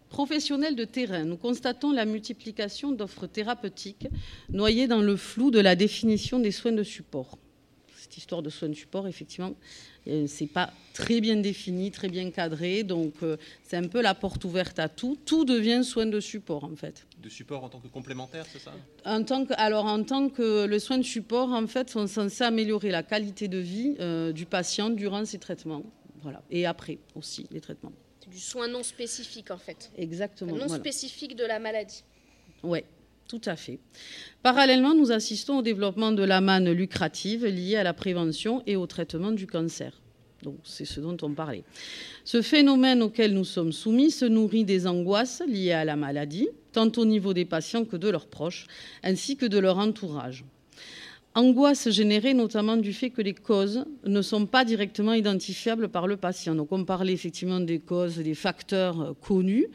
Professionnels 0.09 0.75
de 0.75 0.85
terrain, 0.85 1.23
nous 1.23 1.37
constatons 1.37 1.91
la 1.91 2.05
multiplication 2.05 2.91
d'offres 2.91 3.27
thérapeutiques 3.27 4.07
noyées 4.49 4.87
dans 4.87 5.01
le 5.01 5.15
flou 5.15 5.51
de 5.51 5.59
la 5.59 5.75
définition 5.75 6.39
des 6.39 6.51
soins 6.51 6.71
de 6.71 6.83
support. 6.83 7.37
Cette 7.95 8.17
histoire 8.17 8.41
de 8.41 8.49
soins 8.49 8.69
de 8.69 8.73
support, 8.73 9.07
effectivement, 9.07 9.53
euh, 10.07 10.25
c'est 10.27 10.47
pas 10.47 10.73
très 10.93 11.21
bien 11.21 11.35
défini, 11.35 11.91
très 11.91 12.09
bien 12.09 12.31
cadré, 12.31 12.83
donc 12.83 13.13
euh, 13.21 13.37
c'est 13.63 13.77
un 13.77 13.87
peu 13.87 14.01
la 14.01 14.15
porte 14.15 14.43
ouverte 14.45 14.79
à 14.79 14.89
tout. 14.89 15.15
Tout 15.25 15.45
devient 15.45 15.83
soin 15.83 16.07
de 16.07 16.19
support, 16.19 16.63
en 16.63 16.75
fait. 16.75 17.05
De 17.21 17.29
support 17.29 17.63
en 17.63 17.69
tant 17.69 17.79
que 17.79 17.87
complémentaire, 17.87 18.45
c'est 18.51 18.59
ça? 18.59 18.73
En 19.05 19.23
tant 19.23 19.45
que, 19.45 19.53
Alors, 19.57 19.85
en 19.85 20.03
tant 20.03 20.29
que 20.29 20.65
le 20.65 20.79
soin 20.79 20.97
de 20.97 21.03
support, 21.03 21.51
en 21.51 21.67
fait, 21.67 21.89
sont 21.91 22.07
censés 22.07 22.43
améliorer 22.43 22.89
la 22.89 23.03
qualité 23.03 23.47
de 23.47 23.59
vie 23.59 23.95
euh, 23.99 24.31
du 24.31 24.45
patient 24.47 24.89
durant 24.89 25.23
ses 25.25 25.37
traitements, 25.37 25.83
voilà, 26.23 26.41
et 26.49 26.65
après 26.65 26.97
aussi 27.15 27.45
les 27.51 27.61
traitements 27.61 27.93
du 28.29 28.39
soin 28.39 28.67
non 28.67 28.83
spécifique 28.83 29.51
en 29.51 29.57
fait. 29.57 29.91
Exactement. 29.97 30.55
Non 30.55 30.67
spécifique 30.67 31.35
de 31.35 31.45
la 31.45 31.59
maladie. 31.59 32.03
Oui, 32.63 32.79
tout 33.27 33.41
à 33.45 33.55
fait. 33.55 33.79
Parallèlement, 34.43 34.93
nous 34.93 35.11
assistons 35.11 35.59
au 35.59 35.61
développement 35.61 36.11
de 36.11 36.23
la 36.23 36.41
manne 36.41 36.71
lucrative 36.71 37.45
liée 37.45 37.75
à 37.75 37.83
la 37.83 37.93
prévention 37.93 38.63
et 38.65 38.75
au 38.75 38.87
traitement 38.87 39.31
du 39.31 39.47
cancer. 39.47 40.01
Donc, 40.43 40.57
c'est 40.63 40.85
ce 40.85 41.01
dont 41.01 41.17
on 41.21 41.33
parlait. 41.33 41.63
Ce 42.23 42.41
phénomène 42.41 43.01
auquel 43.01 43.33
nous 43.33 43.43
sommes 43.43 43.73
soumis 43.73 44.11
se 44.11 44.25
nourrit 44.25 44.63
des 44.63 44.87
angoisses 44.87 45.41
liées 45.45 45.73
à 45.73 45.83
la 45.83 45.97
maladie, 45.97 46.47
tant 46.71 46.89
au 46.95 47.05
niveau 47.05 47.33
des 47.33 47.45
patients 47.45 47.83
que 47.83 47.97
de 47.97 48.09
leurs 48.09 48.27
proches, 48.27 48.67
ainsi 49.03 49.35
que 49.35 49.45
de 49.45 49.57
leur 49.57 49.77
entourage. 49.77 50.45
Angoisse 51.35 51.89
générée 51.89 52.33
notamment 52.33 52.75
du 52.75 52.91
fait 52.91 53.11
que 53.11 53.21
les 53.21 53.35
causes 53.35 53.85
ne 54.03 54.21
sont 54.21 54.47
pas 54.47 54.65
directement 54.65 55.13
identifiables 55.13 55.87
par 55.87 56.07
le 56.07 56.17
patient. 56.17 56.55
Donc 56.55 56.71
on 56.71 56.85
parlait 56.85 57.13
effectivement 57.13 57.59
des 57.59 57.79
causes, 57.79 58.17
des 58.17 58.33
facteurs 58.33 59.15
connus, 59.21 59.67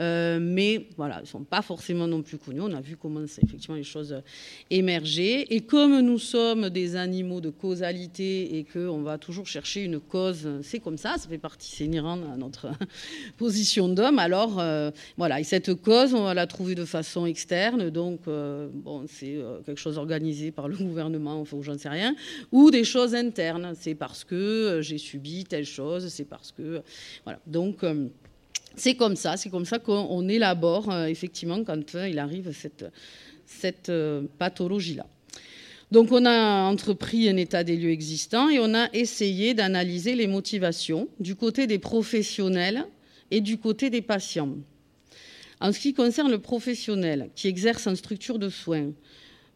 euh, 0.00 0.38
mais 0.40 0.88
voilà, 0.96 1.18
ils 1.18 1.22
ne 1.22 1.26
sont 1.26 1.44
pas 1.44 1.60
forcément 1.60 2.06
non 2.06 2.22
plus 2.22 2.38
connus. 2.38 2.62
On 2.62 2.72
a 2.72 2.80
vu 2.80 2.96
comment 2.96 3.22
effectivement 3.22 3.76
les 3.76 3.82
choses 3.84 4.22
émerger. 4.70 5.54
Et 5.54 5.60
comme 5.60 6.00
nous 6.00 6.18
sommes 6.18 6.70
des 6.70 6.96
animaux 6.96 7.40
de 7.40 7.50
causalité 7.50 8.56
et 8.56 8.64
qu'on 8.64 9.02
va 9.02 9.18
toujours 9.18 9.46
chercher 9.46 9.84
une 9.84 10.00
cause, 10.00 10.48
c'est 10.62 10.78
comme 10.78 10.96
ça, 10.96 11.16
ça 11.18 11.28
fait 11.28 11.38
partie, 11.38 11.70
c'est 11.70 11.84
inhérent 11.84 12.18
à 12.32 12.36
notre 12.36 12.68
position 13.36 13.88
d'homme. 13.88 14.18
Alors 14.18 14.58
euh, 14.58 14.90
voilà, 15.18 15.38
et 15.40 15.44
cette 15.44 15.74
cause, 15.74 16.14
on 16.14 16.24
va 16.24 16.34
la 16.34 16.46
trouver 16.46 16.74
de 16.74 16.86
façon 16.86 17.26
externe. 17.26 17.90
Donc 17.90 18.20
euh, 18.26 18.68
bon, 18.72 19.04
c'est 19.06 19.38
quelque 19.66 19.80
chose 19.80 19.98
organisé 19.98 20.50
par 20.50 20.68
le 20.68 20.76
gouvernement, 20.78 21.40
enfin, 21.40 21.58
j'en 21.60 21.76
sais 21.76 21.90
rien, 21.90 22.14
ou 22.52 22.70
des 22.70 22.84
choses 22.84 23.14
internes. 23.14 23.74
C'est 23.78 23.94
parce 23.94 24.24
que 24.24 24.80
j'ai 24.82 24.98
subi 24.98 25.44
telle 25.44 25.66
chose, 25.66 26.08
c'est 26.08 26.24
parce 26.24 26.52
que 26.52 26.82
voilà. 27.24 27.38
Donc 27.46 27.84
c'est 28.76 28.94
comme 28.94 29.16
ça, 29.16 29.36
c'est 29.36 29.50
comme 29.50 29.64
ça 29.64 29.78
qu'on 29.78 30.28
élabore 30.28 30.90
euh, 30.90 31.06
effectivement 31.06 31.62
quand 31.64 31.94
euh, 31.94 32.08
il 32.08 32.18
arrive 32.18 32.52
cette, 32.52 32.86
cette 33.46 33.88
euh, 33.88 34.22
pathologie-là. 34.38 35.06
Donc 35.90 36.12
on 36.12 36.24
a 36.24 36.62
entrepris 36.62 37.28
un 37.28 37.36
état 37.36 37.64
des 37.64 37.76
lieux 37.76 37.90
existants 37.90 38.48
et 38.48 38.60
on 38.60 38.74
a 38.74 38.88
essayé 38.92 39.54
d'analyser 39.54 40.14
les 40.14 40.28
motivations 40.28 41.08
du 41.18 41.34
côté 41.34 41.66
des 41.66 41.80
professionnels 41.80 42.86
et 43.32 43.40
du 43.40 43.58
côté 43.58 43.90
des 43.90 44.02
patients. 44.02 44.54
En 45.60 45.72
ce 45.72 45.80
qui 45.80 45.92
concerne 45.92 46.30
le 46.30 46.38
professionnel 46.38 47.30
qui 47.34 47.48
exerce 47.48 47.86
en 47.88 47.96
structure 47.96 48.38
de 48.38 48.48
soins, 48.48 48.92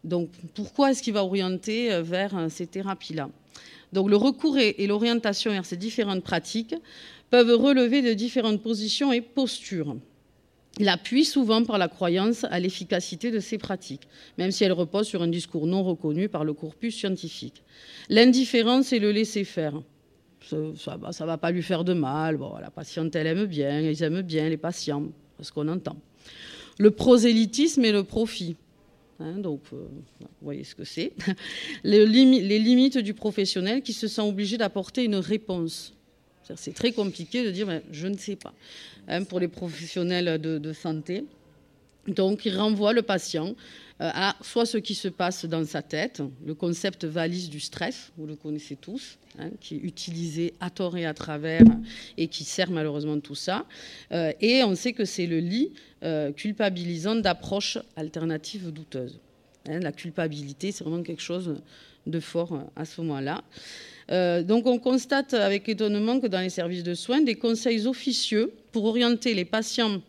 donc 0.03 0.29
pourquoi 0.55 0.91
est-ce 0.91 1.03
qu'il 1.03 1.15
va 1.15 1.25
orienter 1.25 2.03
vers 2.03 2.49
ces 2.51 2.67
thérapies-là? 2.67 3.31
Donc 3.93 4.11
le 4.11 4.17
recours 4.17 4.59
et 4.59 4.87
l'orientation 4.87 5.53
vers 5.53 5.65
ces 5.65 5.77
différentes 5.77 6.25
pratiques 6.25 6.75
peuvent 7.31 7.55
relever 7.55 8.03
de 8.03 8.13
différentes 8.13 8.63
positions 8.63 9.13
et 9.13 9.21
postures. 9.21 9.97
Il 10.81 10.89
appuie 10.89 11.25
souvent 11.25 11.63
par 11.65 11.79
la 11.79 11.89
croyance 11.89 12.45
à 12.45 12.59
l'efficacité 12.59 13.31
de 13.31 13.39
ces 13.39 13.59
pratiques, 13.59 14.09
même 14.39 14.51
si 14.51 14.65
elles 14.65 14.73
reposent 14.73 15.07
sur 15.07 15.23
un 15.23 15.29
discours 15.29 15.67
non 15.67 15.85
reconnu 15.85 16.29
par 16.29 16.45
le 16.45 16.53
corpus 16.53 16.97
scientifique. 16.97 17.63
L'indifférence 18.09 18.93
et 18.93 18.99
le 18.99 19.13
laisser-faire. 19.13 19.81
Ça 20.49 20.97
ne 20.97 21.27
va 21.27 21.39
pas 21.39 21.53
lui 21.53 21.63
faire 21.63 21.85
de 21.85 21.95
mal. 21.95 22.37
Bon, 22.37 22.57
la 22.59 22.71
patiente, 22.71 23.15
elle 23.15 23.29
aime 23.29 23.47
bien, 23.47 23.81
ils 23.81 24.03
aiment 24.03 24.23
bien 24.23 24.49
les 24.49 24.57
patients, 24.57 25.05
ce 25.41 25.53
qu'on 25.53 25.69
entend. 25.69 25.97
Le 26.79 26.91
prosélytisme 26.91 27.85
et 27.85 27.93
le 27.93 28.03
profit. 28.03 28.57
Hein, 29.21 29.39
donc, 29.39 29.61
euh, 29.73 29.77
vous 30.21 30.27
voyez 30.43 30.65
ce 30.65 30.75
que 30.75 30.83
c'est. 30.85 31.13
Les 31.85 32.05
limites 32.59 32.99
du 32.99 33.15
professionnel 33.15 33.83
qui 33.83 33.93
se 33.93 34.09
sent 34.09 34.23
obligé 34.23 34.59
d'apporter 34.59 35.05
une 35.05 35.15
réponse 35.15 35.94
c'est 36.57 36.75
très 36.75 36.93
compliqué 36.93 37.45
de 37.45 37.51
dire 37.51 37.81
je 37.91 38.07
ne 38.07 38.17
sais 38.17 38.37
pas 38.37 38.55
hein, 39.09 39.25
pour 39.25 39.41
les 39.41 39.49
professionnels 39.49 40.41
de, 40.41 40.73
santé. 40.73 41.25
Donc, 42.07 42.45
il 42.45 42.57
renvoie 42.57 42.93
le 42.93 43.03
patient 43.03 43.55
euh, 44.01 44.11
à 44.13 44.37
soit 44.43 44.67
ce 44.67 44.77
qui 44.77 44.95
se 44.95 45.09
passe 45.09 45.45
dans 45.45 45.65
sa 45.65 45.81
tête, 45.81 46.21
le 46.45 46.55
concept 46.55 47.05
valise 47.05 47.49
du 47.49 47.61
stress, 47.61 48.11
vous 48.19 48.27
le 48.27 48.35
connaissez 48.35 48.77
tous, 48.77 49.19
hein, 49.39 49.51
qui 49.61 49.77
est 49.77 49.79
utilisé 49.79 50.53
à 50.59 50.69
tort 50.69 50.97
et 50.97 51.07
à 51.07 51.15
travers 51.15 51.63
et 52.19 52.27
qui 52.27 52.43
sert 52.45 52.71
malheureusement 52.71 53.21
tout 53.21 53.37
ça. 53.37 53.67
Euh, 54.13 54.33
et 54.41 54.65
on 54.65 54.75
sait 54.75 54.93
que 54.93 55.05
c'est 55.05 55.27
le 55.27 55.39
lit 55.39 55.73
euh, 56.03 56.33
culpabilisant 56.33 57.15
d'approches 57.15 57.79
alternatives 57.97 58.71
douteuses. 58.73 59.21
Hein, 59.69 59.79
la 59.79 59.93
culpabilité, 59.93 60.73
c'est 60.73 60.85
vraiment 60.85 61.03
quelque 61.03 61.23
chose 61.23 61.55
de 62.07 62.21
fort 62.21 62.61
à 62.77 62.85
ce 62.85 63.01
moment-là. 63.01 63.43
Euh, 64.11 64.43
donc 64.43 64.67
on 64.67 64.79
constate 64.79 65.35
avec 65.35 65.69
étonnement 65.69 66.21
que 66.21 66.27
dans 66.27 66.41
les 66.41 66.51
services 66.51 66.83
de 66.83 66.95
soins, 66.95 67.23
des 67.23 67.37
conseils 67.37 67.87
officieux 67.87 68.53
pour 68.73 68.85
orienter 68.85 69.35
les 69.35 69.45
patients 69.45 70.03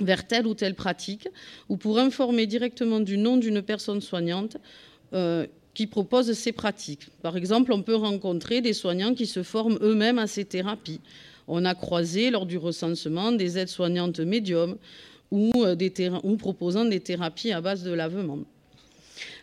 vers 0.00 0.26
telle 0.26 0.46
ou 0.46 0.54
telle 0.54 0.74
pratique 0.74 1.28
ou 1.68 1.76
pour 1.76 1.98
informer 1.98 2.46
directement 2.46 3.00
du 3.00 3.18
nom 3.18 3.36
d'une 3.36 3.62
personne 3.62 4.00
soignante 4.00 4.56
euh, 5.12 5.46
qui 5.74 5.86
propose 5.86 6.32
ces 6.32 6.52
pratiques. 6.52 7.08
Par 7.22 7.36
exemple, 7.36 7.72
on 7.72 7.82
peut 7.82 7.96
rencontrer 7.96 8.60
des 8.60 8.72
soignants 8.72 9.14
qui 9.14 9.26
se 9.26 9.42
forment 9.42 9.78
eux-mêmes 9.82 10.18
à 10.18 10.26
ces 10.26 10.44
thérapies. 10.44 11.00
On 11.46 11.64
a 11.64 11.74
croisé 11.74 12.30
lors 12.30 12.46
du 12.46 12.56
recensement 12.56 13.32
des 13.32 13.58
aides-soignantes 13.58 14.20
médiums 14.20 14.76
ou, 15.30 15.50
euh, 15.64 15.76
ou 16.22 16.36
proposant 16.36 16.84
des 16.84 17.00
thérapies 17.00 17.52
à 17.52 17.60
base 17.60 17.82
de 17.82 17.92
lavement. 17.92 18.38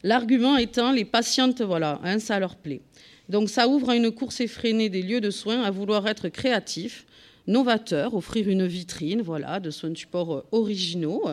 L'argument 0.03 0.57
étant 0.57 0.91
les 0.91 1.05
patientes, 1.05 1.61
voilà, 1.61 1.99
hein, 2.03 2.19
ça 2.19 2.39
leur 2.39 2.55
plaît. 2.55 2.81
Donc 3.29 3.49
ça 3.49 3.67
ouvre 3.67 3.91
à 3.91 3.95
une 3.95 4.11
course 4.11 4.41
effrénée 4.41 4.89
des 4.89 5.01
lieux 5.01 5.21
de 5.21 5.29
soins 5.31 5.61
à 5.63 5.71
vouloir 5.71 6.07
être 6.07 6.29
créatifs, 6.29 7.05
novateurs, 7.47 8.13
offrir 8.13 8.49
une 8.49 8.65
vitrine 8.65 9.21
voilà, 9.21 9.59
de 9.59 9.71
soins 9.71 9.89
de 9.89 9.97
support 9.97 10.33
euh, 10.33 10.45
originaux, 10.51 11.23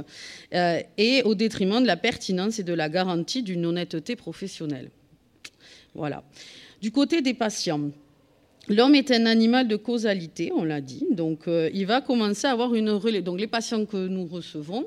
euh, 0.54 0.80
et 0.96 1.22
au 1.24 1.34
détriment 1.34 1.82
de 1.82 1.86
la 1.86 1.96
pertinence 1.96 2.58
et 2.58 2.62
de 2.62 2.72
la 2.72 2.88
garantie 2.88 3.42
d'une 3.42 3.66
honnêteté 3.66 4.16
professionnelle. 4.16 4.90
Voilà. 5.94 6.22
Du 6.80 6.92
côté 6.92 7.22
des 7.22 7.34
patients, 7.34 7.90
L'homme 8.70 8.94
est 8.94 9.10
un 9.10 9.24
animal 9.24 9.66
de 9.66 9.76
causalité, 9.76 10.52
on 10.54 10.62
l'a 10.62 10.82
dit, 10.82 11.06
donc 11.10 11.48
euh, 11.48 11.70
il 11.72 11.86
va 11.86 12.02
commencer 12.02 12.46
à 12.46 12.50
avoir 12.50 12.74
une 12.74 12.98
Donc 13.22 13.40
les 13.40 13.46
patients 13.46 13.86
que 13.86 14.08
nous 14.08 14.26
recevons, 14.26 14.86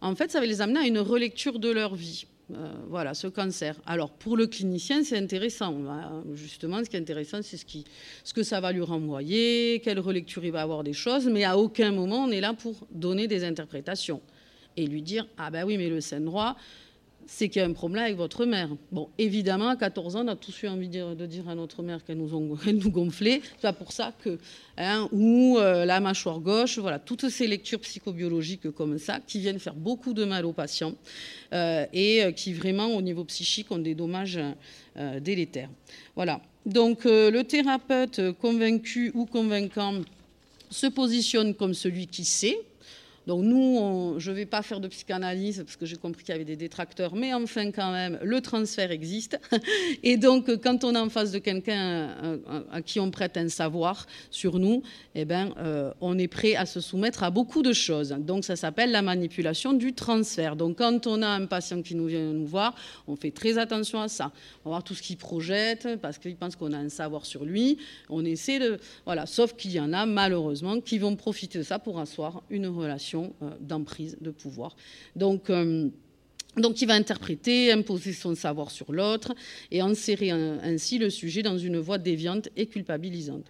en 0.00 0.14
fait, 0.14 0.30
ça 0.30 0.38
va 0.38 0.46
les 0.46 0.60
amener 0.60 0.78
à 0.78 0.86
une 0.86 1.00
relecture 1.00 1.58
de 1.58 1.68
leur 1.68 1.96
vie. 1.96 2.26
Euh, 2.54 2.72
voilà, 2.88 3.12
ce 3.12 3.26
cancer. 3.26 3.76
Alors, 3.84 4.10
pour 4.10 4.36
le 4.36 4.46
clinicien, 4.46 5.04
c'est 5.04 5.18
intéressant. 5.18 5.74
Justement, 6.32 6.82
ce 6.82 6.88
qui 6.88 6.96
est 6.96 7.00
intéressant, 7.00 7.40
c'est 7.42 7.58
ce, 7.58 8.34
que 8.34 8.42
ça 8.42 8.60
va 8.60 8.72
lui 8.72 8.80
renvoyer, 8.80 9.80
quelle 9.84 10.00
relecture 10.00 10.44
il 10.44 10.52
va 10.52 10.62
avoir 10.62 10.82
des 10.82 10.94
choses, 10.94 11.26
mais 11.26 11.44
à 11.44 11.58
aucun 11.58 11.92
moment, 11.92 12.24
on 12.24 12.30
est 12.30 12.40
là 12.40 12.54
pour 12.54 12.86
donner 12.90 13.28
des 13.28 13.44
interprétations 13.44 14.22
et 14.76 14.86
lui 14.86 15.02
dire 15.02 15.26
Ah 15.36 15.50
ben 15.50 15.64
oui, 15.64 15.76
mais 15.76 15.90
le 15.90 16.00
saint 16.00 16.20
droit, 16.20 16.56
c'est 17.30 17.50
qu'il 17.50 17.60
y 17.60 17.64
a 17.64 17.68
un 17.68 17.74
problème 17.74 18.04
avec 18.04 18.16
votre 18.16 18.46
mère. 18.46 18.70
Bon, 18.90 19.10
évidemment, 19.18 19.68
à 19.68 19.76
14 19.76 20.16
ans, 20.16 20.24
on 20.24 20.28
a 20.28 20.34
tous 20.34 20.62
eu 20.62 20.68
envie 20.68 20.88
de, 20.88 21.26
dire 21.26 21.46
à 21.46 21.54
notre 21.54 21.82
mère 21.82 22.02
qu'elle 22.02 22.16
nous, 22.16 22.90
gonflait. 22.90 23.42
C'est 23.60 23.72
pour 23.74 23.92
ça 23.92 24.14
que, 24.24 24.38
hein, 24.78 25.08
ou 25.12 25.58
euh, 25.58 25.84
la 25.84 26.00
mâchoire 26.00 26.40
gauche, 26.40 26.78
voilà, 26.78 26.98
toutes 26.98 27.28
ces 27.28 27.46
lectures 27.46 27.80
psychobiologiques 27.80 28.70
comme 28.70 28.98
ça, 28.98 29.20
qui 29.20 29.40
viennent 29.40 29.58
faire 29.58 29.74
beaucoup 29.74 30.14
de 30.14 30.24
mal 30.24 30.46
aux 30.46 30.54
patients 30.54 30.94
euh, 31.52 31.84
et 31.92 32.24
euh, 32.24 32.32
qui 32.32 32.54
vraiment, 32.54 32.86
au 32.86 33.02
niveau 33.02 33.24
psychique, 33.24 33.70
ont 33.70 33.78
des 33.78 33.94
dommages 33.94 34.40
délétères. 35.20 35.70
Voilà. 36.16 36.40
Donc, 36.64 37.04
le 37.04 37.42
thérapeute 37.42 38.32
convaincu 38.40 39.12
ou 39.14 39.26
convaincant 39.26 40.00
se 40.70 40.86
positionne 40.86 41.54
comme 41.54 41.74
celui 41.74 42.06
qui 42.06 42.24
sait, 42.24 42.58
donc 43.28 43.44
nous, 43.44 44.14
je 44.16 44.30
ne 44.30 44.36
vais 44.36 44.46
pas 44.46 44.62
faire 44.62 44.80
de 44.80 44.88
psychanalyse 44.88 45.62
parce 45.62 45.76
que 45.76 45.84
j'ai 45.84 45.96
compris 45.96 46.24
qu'il 46.24 46.32
y 46.32 46.34
avait 46.34 46.46
des 46.46 46.56
détracteurs, 46.56 47.14
mais 47.14 47.34
enfin 47.34 47.70
quand 47.72 47.92
même, 47.92 48.18
le 48.22 48.40
transfert 48.40 48.90
existe. 48.90 49.38
Et 50.02 50.16
donc 50.16 50.50
quand 50.62 50.82
on 50.82 50.94
est 50.94 50.98
en 50.98 51.10
face 51.10 51.30
de 51.30 51.38
quelqu'un 51.38 52.08
euh, 52.24 52.38
à 52.72 52.80
qui 52.80 53.00
on 53.00 53.10
prête 53.10 53.36
un 53.36 53.50
savoir 53.50 54.06
sur 54.30 54.58
nous, 54.58 54.82
eh 55.14 55.26
ben, 55.26 55.52
euh, 55.58 55.92
on 56.00 56.18
est 56.18 56.26
prêt 56.26 56.56
à 56.56 56.64
se 56.64 56.80
soumettre 56.80 57.22
à 57.22 57.30
beaucoup 57.30 57.62
de 57.62 57.74
choses. 57.74 58.16
Donc 58.18 58.46
ça 58.46 58.56
s'appelle 58.56 58.92
la 58.92 59.02
manipulation 59.02 59.74
du 59.74 59.92
transfert. 59.92 60.56
Donc 60.56 60.78
quand 60.78 61.06
on 61.06 61.20
a 61.20 61.28
un 61.28 61.44
patient 61.44 61.82
qui 61.82 61.96
nous 61.96 62.06
vient 62.06 62.32
nous 62.32 62.46
voir, 62.46 62.74
on 63.08 63.14
fait 63.14 63.30
très 63.30 63.58
attention 63.58 64.00
à 64.00 64.08
ça. 64.08 64.32
On 64.64 64.70
va 64.70 64.76
voir 64.76 64.84
tout 64.84 64.94
ce 64.94 65.02
qu'il 65.02 65.18
projette 65.18 66.00
parce 66.00 66.16
qu'il 66.16 66.34
pense 66.36 66.56
qu'on 66.56 66.72
a 66.72 66.78
un 66.78 66.88
savoir 66.88 67.26
sur 67.26 67.44
lui. 67.44 67.76
On 68.08 68.24
essaie 68.24 68.58
de... 68.58 68.78
Voilà, 69.04 69.26
sauf 69.26 69.52
qu'il 69.52 69.72
y 69.72 69.80
en 69.80 69.92
a 69.92 70.06
malheureusement 70.06 70.80
qui 70.80 70.96
vont 70.96 71.14
profiter 71.14 71.58
de 71.58 71.62
ça 71.62 71.78
pour 71.78 72.00
asseoir 72.00 72.42
une 72.48 72.68
relation 72.68 73.17
euh, 73.42 73.50
d'emprise, 73.60 74.16
de 74.20 74.30
pouvoir. 74.30 74.76
Donc, 75.16 75.50
euh, 75.50 75.88
donc, 76.56 76.82
il 76.82 76.86
va 76.86 76.94
interpréter, 76.94 77.70
imposer 77.72 78.12
son 78.12 78.34
savoir 78.34 78.70
sur 78.70 78.92
l'autre 78.92 79.34
et 79.70 79.80
enserrer 79.82 80.30
ainsi 80.30 80.98
le 80.98 81.10
sujet 81.10 81.42
dans 81.42 81.58
une 81.58 81.78
voie 81.78 81.98
déviante 81.98 82.48
et 82.56 82.66
culpabilisante. 82.66 83.44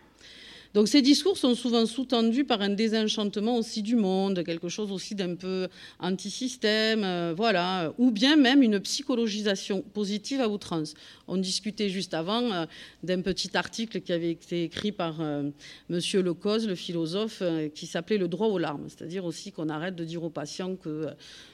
Donc 0.74 0.86
ces 0.88 1.02
discours 1.02 1.38
sont 1.38 1.54
souvent 1.54 1.86
sous-tendus 1.86 2.44
par 2.44 2.60
un 2.60 2.68
désenchantement 2.68 3.56
aussi 3.56 3.82
du 3.82 3.96
monde, 3.96 4.44
quelque 4.44 4.68
chose 4.68 4.92
aussi 4.92 5.14
d'un 5.14 5.34
peu 5.34 5.68
anti-système, 5.98 7.04
euh, 7.04 7.34
voilà, 7.36 7.92
ou 7.98 8.10
bien 8.10 8.36
même 8.36 8.62
une 8.62 8.78
psychologisation 8.80 9.82
positive 9.94 10.40
à 10.40 10.48
outrance. 10.48 10.94
On 11.28 11.36
discutait 11.36 11.88
juste 11.88 12.14
avant 12.14 12.42
euh, 12.52 12.66
d'un 13.02 13.20
petit 13.20 13.56
article 13.56 14.00
qui 14.00 14.12
avait 14.12 14.32
été 14.32 14.64
écrit 14.64 14.92
par 14.92 15.20
euh, 15.20 15.50
Monsieur 15.88 16.22
Lecoz, 16.22 16.66
le 16.66 16.74
philosophe, 16.74 17.42
qui 17.74 17.86
s'appelait 17.86 18.18
Le 18.18 18.28
droit 18.28 18.48
aux 18.48 18.58
larmes, 18.58 18.88
c'est-à-dire 18.88 19.24
aussi 19.24 19.52
qu'on 19.52 19.68
arrête 19.68 19.94
de 19.94 20.04
dire 20.04 20.22
aux 20.24 20.30
patients 20.30 20.76
que 20.76 21.08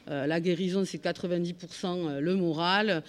la 0.07 0.41
guérison 0.41 0.85
c'est 0.85 1.03
90% 1.03 2.19
le 2.19 2.37
moral, 2.37 3.03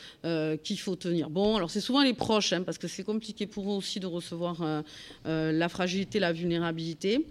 qu'il 0.63 0.80
faut 0.80 0.95
tenir 0.95 1.30
bon. 1.30 1.55
Alors 1.55 1.70
c'est 1.70 1.82
souvent 1.82 2.03
les 2.03 2.13
proches, 2.13 2.53
hein, 2.53 2.63
parce 2.63 2.78
que 2.78 2.88
c'est 2.88 3.03
compliqué 3.03 3.47
pour 3.47 3.72
eux 3.72 3.76
aussi 3.76 3.99
de 3.99 4.07
recevoir 4.07 4.84
la 5.26 5.70
fragilité 5.70 6.20
la 6.20 6.34
vulnérabilité. 6.34 7.26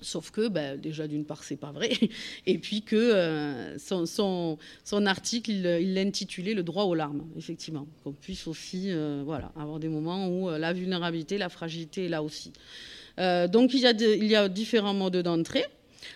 Sauf 0.00 0.30
que, 0.30 0.48
ben, 0.48 0.80
déjà, 0.80 1.06
d'une 1.08 1.24
part, 1.24 1.42
c'est 1.42 1.56
pas 1.56 1.72
vrai. 1.72 1.90
Et 2.46 2.58
puis 2.58 2.82
que 2.82 2.96
euh, 2.96 3.78
son, 3.78 5.06
article, 5.06 5.50
il 5.50 5.94
l'a 5.94 6.00
intitulé 6.00 6.54
Le 6.54 6.62
droit 6.62 6.84
aux 6.84 6.94
larmes, 6.94 7.24
effectivement. 7.36 7.86
Qu'on 8.04 8.12
puisse 8.12 8.46
aussi 8.46 8.86
euh, 8.90 9.22
voilà, 9.24 9.52
avoir 9.56 9.78
des 9.78 9.88
moments 9.88 10.28
où 10.28 10.48
euh, 10.48 10.58
la 10.58 10.72
vulnérabilité, 10.72 11.38
la 11.38 11.48
fragilité 11.48 12.06
est 12.06 12.08
là 12.08 12.22
aussi. 12.22 12.52
donc, 13.18 13.74
il 13.74 13.80
y, 13.80 14.36
a 14.36 14.48
différents 14.48 14.94
modes 14.94 15.16
d'entrée. 15.16 15.64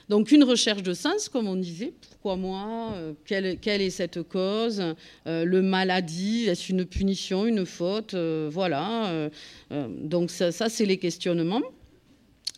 Donc, 0.09 0.31
une 0.31 0.45
recherche 0.45 0.83
de 0.83 0.95
sens, 0.95 1.29
comme 1.29 1.49
on 1.49 1.57
disait. 1.57 1.93
Pourquoi 2.11 2.37
moi 2.37 2.95
quelle, 3.25 3.47
est 3.47 3.91
cette 3.91 4.23
cause? 4.23 4.81
Le 5.27 5.61
maladie 5.61 6.45
Est-ce 6.47 6.71
une 6.71 6.85
punition, 6.85 7.47
une 7.47 7.67
faute? 7.67 8.15
Voilà. 8.15 9.29
donc, 9.71 10.31
ça 10.31 10.69
c'est 10.69 10.87
les 10.87 10.99
questionnements. 10.99 11.63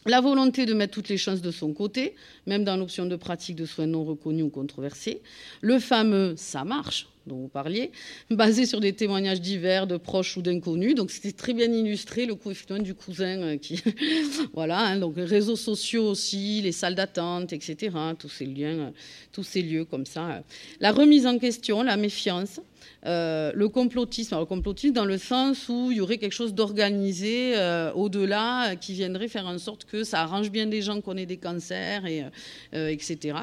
La 0.07 0.21
volonté 0.21 0.67
de 0.67 0.75
mettre 0.75 0.93
toutes 0.93 1.09
les 1.09 1.17
chances 1.17 1.41
de 1.41 1.51
son 1.51 1.73
côté, 1.73 2.15
même 2.47 2.63
dans 2.63 2.77
l'option 2.77 3.07
de 3.07 3.17
pratique 3.17 3.57
de 3.57 3.65
soins 3.65 3.87
non 3.87 4.05
reconnus 4.05 4.45
ou 4.45 4.51
controversés. 4.51 5.23
Le 5.63 5.79
fameux 5.79 6.35
ça 6.37 6.65
marche 6.65 7.09
dont 7.27 7.37
vous 7.37 7.49
parliez, 7.49 7.91
basé 8.31 8.67
sur 8.67 8.81
des 8.81 8.93
témoignages 8.93 9.41
divers 9.41 9.87
de 9.87 9.97
proches 9.97 10.37
ou 10.37 10.43
d'inconnus. 10.43 10.95
Donc 10.95 11.11
c'était 11.11 11.33
très 11.33 11.55
bien 11.55 11.71
illustré 11.73 12.27
le 12.27 12.35
coup 12.35 12.53
du 12.81 12.95
cousin 12.95 13.41
euh, 13.41 13.57
qui, 13.57 13.83
voilà. 14.55 14.79
Hein, 14.79 14.99
donc 14.99 15.17
les 15.17 15.25
réseaux 15.25 15.57
sociaux 15.57 16.09
aussi, 16.09 16.61
les 16.63 16.73
salles 16.73 16.95
d'attente, 16.95 17.53
etc. 17.53 17.97
Tous 18.19 18.29
ces 18.29 18.47
liens, 18.47 18.79
euh, 18.79 18.91
tous 19.33 19.43
ces 19.43 19.63
lieux 19.63 19.85
comme 19.85 20.07
ça. 20.07 20.43
La 20.81 20.93
remise 20.93 21.27
en 21.27 21.39
question, 21.39 21.83
la 21.83 21.97
méfiance, 21.97 22.61
euh, 23.07 23.53
le 23.55 23.69
complotisme, 23.69 24.39
le 24.39 24.47
complotisme 24.47 24.95
dans 24.95 25.05
le 25.05 25.19
sens 25.19 25.69
où 25.69 25.91
il 25.91 25.99
y 25.99 26.01
aurait 26.01 26.17
quelque 26.17 26.33
chose 26.33 26.55
d'organisé 26.55 27.53
euh, 27.55 27.93
au-delà 27.93 28.71
euh, 28.71 28.75
qui 28.77 28.95
viendrait 28.95 29.29
faire 29.29 29.47
en 29.47 29.59
sorte 29.59 29.85
que 29.85 30.05
ça 30.05 30.23
arrange 30.23 30.51
bien 30.51 30.67
des 30.67 30.81
gens 30.81 31.01
qu'on 31.03 31.17
ait 31.17 31.27
des 31.27 31.37
cancers, 31.37 32.07
et, 32.07 32.25
etc. 32.73 33.39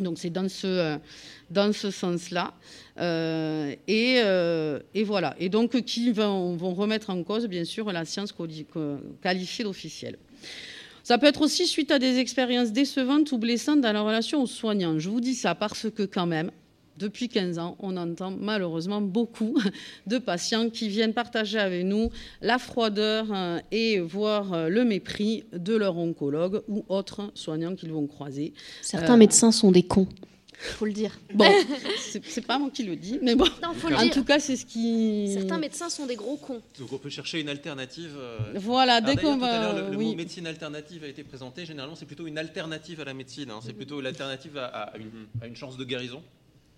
Donc 0.00 0.18
c'est 0.18 0.30
dans 0.30 0.48
ce, 0.48 0.98
dans 1.50 1.72
ce 1.72 1.90
sens-là. 1.90 2.54
Et, 3.86 4.20
et, 4.94 5.04
voilà. 5.04 5.34
Et 5.38 5.48
donc 5.48 5.80
qui 5.82 6.10
vont, 6.12 6.56
vont, 6.56 6.74
remettre 6.74 7.10
en 7.10 7.22
cause, 7.22 7.46
bien 7.46 7.64
sûr, 7.64 7.90
la 7.92 8.04
science 8.04 8.34
qualifiée 9.22 9.64
d'officielle. 9.64 10.18
Ça 11.04 11.18
peut 11.18 11.26
être 11.26 11.42
aussi 11.42 11.66
suite 11.66 11.90
à 11.90 11.98
des 11.98 12.18
expériences 12.18 12.72
décevantes 12.72 13.30
ou 13.32 13.36
blessantes 13.36 13.82
dans 13.82 13.92
la 13.92 14.00
relation 14.00 14.42
aux 14.42 14.46
soignants. 14.46 14.98
Je 14.98 15.10
vous 15.10 15.20
dis 15.20 15.34
ça 15.34 15.54
parce 15.54 15.90
que 15.90 16.02
quand 16.02 16.24
même, 16.24 16.50
depuis 16.98 17.28
15 17.28 17.58
ans, 17.58 17.76
on 17.80 17.96
entend 17.96 18.30
malheureusement 18.30 19.00
beaucoup 19.00 19.58
de 20.06 20.18
patients 20.18 20.70
qui 20.70 20.88
viennent 20.88 21.14
partager 21.14 21.58
avec 21.58 21.84
nous 21.84 22.10
la 22.40 22.58
froideur 22.58 23.26
euh, 23.32 23.58
et 23.72 23.98
voire 23.98 24.52
euh, 24.52 24.68
le 24.68 24.84
mépris 24.84 25.44
de 25.52 25.74
leur 25.74 25.96
oncologue 25.96 26.62
ou 26.68 26.84
autres 26.88 27.32
soignants 27.34 27.74
qu'ils 27.74 27.92
vont 27.92 28.06
croiser. 28.06 28.52
Certains 28.82 29.14
euh, 29.14 29.18
médecins 29.18 29.52
sont 29.52 29.72
des 29.72 29.82
cons. 29.82 30.08
Faut 30.56 30.86
le 30.86 30.92
dire. 30.92 31.18
Bon, 31.34 31.50
c'est 31.98 32.46
pas 32.46 32.58
moi 32.60 32.70
qui 32.72 32.84
le 32.84 32.94
dis, 32.94 33.18
mais 33.20 33.34
bon. 33.34 33.44
en 33.64 34.08
tout 34.08 34.22
cas, 34.22 34.38
c'est 34.38 34.56
ce 34.56 34.64
qui. 34.64 35.28
Certains 35.32 35.58
médecins 35.58 35.90
sont 35.90 36.06
des 36.06 36.14
gros 36.14 36.36
cons. 36.36 36.62
Donc 36.78 36.92
on 36.92 36.98
peut 36.98 37.10
chercher 37.10 37.40
une 37.40 37.48
alternative. 37.48 38.16
Voilà, 38.54 39.00
dès 39.00 39.16
qu'on 39.16 39.36
va. 39.36 39.72
Le, 39.90 39.98
mot 39.98 40.14
médecine 40.14 40.46
alternative 40.46 41.02
a 41.02 41.08
été 41.08 41.24
présenté. 41.24 41.66
Généralement, 41.66 41.96
c'est 41.96 42.06
plutôt 42.06 42.28
une 42.28 42.38
alternative 42.38 43.00
à 43.00 43.04
la 43.04 43.14
médecine. 43.14 43.50
Hein. 43.50 43.58
C'est 43.66 43.72
plutôt 43.72 44.00
l'alternative 44.00 44.56
à, 44.56 44.66
à, 44.66 44.96
une 45.46 45.56
chance 45.56 45.76
de 45.76 45.84
guérison. 45.84 46.22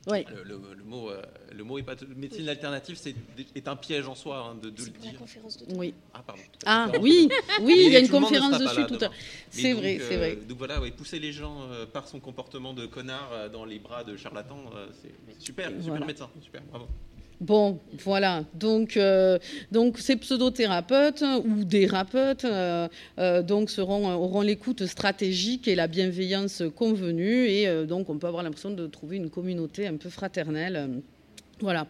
Ouais. 0.07 0.25
Le, 0.45 0.57
mot, 0.85 1.11
euh, 1.11 1.21
le 1.53 1.65
mot 1.65 1.79
est 1.79 1.83
pas 1.83 1.97
médecine 2.17 2.49
alternative, 2.49 2.97
c'est 2.97 3.15
est 3.57 3.67
un 3.67 3.75
piège 3.75 4.07
en 4.07 4.15
soi 4.15 4.39
hein, 4.39 4.55
de, 4.55 4.71
de 4.71 4.85
le 4.85 4.91
dire. 4.91 5.19
conférence 5.19 5.59
de 5.59 5.75
oui. 5.75 5.95
Ah 6.15 6.23
pardon. 6.25 6.43
Ah 6.65 6.89
oui, 7.01 7.29
oui, 7.63 7.83
il 7.87 7.93
y 7.93 7.97
a 7.97 7.99
une 7.99 8.09
conférence 8.09 8.59
dessus 8.59 8.87
tout 8.87 9.05
à 9.05 9.11
C'est 9.51 9.73
vrai, 9.73 9.99
c'est 10.01 10.17
vrai. 10.17 10.37
Donc 10.37 10.59
voilà, 10.59 10.81
pousser 10.97 11.19
les 11.19 11.33
gens 11.33 11.63
euh, 11.71 11.87
par 11.87 12.07
son 12.07 12.21
comportement 12.21 12.73
de 12.73 12.87
connard 12.87 13.31
euh, 13.33 13.49
dans 13.49 13.65
les 13.65 13.81
bras 13.81 14.05
de 14.05 14.17
charlatan, 14.17 14.59
c'est 15.03 15.43
super, 15.45 15.71
super 15.83 16.07
médecin, 16.07 16.31
super, 16.41 16.63
bravo. 16.63 16.87
Bon, 17.41 17.81
voilà. 18.03 18.45
Donc, 18.55 18.97
euh, 18.97 19.39
donc 19.71 19.99
ces 19.99 20.17
pseudothérapeutes 20.17 21.23
ou 21.45 21.65
des 21.65 21.81
thérapeutes 21.81 22.47
euh, 22.47 22.89
euh, 23.19 23.43
donc 23.43 23.69
seront, 23.69 24.11
auront 24.11 24.41
l'écoute 24.41 24.87
stratégique 24.87 25.69
et 25.69 25.75
la 25.75 25.87
bienveillance 25.87 26.63
convenue. 26.75 27.47
Et 27.47 27.87
donc, 27.87 28.09
on 28.09 28.19
peut 28.19 28.27
avoir 28.27 28.43
l'impression 28.43 28.71
de 28.71 28.87
trouver 28.87 29.17
une 29.17 29.31
communauté 29.31 29.87
un 29.87 29.97
peu 29.97 30.09
fraternelle. 30.09 31.03
Voilà. 31.61 31.87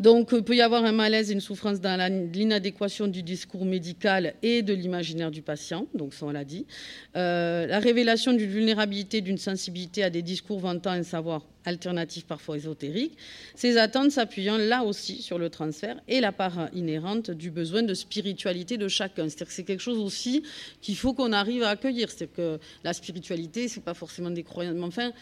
Donc, 0.00 0.30
il 0.32 0.42
peut 0.42 0.56
y 0.56 0.60
avoir 0.60 0.84
un 0.84 0.92
malaise 0.92 1.30
et 1.30 1.34
une 1.34 1.40
souffrance 1.40 1.80
dans 1.80 2.12
l'inadéquation 2.32 3.06
du 3.06 3.22
discours 3.22 3.64
médical 3.64 4.34
et 4.42 4.62
de 4.62 4.74
l'imaginaire 4.74 5.30
du 5.30 5.40
patient. 5.40 5.86
Donc, 5.94 6.14
ça, 6.14 6.26
on 6.26 6.30
l'a 6.30 6.44
dit. 6.44 6.66
la 7.14 7.78
révélation 7.78 8.32
d'une 8.32 8.50
vulnérabilité, 8.50 9.20
d'une 9.20 9.38
sensibilité 9.38 10.02
à 10.02 10.10
des 10.10 10.22
discours 10.22 10.58
vantant 10.58 10.90
un 10.90 11.04
savoir 11.04 11.42
alternative 11.64 12.24
parfois 12.26 12.56
ésotérique, 12.56 13.16
ces 13.54 13.78
attentes 13.78 14.10
s'appuyant 14.10 14.58
là 14.58 14.82
aussi 14.82 15.22
sur 15.22 15.38
le 15.38 15.48
transfert 15.48 16.00
et 16.08 16.20
la 16.20 16.32
part 16.32 16.68
inhérente 16.74 17.30
du 17.30 17.50
besoin 17.50 17.82
de 17.82 17.94
spiritualité 17.94 18.76
de 18.76 18.88
chacun. 18.88 19.28
C'est-à-dire 19.28 19.46
que 19.46 19.52
c'est 19.52 19.64
quelque 19.64 19.82
chose 19.82 19.98
aussi 19.98 20.42
qu'il 20.80 20.96
faut 20.96 21.14
qu'on 21.14 21.32
arrive 21.32 21.62
à 21.62 21.70
accueillir. 21.70 22.10
C'est-à-dire 22.10 22.36
que 22.36 22.58
la 22.82 22.92
spiritualité, 22.92 23.68
c'est 23.68 23.84
pas 23.84 23.94
forcément 23.94 24.30
des 24.30 24.42
croyances. 24.42 24.76
Enfin, 24.82 25.12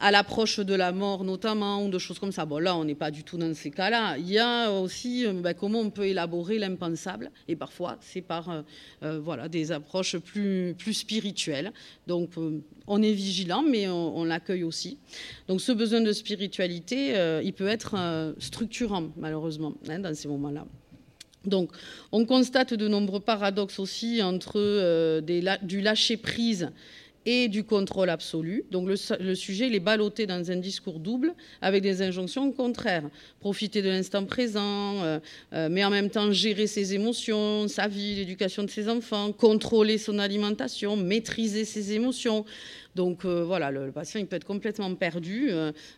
à 0.00 0.10
l'approche 0.10 0.60
de 0.60 0.74
la 0.74 0.92
mort 0.92 1.24
notamment, 1.24 1.84
ou 1.84 1.88
de 1.88 1.98
choses 1.98 2.18
comme 2.18 2.32
ça. 2.32 2.44
Bon, 2.44 2.58
là, 2.58 2.76
on 2.76 2.84
n'est 2.84 2.94
pas 2.94 3.10
du 3.10 3.22
tout 3.22 3.38
dans 3.38 3.54
ces 3.54 3.70
cas-là. 3.70 4.16
Il 4.18 4.30
y 4.30 4.38
a 4.38 4.70
aussi 4.70 5.26
euh, 5.26 5.32
ben, 5.32 5.54
comment 5.54 5.80
on 5.80 5.90
peut 5.90 6.06
élaborer 6.06 6.58
l'impensable, 6.58 7.30
et 7.48 7.56
parfois, 7.56 7.96
c'est 8.00 8.20
par 8.20 8.50
euh, 8.50 8.62
euh, 9.02 9.20
voilà, 9.22 9.48
des 9.48 9.72
approches 9.72 10.16
plus, 10.18 10.74
plus 10.76 10.94
spirituelles. 10.94 11.72
Donc, 12.06 12.30
on 12.86 13.02
est 13.02 13.12
vigilant, 13.12 13.62
mais 13.62 13.88
on, 13.88 14.24
l'accueille 14.24 14.64
aussi. 14.64 14.98
Donc, 15.48 15.60
ce 15.60 15.72
besoin 15.72 16.00
de 16.00 16.12
spiritualité, 16.12 17.14
il 17.42 17.52
peut 17.52 17.68
être 17.68 18.34
structurant, 18.38 19.08
malheureusement, 19.16 19.74
hein, 19.88 20.00
dans 20.00 20.14
ces 20.14 20.28
moments-là. 20.28 20.66
Donc, 21.44 21.70
on 22.12 22.24
constate 22.24 22.74
de 22.74 22.88
nombreux 22.88 23.20
paradoxes 23.20 23.78
aussi 23.78 24.22
entre 24.22 25.20
du 25.20 25.80
lâcher-prise 25.80 26.70
et 27.26 27.48
du 27.48 27.64
contrôle 27.64 28.10
absolu. 28.10 28.64
Donc 28.70 28.88
le, 28.88 29.34
sujet, 29.34 29.66
il 29.66 29.74
est 29.74 29.80
ballotté 29.80 30.26
dans 30.26 30.50
un 30.50 30.56
discours 30.56 30.98
double 31.00 31.34
avec 31.60 31.82
des 31.82 32.02
injonctions 32.02 32.50
contraires. 32.52 33.08
Profiter 33.40 33.82
de 33.82 33.88
l'instant 33.88 34.24
présent, 34.24 35.02
euh, 35.02 35.18
euh, 35.52 35.68
mais 35.70 35.84
en 35.84 35.90
même 35.90 36.10
temps 36.10 36.30
gérer 36.32 36.66
ses 36.66 36.94
émotions, 36.94 37.68
sa 37.68 37.88
vie, 37.88 38.16
l'éducation 38.16 38.62
de 38.62 38.70
ses 38.70 38.88
enfants, 38.88 39.32
contrôler 39.32 39.98
son 39.98 40.18
alimentation, 40.18 40.96
maîtriser 40.96 41.64
ses 41.64 41.92
émotions. 41.92 42.44
Donc 42.94 43.24
euh, 43.24 43.42
voilà, 43.44 43.70
le, 43.70 43.90
patient 43.90 44.20
il 44.20 44.26
peut 44.26 44.36
être 44.36 44.44
complètement 44.44 44.94
perdu 44.94 45.50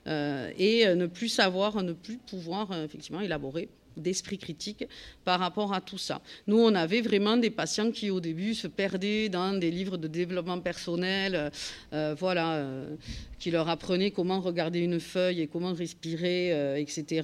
et 0.06 0.86
ne 0.86 1.06
plus 1.06 1.28
savoir, 1.28 1.82
ne 1.82 1.92
plus 1.92 2.18
pouvoir 2.18 2.70
effectivement 2.84 3.20
élaborer 3.20 3.68
d'esprit 3.96 4.38
critique 4.38 4.84
par 5.24 5.40
rapport 5.40 5.72
à 5.72 5.80
tout 5.80 5.98
ça. 5.98 6.20
Nous, 6.46 6.58
on 6.58 6.74
avait 6.74 7.00
vraiment 7.00 7.36
des 7.36 7.50
patients 7.50 7.90
qui, 7.90 8.10
au 8.10 8.20
début, 8.20 8.54
se 8.54 8.66
perdaient 8.66 9.28
dans 9.28 9.58
des 9.58 9.70
livres 9.70 9.96
de 9.96 10.08
développement 10.08 10.60
personnel, 10.60 11.50
euh, 11.92 12.14
voilà, 12.18 12.54
euh, 12.54 12.96
qui 13.38 13.50
leur 13.50 13.68
apprenaient 13.68 14.10
comment 14.10 14.40
regarder 14.40 14.80
une 14.80 15.00
feuille 15.00 15.42
et 15.42 15.46
comment 15.46 15.72
respirer, 15.72 16.52
euh, 16.52 16.76
etc. 16.76 17.22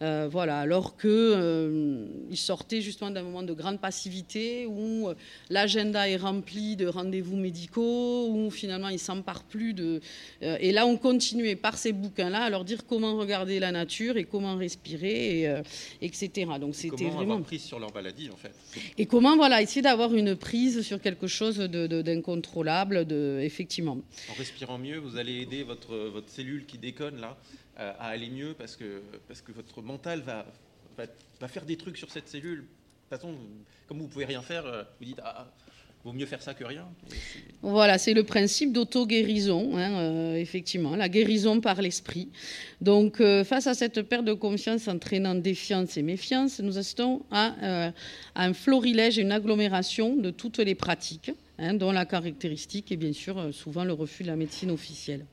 voilà, 0.00 0.60
alors 0.60 0.96
qu'ils 0.96 2.08
sortaient 2.34 2.80
justement 2.80 3.10
d'un 3.10 3.22
moment 3.22 3.42
de 3.42 3.52
grande 3.52 3.80
passivité 3.80 4.66
où 4.66 5.08
l'agenda 5.50 6.08
est 6.08 6.16
rempli 6.16 6.76
de 6.76 6.86
rendez-vous 6.86 7.36
médicaux, 7.36 8.28
où 8.30 8.50
finalement 8.50 8.88
ils 8.88 8.98
s'emparent 8.98 9.44
plus 9.44 9.74
de. 9.74 10.00
et 10.40 10.72
là, 10.72 10.86
on 10.86 10.96
continuait 10.96 11.56
par 11.56 11.76
ces 11.76 11.92
bouquins-là 11.92 12.42
à 12.44 12.50
leur 12.50 12.64
dire 12.64 12.86
comment 12.86 13.16
regarder 13.16 13.60
la 13.60 13.72
nature 13.72 14.16
et 14.16 14.24
comment 14.24 14.56
respirer. 14.56 15.42
Et, 15.42 15.62
etc. 16.00 16.50
Donc 16.60 16.74
c'était 16.74 17.04
vraiment 17.04 17.20
avoir 17.20 17.42
prise 17.42 17.62
sur 17.62 17.78
leur 17.78 17.92
maladie 17.94 18.30
en 18.30 18.36
fait. 18.36 18.52
Et 18.96 19.06
comment 19.06 19.36
voilà 19.36 19.62
essayer 19.62 19.82
d'avoir 19.82 20.14
une 20.14 20.36
prise 20.36 20.82
sur 20.82 21.00
quelque 21.00 21.26
chose 21.26 21.58
d'incontrôlable, 21.58 23.06
de, 23.06 23.40
effectivement. 23.42 23.98
En 24.30 24.34
respirant 24.34 24.78
mieux, 24.78 24.98
vous 24.98 25.16
allez 25.18 25.40
aider 25.40 25.62
votre 25.62 25.96
votre 25.96 26.30
cellule 26.30 26.66
qui 26.66 26.78
déconne 26.78 27.20
là 27.20 27.36
euh, 27.78 27.92
à 27.98 28.08
aller 28.08 28.30
mieux 28.30 28.54
parce 28.54 28.76
que 28.76 29.02
parce 29.26 29.42
que 29.42 29.52
votre 29.52 29.82
mental 29.82 30.20
va 30.20 30.46
va, 31.40 31.48
faire 31.48 31.64
des 31.64 31.76
trucs 31.76 31.96
sur 31.96 32.10
cette 32.10 32.28
cellule. 32.28 32.60
De 32.60 32.64
toute 33.16 33.20
façon, 33.22 33.34
comme 33.86 33.98
vous 33.98 34.08
pouvez 34.08 34.24
rien 34.24 34.42
faire, 34.42 34.66
euh, 34.66 34.82
vous 34.98 35.06
dites 35.06 35.20
ah, 35.22 35.46
vaut 36.04 36.12
mieux 36.12 36.26
faire 36.26 36.42
ça 36.42 36.54
que 36.54 36.64
rien. 36.64 36.86
Voilà, 37.62 37.98
c'est 37.98 38.14
le 38.14 38.24
principe 38.24 38.72
d'auto-guérison, 38.72 39.76
hein, 39.76 40.00
euh, 40.00 40.36
effectivement, 40.36 40.96
la 40.96 41.08
guérison 41.08 41.60
par 41.60 41.80
l'esprit. 41.80 42.28
Donc, 42.80 43.22
face 43.44 43.66
à 43.66 43.74
cette 43.74 44.02
perte 44.02 44.24
de 44.24 44.32
confiance 44.32 44.88
entraînant 44.88 45.34
défiance 45.34 45.96
et 45.96 46.02
méfiance, 46.02 46.60
nous 46.60 46.78
assistons 46.78 47.22
à, 47.30 47.54
euh, 47.62 47.90
un 48.34 48.52
florilège 48.54 49.18
une 49.18 49.32
agglomération 49.32 50.16
de 50.16 50.30
toutes 50.30 50.58
les 50.58 50.74
pratiques, 50.74 51.32
hein, 51.58 51.74
dont 51.74 51.92
la 51.92 52.06
caractéristique 52.06 52.92
est 52.92 52.96
bien 52.96 53.12
sûr 53.12 53.52
souvent 53.52 53.84
le 53.84 53.92
refus 53.92 54.22
de 54.22 54.28
la 54.28 54.36
médecine 54.36 54.70
officielle. 54.70 55.26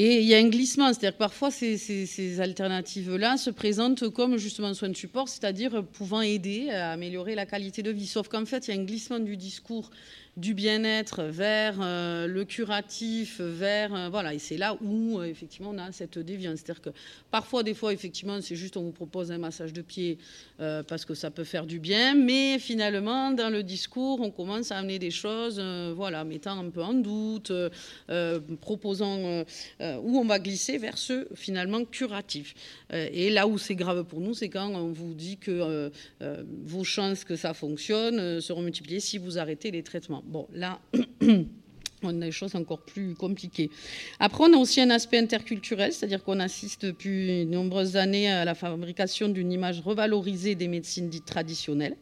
Et 0.00 0.20
il 0.20 0.26
y 0.26 0.34
a 0.34 0.38
un 0.38 0.48
glissement, 0.48 0.86
c'est-à-dire 0.92 1.14
que 1.14 1.18
parfois 1.18 1.50
ces, 1.50 2.40
alternatives-là 2.40 3.36
se 3.36 3.50
présentent 3.50 4.08
comme 4.10 4.36
justement 4.36 4.72
soins 4.72 4.90
de 4.90 4.96
support, 4.96 5.28
c'est-à-dire 5.28 5.84
pouvant 5.92 6.20
aider 6.20 6.70
à 6.70 6.92
améliorer 6.92 7.34
la 7.34 7.46
qualité 7.46 7.82
de 7.82 7.90
vie. 7.90 8.06
Sauf 8.06 8.28
qu'en 8.28 8.44
fait, 8.46 8.68
il 8.68 8.74
y 8.74 8.78
a 8.78 8.80
un 8.80 8.84
glissement 8.84 9.18
du 9.18 9.36
discours 9.36 9.90
du 10.38 10.54
bien-être 10.54 11.24
vers 11.24 11.76
le 11.78 12.42
curatif, 12.44 13.40
vers 13.40 14.10
voilà, 14.10 14.34
et 14.34 14.38
c'est 14.38 14.56
là 14.56 14.76
où 14.82 15.22
effectivement 15.22 15.70
on 15.70 15.78
a 15.78 15.92
cette 15.92 16.18
déviance. 16.18 16.60
C'est-à-dire 16.60 16.82
que 16.82 16.90
parfois, 17.30 17.62
des 17.62 17.74
fois, 17.74 17.92
effectivement, 17.92 18.40
c'est 18.40 18.56
juste 18.56 18.76
on 18.76 18.82
vous 18.82 18.92
propose 18.92 19.30
un 19.30 19.38
massage 19.38 19.72
de 19.72 19.82
pied 19.82 20.18
parce 20.58 21.04
que 21.04 21.14
ça 21.14 21.30
peut 21.30 21.44
faire 21.44 21.66
du 21.66 21.78
bien, 21.78 22.14
mais 22.14 22.58
finalement, 22.58 23.32
dans 23.32 23.50
le 23.50 23.62
discours, 23.62 24.20
on 24.20 24.30
commence 24.30 24.72
à 24.72 24.78
amener 24.78 24.98
des 24.98 25.10
choses, 25.10 25.60
voilà, 25.94 26.24
mettant 26.24 26.58
un 26.58 26.70
peu 26.70 26.82
en 26.82 26.94
doute, 26.94 27.52
proposant 28.60 29.44
où 29.80 30.18
on 30.18 30.24
va 30.24 30.38
glisser 30.38 30.78
vers 30.78 30.98
ce 30.98 31.26
finalement 31.34 31.84
curatif. 31.84 32.54
et 32.90 33.30
là 33.30 33.46
où 33.46 33.58
c'est 33.58 33.74
grave 33.74 34.04
pour 34.04 34.20
nous, 34.20 34.34
c'est 34.34 34.48
quand 34.48 34.68
on 34.68 34.92
vous 34.92 35.14
dit 35.14 35.36
que 35.36 35.50
euh, 35.50 35.90
euh, 36.22 36.42
vos 36.64 36.84
chances 36.84 37.24
que 37.24 37.36
ça 37.36 37.54
fonctionne 37.54 38.18
euh, 38.18 38.40
seront 38.40 38.62
multipliées 38.62 39.00
si 39.00 39.18
vous 39.18 39.38
arrêtez 39.38 39.70
les 39.70 39.82
traitements. 39.82 40.22
Bon, 40.28 40.46
là. 40.52 40.78
on 42.02 42.22
a 42.22 42.26
des 42.26 42.30
choses 42.30 42.54
encore 42.54 42.80
plus 42.82 43.14
compliquées. 43.14 43.70
Après, 44.20 44.44
on 44.44 44.52
a 44.52 44.56
aussi 44.58 44.80
un 44.80 44.90
aspect 44.90 45.18
interculturel, 45.18 45.92
c'est-à-dire 45.92 46.22
qu'on 46.22 46.38
assiste 46.38 46.84
depuis 46.84 47.46
de 47.46 47.50
nombreuses 47.50 47.96
années 47.96 48.30
à 48.30 48.44
la 48.44 48.54
fabrication 48.54 49.30
d'une 49.30 49.50
image 49.50 49.80
revalorisée 49.80 50.54
des 50.54 50.68
médecines 50.68 51.08
dites 51.08 51.24
traditionnelles, 51.24 51.96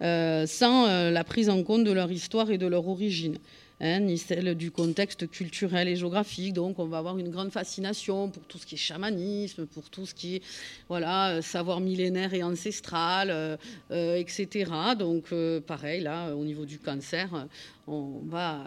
sans 0.00 1.10
la 1.10 1.24
prise 1.24 1.48
en 1.48 1.64
compte 1.64 1.84
de 1.84 1.90
leur 1.90 2.12
histoire 2.12 2.50
et 2.52 2.58
de 2.58 2.66
leur 2.66 2.86
origine. 2.86 3.38
Hein, 3.80 4.00
ni 4.00 4.18
celle 4.18 4.54
du 4.54 4.70
contexte 4.70 5.28
culturel 5.28 5.88
et 5.88 5.96
géographique. 5.96 6.52
Donc, 6.52 6.78
on 6.78 6.86
va 6.86 6.98
avoir 6.98 7.18
une 7.18 7.30
grande 7.30 7.50
fascination 7.50 8.30
pour 8.30 8.44
tout 8.44 8.56
ce 8.56 8.66
qui 8.66 8.76
est 8.76 8.78
chamanisme, 8.78 9.66
pour 9.66 9.90
tout 9.90 10.06
ce 10.06 10.14
qui 10.14 10.36
est 10.36 10.42
voilà, 10.88 11.30
euh, 11.30 11.42
savoir 11.42 11.80
millénaire 11.80 12.32
et 12.34 12.44
ancestral, 12.44 13.30
euh, 13.30 13.56
euh, 13.90 14.14
etc. 14.14 14.70
Donc, 14.96 15.34
pareil, 15.66 16.02
là, 16.02 16.36
au 16.36 16.44
niveau 16.44 16.64
du 16.64 16.78
cancer, 16.78 17.48
on 17.88 18.20
va 18.26 18.64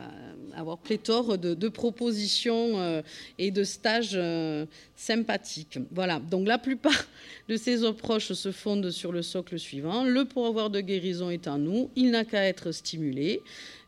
avoir 0.56 0.78
pléthore 0.78 1.38
de, 1.38 1.70
propositions 1.70 3.02
et 3.40 3.50
de 3.50 3.64
stages 3.64 4.20
sympathiques. 4.96 5.80
Voilà, 5.92 6.20
donc 6.20 6.48
la 6.48 6.60
plupart 6.60 7.08
de 7.50 7.56
ces 7.58 7.84
approches 7.84 8.34
se 8.34 8.52
fondent 8.52 8.92
sur 8.92 9.12
le 9.12 9.24
socle 9.24 9.58
suivant. 9.58 10.04
Le 10.04 10.26
pouvoir 10.26 10.70
de 10.70 10.82
guérison 10.82 11.32
est 11.32 11.48
en 11.48 11.58
nous, 11.58 11.90
il 11.96 12.12
n'a 12.12 12.26
qu'à 12.26 12.44
être 12.44 12.72
stimulé 12.72 13.42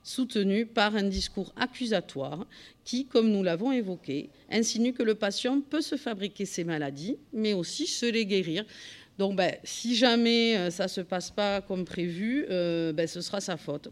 soutenu 0.03 0.65
par 0.65 0.95
un 0.95 1.03
discours 1.03 1.53
accusatoire 1.55 2.45
qui, 2.83 3.05
comme 3.05 3.31
nous 3.31 3.43
l'avons 3.43 3.71
évoqué, 3.71 4.29
insinue 4.49 4.93
que 4.93 5.03
le 5.03 5.15
patient 5.15 5.61
peut 5.61 5.81
se 5.81 5.95
fabriquer 5.95 6.45
ses 6.45 6.63
maladies, 6.63 7.17
mais 7.33 7.53
aussi 7.53 7.87
se 7.87 8.05
les 8.05 8.25
guérir. 8.25 8.65
Donc, 9.17 9.35
ben, 9.35 9.53
si 9.63 9.95
jamais 9.95 10.55
euh, 10.55 10.71
ça 10.71 10.85
ne 10.85 10.89
se 10.89 11.01
passe 11.01 11.29
pas 11.29 11.61
comme 11.61 11.83
prévu, 11.83 12.45
euh, 12.49 12.93
ben, 12.93 13.05
ce 13.05 13.19
sera 13.19 13.41
sa 13.41 13.57
faute. 13.57 13.89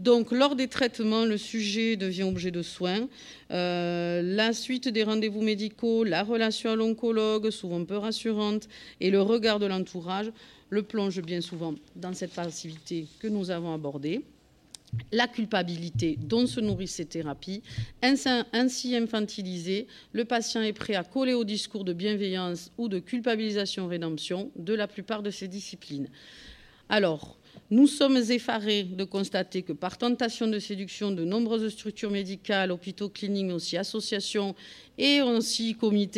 Donc, 0.00 0.32
lors 0.32 0.56
des 0.56 0.68
traitements, 0.68 1.24
le 1.24 1.36
sujet 1.36 1.96
devient 1.96 2.22
objet 2.22 2.50
de 2.50 2.62
soins. 2.62 3.08
Euh, 3.50 4.22
la 4.22 4.52
suite 4.52 4.88
des 4.88 5.02
rendez-vous 5.02 5.42
médicaux, 5.42 6.04
la 6.04 6.22
relation 6.22 6.70
à 6.70 6.76
l'oncologue, 6.76 7.50
souvent 7.50 7.84
peu 7.84 7.96
rassurante, 7.96 8.68
et 9.00 9.10
le 9.10 9.20
regard 9.20 9.58
de 9.58 9.66
l'entourage 9.66 10.30
le 10.70 10.82
plonge 10.82 11.20
bien 11.20 11.40
souvent 11.40 11.74
dans 11.96 12.14
cette 12.14 12.32
passivité 12.32 13.06
que 13.20 13.28
nous 13.28 13.50
avons 13.50 13.74
abordée 13.74 14.22
la 15.10 15.26
culpabilité 15.26 16.18
dont 16.20 16.46
se 16.46 16.60
nourrissent 16.60 16.96
ces 16.96 17.06
thérapies. 17.06 17.62
Ainsi 18.02 18.96
infantilisé, 18.96 19.86
le 20.12 20.24
patient 20.24 20.62
est 20.62 20.72
prêt 20.72 20.94
à 20.94 21.04
coller 21.04 21.34
au 21.34 21.44
discours 21.44 21.84
de 21.84 21.92
bienveillance 21.92 22.70
ou 22.78 22.88
de 22.88 22.98
culpabilisation-rédemption 22.98 24.50
de 24.56 24.74
la 24.74 24.88
plupart 24.88 25.22
de 25.22 25.30
ces 25.30 25.48
disciplines. 25.48 26.08
Alors, 26.88 27.38
nous 27.70 27.86
sommes 27.86 28.18
effarés 28.18 28.82
de 28.82 29.04
constater 29.04 29.62
que 29.62 29.72
par 29.72 29.96
tentation 29.96 30.46
de 30.46 30.58
séduction, 30.58 31.10
de 31.10 31.24
nombreuses 31.24 31.72
structures 31.72 32.10
médicales, 32.10 32.70
hôpitaux, 32.70 33.08
cliniques, 33.08 33.46
mais 33.46 33.52
aussi 33.54 33.78
associations 33.78 34.54
et 35.02 35.20
aussi 35.20 35.76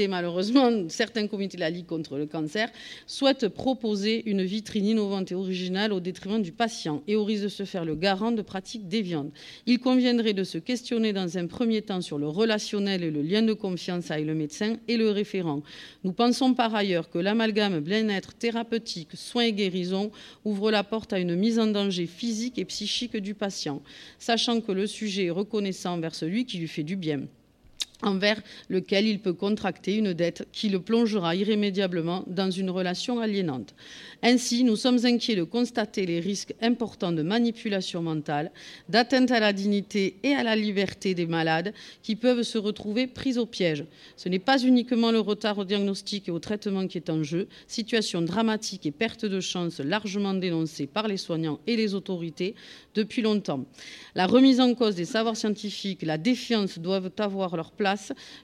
malheureusement, 0.09 0.71
certains 0.89 1.27
comités 1.27 1.57
de 1.57 1.61
la 1.61 1.71
Ligue 1.71 1.87
contre 1.87 2.19
le 2.19 2.27
cancer, 2.27 2.69
souhaitent 3.07 3.49
proposer 3.49 4.23
une 4.29 4.43
vitrine 4.43 4.85
innovante 4.85 5.33
et 5.33 5.35
originale 5.35 5.95
au 5.95 6.01
détriment 6.01 6.43
du 6.43 6.53
patient 6.53 7.03
et 7.09 7.17
au 7.17 7.25
risque 7.25 7.45
de 7.45 7.49
se 7.49 7.65
faire 7.65 7.87
le 7.87 7.95
garant 7.95 8.31
de 8.31 8.43
pratiques 8.43 8.87
déviantes. 8.87 9.33
Il 9.65 9.79
conviendrait 9.79 10.35
de 10.35 10.45
se 10.45 10.59
questionner 10.59 11.15
dans 11.15 11.39
un 11.39 11.47
premier 11.47 11.81
temps 11.81 12.03
sur 12.03 12.19
le 12.19 12.29
relationnel 12.29 13.03
et 13.03 13.11
le 13.11 13.23
lien 13.23 13.41
de 13.41 13.55
confiance 13.55 14.11
avec 14.11 14.27
le 14.27 14.35
médecin 14.35 14.77
et 14.87 14.99
le 14.99 15.11
référent. 15.11 15.63
Nous 16.05 16.13
pensons 16.13 16.53
par 16.53 16.75
ailleurs 16.75 17.09
que 17.09 17.19
l'amalgame 17.19 17.81
bien-être 17.81 18.35
thérapeutique, 18.35 19.13
soins 19.15 19.45
et 19.45 19.53
guérison 19.55 20.11
ouvre 20.45 20.71
la 20.71 20.85
porte 20.85 21.15
à 21.15 21.19
une 21.19 21.37
mise 21.37 21.59
en 21.59 21.69
danger 21.69 22.07
physique 22.07 22.59
et 22.59 22.67
psychique 22.67 23.17
du 23.17 23.35
patient, 23.35 23.81
sachant 24.19 24.61
que 24.61 24.73
le 24.73 24.87
sujet 24.87 25.27
est 25.27 25.31
reconnaissant 25.31 25.95
envers 25.95 26.15
celui 26.15 26.45
qui 26.45 26.59
lui 26.59 26.69
fait 26.69 26.83
du 26.83 26.97
bien 26.97 27.23
envers 28.07 28.41
lequel 28.69 29.07
il 29.07 29.21
peut 29.21 29.33
contracter 29.33 29.97
une 29.97 30.13
dette 30.13 30.47
qui 30.53 30.69
le 30.69 30.81
plongera 30.81 31.35
irrémédiablement 31.35 32.25
dans 32.27 32.51
une 32.51 32.71
relation 32.71 33.21
aliénante. 33.21 33.75
Ainsi, 34.23 34.65
nous 34.65 34.77
sommes 34.77 35.05
inquiets 35.05 35.37
de 35.37 35.43
constater 35.43 36.07
les 36.07 36.21
risques 36.21 36.55
importants 36.63 37.13
de 37.13 37.23
manipulation 37.23 38.03
mentale, 38.03 38.51
d'atteinte 38.89 39.31
à 39.31 39.41
la 39.41 39.53
dignité 39.53 40.17
et 40.23 40.35
à 40.35 40.43
la 40.43 40.57
liberté 40.57 41.15
des 41.15 41.27
malades 41.27 41.75
qui 42.03 42.17
peuvent 42.17 42.43
se 42.43 42.59
retrouver 42.59 43.07
pris 43.07 43.39
au 43.39 43.47
piège. 43.47 43.85
Ce 44.17 44.29
n'est 44.29 44.39
pas 44.39 44.63
uniquement 44.63 45.11
le 45.11 45.21
retard 45.21 45.59
au 45.59 45.65
diagnostic 45.65 46.29
et 46.29 46.33
au 46.33 46.39
traitement 46.39 46.87
qui 46.87 46.99
est 46.99 47.11
en 47.11 47.23
jeu, 47.23 47.49
situation 47.67 48.23
dramatique 48.23 48.87
et 48.87 48.91
perte 48.91 49.25
de 49.25 49.41
chance 49.41 49.81
largement 49.81 50.35
dénoncée 50.35 50.87
par 50.87 51.09
les 51.09 51.17
soignants 51.17 51.61
et 51.67 51.77
les 51.77 51.95
autorités 51.95 52.55
depuis 52.95 53.23
longtemps. 53.23 53.65
La 54.15 54.27
remise 54.27 54.61
en 54.61 54.75
cause 54.75 54.95
des 54.95 55.05
savoirs 55.05 55.37
scientifiques, 55.37 56.03
la 56.03 56.19
défiance 56.19 56.79
doivent 56.79 57.11
avoir 57.19 57.57
leur 57.57 57.73
place, 57.73 57.94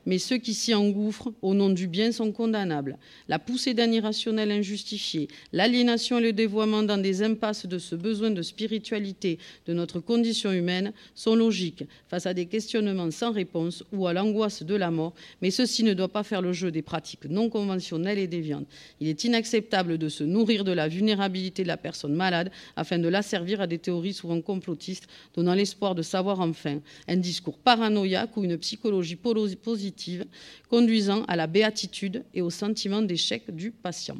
mais 0.06 0.18
ceux 0.18 0.38
qui 0.38 0.54
s'y 0.54 0.74
engouffrent 0.74 1.32
au 1.42 1.54
nom 1.54 1.70
du 1.70 1.86
bien 1.86 2.12
sont 2.12 2.32
condamnables. 2.32 2.98
La 3.28 3.38
poussée 3.38 3.74
d'un 3.74 3.90
irrationnel 3.90 4.50
injustifié, 4.50 5.28
l'aliénation 5.52 6.18
et 6.18 6.22
le 6.22 6.32
dévoiement 6.32 6.82
dans 6.82 6.98
des 6.98 7.22
impasses 7.22 7.66
de 7.66 7.78
ce 7.78 7.94
besoin 7.94 8.30
de 8.30 8.42
spiritualité 8.42 9.38
de 9.66 9.72
notre 9.74 10.00
condition 10.00 10.52
humaine 10.52 10.92
sont 11.14 11.34
logiques 11.34 11.84
face 12.08 12.26
à 12.26 12.34
des 12.34 12.46
questionnements 12.46 13.10
sans 13.10 13.32
réponse 13.32 13.84
ou 13.92 14.06
à 14.06 14.12
l'angoisse 14.12 14.62
de 14.62 14.74
la 14.74 14.90
mort, 14.90 15.14
mais 15.42 15.50
ceci 15.50 15.84
ne 15.84 15.94
doit 15.94 16.08
pas 16.08 16.22
faire 16.22 16.42
le 16.42 16.52
jeu 16.52 16.70
des 16.70 16.82
pratiques 16.82 17.24
non 17.26 17.48
conventionnelles 17.48 18.18
et 18.18 18.26
déviantes. 18.26 18.66
Il 19.00 19.08
est 19.08 19.24
inacceptable 19.24 19.98
de 19.98 20.08
se 20.08 20.24
nourrir 20.24 20.64
de 20.64 20.72
la 20.72 20.88
vulnérabilité 20.88 21.62
de 21.62 21.68
la 21.68 21.76
personne 21.76 22.14
malade 22.14 22.50
afin 22.76 22.98
de 22.98 23.08
la 23.08 23.22
servir 23.22 23.60
à 23.60 23.66
des 23.66 23.78
théories 23.78 24.14
souvent 24.14 24.40
complotistes, 24.40 25.08
donnant 25.34 25.54
l'espoir 25.54 25.94
de 25.94 26.02
savoir 26.02 26.40
enfin 26.40 26.80
un 27.08 27.16
discours 27.16 27.58
paranoïaque 27.58 28.36
ou 28.36 28.44
une 28.44 28.58
psychologie 28.58 29.16
positive 29.48 30.26
conduisant 30.68 31.24
à 31.24 31.36
la 31.36 31.46
béatitude 31.46 32.24
et 32.34 32.42
au 32.42 32.50
sentiment 32.50 33.02
d'échec 33.02 33.50
du 33.54 33.70
patient. 33.70 34.18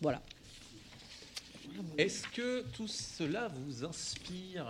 Voilà. 0.00 0.22
Est-ce 1.98 2.26
que 2.28 2.64
tout 2.72 2.88
cela 2.88 3.48
vous 3.48 3.84
inspire 3.84 4.66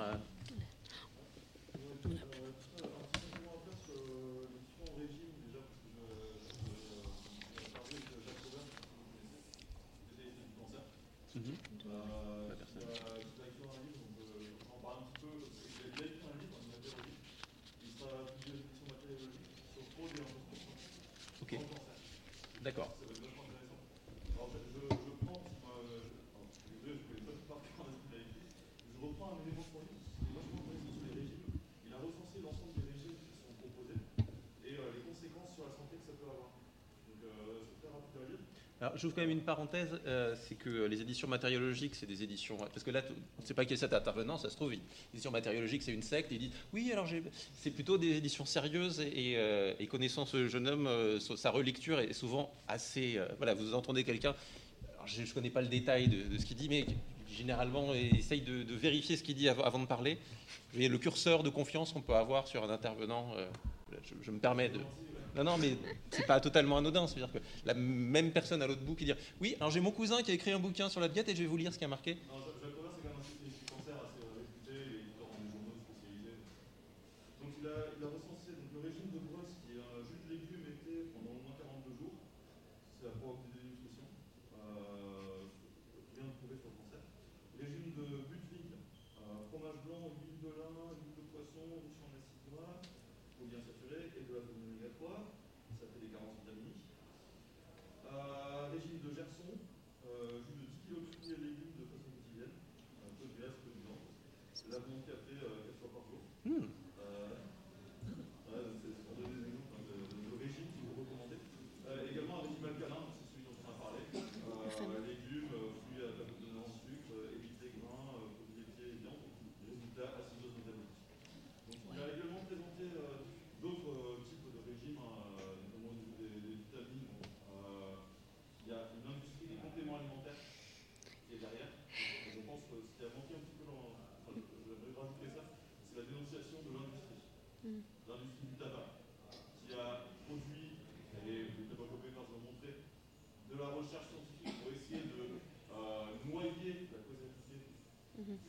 Alors, 38.86 38.98
j'ouvre 38.98 39.16
quand 39.16 39.22
même 39.22 39.30
une 39.30 39.42
parenthèse, 39.42 39.88
euh, 40.06 40.36
c'est 40.46 40.54
que 40.54 40.84
les 40.84 41.00
éditions 41.00 41.26
matériologiques, 41.26 41.96
c'est 41.96 42.06
des 42.06 42.22
éditions. 42.22 42.56
Parce 42.56 42.84
que 42.84 42.92
là, 42.92 43.02
on 43.36 43.42
ne 43.42 43.44
sait 43.44 43.52
pas 43.52 43.64
qui 43.64 43.74
est 43.74 43.76
cet 43.76 43.92
intervenant, 43.92 44.38
ça 44.38 44.48
se 44.48 44.54
trouve. 44.54 44.70
Les 44.70 44.80
éditions 45.12 45.32
matériologiques, 45.32 45.82
c'est 45.82 45.92
une 45.92 46.04
secte. 46.04 46.30
Et 46.30 46.36
ils 46.36 46.38
disent 46.38 46.52
Oui, 46.72 46.92
alors 46.92 47.08
c'est 47.52 47.72
plutôt 47.72 47.98
des 47.98 48.16
éditions 48.16 48.44
sérieuses. 48.44 49.00
Et, 49.00 49.34
euh, 49.38 49.74
connaissant 49.90 50.24
ce 50.24 50.46
jeune 50.46 50.68
homme, 50.68 50.86
euh, 50.86 51.18
sa 51.18 51.50
relecture 51.50 51.98
est 51.98 52.12
souvent 52.12 52.54
assez. 52.68 53.18
voilà, 53.38 53.54
vous 53.54 53.74
entendez 53.74 54.04
quelqu'un. 54.04 54.36
Je 55.04 55.22
ne 55.22 55.26
connais 55.26 55.50
pas 55.50 55.62
le 55.62 55.68
détail 55.68 56.06
de, 56.06 56.38
ce 56.38 56.46
qu'il 56.46 56.56
dit, 56.56 56.68
mais 56.68 56.86
généralement, 57.28 57.92
essaye 57.92 58.42
de, 58.42 58.72
vérifier 58.72 59.16
ce 59.16 59.24
qu'il 59.24 59.34
dit 59.34 59.48
avant, 59.48 59.80
de 59.80 59.86
parler. 59.86 60.16
Et 60.78 60.86
le 60.86 60.98
curseur 60.98 61.42
de 61.42 61.50
confiance 61.50 61.92
qu'on 61.92 62.02
peut 62.02 62.14
avoir 62.14 62.46
sur 62.46 62.62
un 62.62 62.70
intervenant, 62.70 63.34
je 64.22 64.30
me 64.30 64.38
permets 64.38 64.68
de. 64.68 64.78
Non, 65.36 65.44
non, 65.44 65.58
mais 65.58 65.76
c'est 66.10 66.26
pas 66.26 66.40
totalement 66.40 66.78
anodin. 66.78 67.06
C'est-à-dire 67.06 67.32
que 67.32 67.38
la 67.64 67.74
même 67.74 68.32
personne 68.32 68.62
à 68.62 68.66
l'autre 68.66 68.80
bout 68.80 68.94
qui 68.94 69.04
dit 69.04 69.12
Oui, 69.40 69.54
alors 69.60 69.70
j'ai 69.70 69.80
mon 69.80 69.90
cousin 69.90 70.22
qui 70.22 70.30
a 70.30 70.34
écrit 70.34 70.52
un 70.52 70.58
bouquin 70.58 70.88
sur 70.88 71.00
la 71.00 71.08
diète 71.08 71.28
et 71.28 71.36
je 71.36 71.42
vais 71.42 71.48
vous 71.48 71.56
lire 71.56 71.72
ce 71.72 71.78
qui 71.78 71.84
a 71.84 71.88
marqué. 71.88 72.16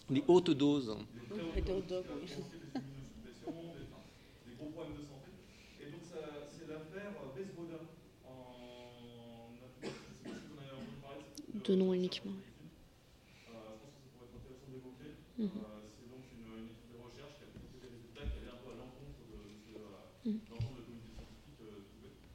pourrait 14.08 14.26
être 14.32 14.40
intéressant 14.40 14.68
d'évoquer. 14.72 15.12
Mm 15.36 15.44
-hmm. 15.44 15.60
euh, 15.60 15.84
c'est 15.92 16.08
donc 16.08 16.24
une, 16.32 16.72
équipe 16.72 16.88
de 16.88 16.98
recherche 17.04 17.36
qui 17.36 17.44
a 17.44 17.80
des 17.84 17.92
résultats 17.92 18.24
qui 18.24 18.36
allaient 18.40 18.54
un 18.56 18.60
peu 18.64 18.70
à 18.72 18.76
l'encontre 18.80 19.20
de, 19.28 19.36
de, 19.36 19.76
de 19.76 20.48
l'ensemble 20.48 20.76
de 20.76 20.80
la 20.80 20.88
communauté 20.88 21.12
scientifique 21.12 21.60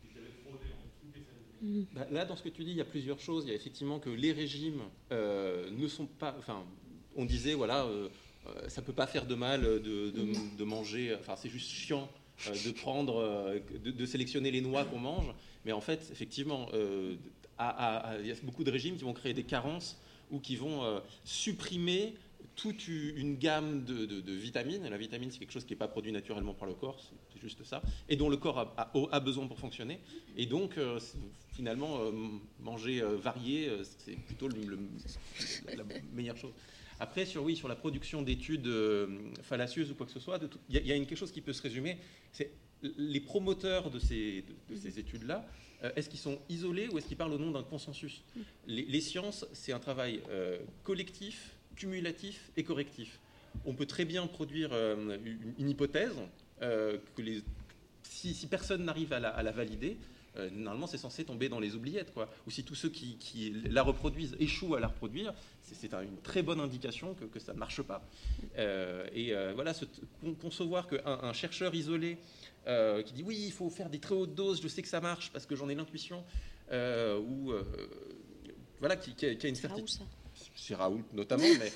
et 0.05 0.09
qui 0.13 0.17
avait 0.21 0.35
fraudé 0.45 0.67
en 0.77 0.79
fait, 0.85 0.93
toutes 1.01 1.15
les 1.17 2.13
Là, 2.13 2.25
dans 2.25 2.35
ce 2.35 2.43
que 2.43 2.49
tu 2.49 2.63
dis, 2.63 2.71
il 2.71 2.77
y 2.77 2.81
a 2.81 2.91
plusieurs 2.95 3.19
choses. 3.19 3.45
Il 3.45 3.49
y 3.49 3.53
a 3.53 3.55
effectivement 3.55 3.99
que 3.99 4.11
les 4.11 4.31
régimes 4.31 4.83
euh, 5.11 5.71
ne 5.71 5.87
sont 5.87 6.05
pas. 6.21 6.35
Enfin, 6.37 6.59
on 7.15 7.25
disait, 7.25 7.53
voilà, 7.53 7.85
euh, 7.85 8.09
euh, 8.47 8.69
ça 8.69 8.81
peut 8.81 8.93
pas 8.93 9.07
faire 9.07 9.25
de 9.25 9.35
mal 9.35 9.61
de, 9.61 10.63
manger, 10.63 11.15
enfin 11.19 11.35
c'est 11.35 11.49
juste 11.49 11.69
chiant 11.69 12.09
euh, 12.47 12.51
de 12.65 12.71
prendre, 12.71 13.53
de, 13.83 14.05
sélectionner 14.05 14.51
les 14.51 14.61
noix 14.61 14.85
qu'on 14.85 14.99
mange, 14.99 15.33
mais 15.65 15.71
en 15.71 15.81
fait, 15.81 16.09
effectivement, 16.11 16.67
il 16.73 17.17
y 18.27 18.31
a 18.31 18.35
beaucoup 18.43 18.63
de 18.63 18.71
régimes 18.71 18.97
qui 18.97 19.03
vont 19.03 19.13
créer 19.13 19.33
des 19.33 19.43
carences 19.43 19.99
ou 20.31 20.39
qui 20.39 20.55
vont 20.55 21.01
supprimer 21.23 22.13
toute 22.55 22.87
une 22.87 23.37
gamme 23.37 23.83
de, 23.83 24.33
vitamines. 24.33 24.87
La 24.89 24.97
vitamine, 24.97 25.31
c'est 25.31 25.39
quelque 25.39 25.51
chose 25.51 25.65
qui 25.65 25.73
n'est 25.73 25.77
pas 25.77 25.87
produit 25.87 26.11
naturellement 26.11 26.53
par 26.53 26.67
le 26.67 26.73
corps, 26.73 27.01
c'est 27.33 27.41
juste 27.41 27.63
ça, 27.63 27.81
et 28.09 28.15
dont 28.15 28.29
le 28.29 28.37
corps 28.37 28.73
a, 28.77 29.19
besoin 29.19 29.47
pour 29.47 29.59
fonctionner. 29.59 29.99
Et 30.35 30.45
donc, 30.45 30.77
finalement, 31.53 31.99
manger 32.59 33.01
varié, 33.01 33.71
c'est 33.99 34.17
plutôt 34.17 34.49
la 34.49 35.83
meilleure 36.13 36.37
chose. 36.37 36.51
Après, 36.99 37.25
sur, 37.25 37.43
oui, 37.43 37.55
sur 37.55 37.67
la 37.67 37.75
production 37.75 38.21
d'études 38.21 38.67
euh, 38.67 39.07
fallacieuses 39.41 39.91
ou 39.91 39.95
quoi 39.95 40.05
que 40.05 40.11
ce 40.11 40.19
soit, 40.19 40.39
il 40.69 40.77
y, 40.77 40.87
y, 40.87 40.91
a 40.91 40.95
une, 40.95 41.05
quelque 41.05 41.17
chose 41.17 41.31
qui 41.31 41.41
peut 41.41 41.53
se 41.53 41.61
résumer, 41.61 41.97
c'est 42.31 42.51
les 42.97 43.19
promoteurs 43.19 43.89
de 43.89 43.99
ces, 43.99 44.43
de, 44.43 44.75
de 44.75 44.79
ces 44.79 44.99
études-là, 44.99 45.45
euh, 45.83 45.91
est-ce 45.95 46.09
qu'ils 46.09 46.19
sont 46.19 46.39
isolés 46.49 46.87
ou 46.89 46.97
est-ce 46.97 47.07
qu'ils 47.07 47.17
parlent 47.17 47.33
au 47.33 47.37
nom 47.37 47.51
d'un 47.51 47.63
consensus 47.63 48.23
les, 48.67 48.83
les, 48.83 49.01
sciences, 49.01 49.45
c'est 49.53 49.73
un 49.73 49.79
travail 49.79 50.21
euh, 50.29 50.59
collectif, 50.83 51.55
cumulatif 51.75 52.51
et 52.57 52.63
correctif. 52.63 53.19
On 53.65 53.73
peut 53.73 53.85
très 53.85 54.05
bien 54.05 54.25
produire 54.27 54.69
euh, 54.73 55.17
une, 55.25 55.53
une, 55.59 55.69
hypothèse 55.69 56.15
que 56.61 57.21
les, 57.21 57.41
si, 58.03 58.33
si 58.33 58.47
personne 58.47 58.85
n'arrive 58.85 59.11
à, 59.11 59.17
à, 59.17 59.43
la 59.43 59.51
valider, 59.51 59.97
euh, 60.37 60.49
normalement 60.51 60.87
c'est 60.87 60.97
censé 60.97 61.23
tomber 61.23 61.49
dans 61.49 61.59
les 61.59 61.75
oubliettes. 61.75 62.13
Quoi. 62.13 62.29
Ou 62.47 62.51
si 62.51 62.63
tous 62.63 62.75
ceux 62.75 62.89
qui, 62.89 63.17
qui 63.17 63.51
la 63.69 63.83
reproduisent 63.83 64.35
échouent 64.39 64.75
à 64.75 64.79
la 64.79 64.87
reproduire, 64.87 65.33
c'est 65.61 65.93
une 65.93 66.17
très 66.23 66.41
bonne 66.41 66.59
indication 66.59 67.13
que, 67.13 67.25
que 67.25 67.39
ça 67.39 67.53
ne 67.53 67.59
marche 67.59 67.81
pas. 67.81 68.03
Euh, 68.57 69.07
et 69.13 69.33
euh, 69.33 69.53
voilà, 69.53 69.73
ce, 69.73 69.85
concevoir 70.41 70.87
qu'un 70.87 71.19
un 71.21 71.33
chercheur 71.33 71.75
isolé 71.75 72.17
qui 73.05 73.13
dit 73.13 73.23
oui, 73.23 73.37
il 73.45 73.51
faut 73.51 73.69
faire 73.69 73.89
des 73.89 73.99
très 73.99 74.15
hautes 74.15 74.35
doses, 74.35 74.61
je 74.61 74.67
sais 74.69 74.81
que 74.81 74.87
ça 74.87 75.01
marche 75.01 75.31
parce 75.31 75.45
que 75.45 75.55
j'en 75.55 75.67
ai 75.67 75.75
l'intuition, 75.75 76.23
ou 76.71 77.51
voilà, 78.79 78.95
qui, 78.95 79.13
qui, 79.13 79.25
a, 79.25 79.35
qui, 79.35 79.45
a, 79.45 79.49
une 79.49 79.55
certitude. 79.55 80.05
C'est 80.55 80.73
Raoult 80.73 81.03
notamment, 81.11 81.43
mais 81.59 81.73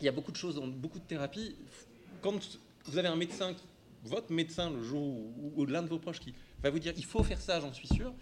il 0.00 0.04
y 0.04 0.08
a 0.08 0.12
beaucoup 0.12 0.32
de 0.32 0.36
choses, 0.36 0.54
dans 0.54 0.66
beaucoup 0.66 0.98
de 0.98 1.04
thérapies. 1.04 1.54
Quand 2.22 2.40
vous 2.86 2.98
avez 2.98 3.08
un 3.08 3.16
médecin, 3.16 3.54
votre 4.02 4.32
médecin 4.32 4.70
le 4.70 4.82
jour 4.82 5.02
ou, 5.02 5.52
ou 5.56 5.66
l'un 5.66 5.82
de 5.82 5.88
vos 5.88 5.98
proches 5.98 6.20
qui 6.20 6.34
va 6.64 6.70
vous 6.70 6.78
dire 6.78 6.94
il 6.96 7.04
faut 7.04 7.22
faire 7.22 7.40
ça, 7.40 7.60
j'en 7.60 7.72
suis 7.72 7.88
sûr, 7.88 8.12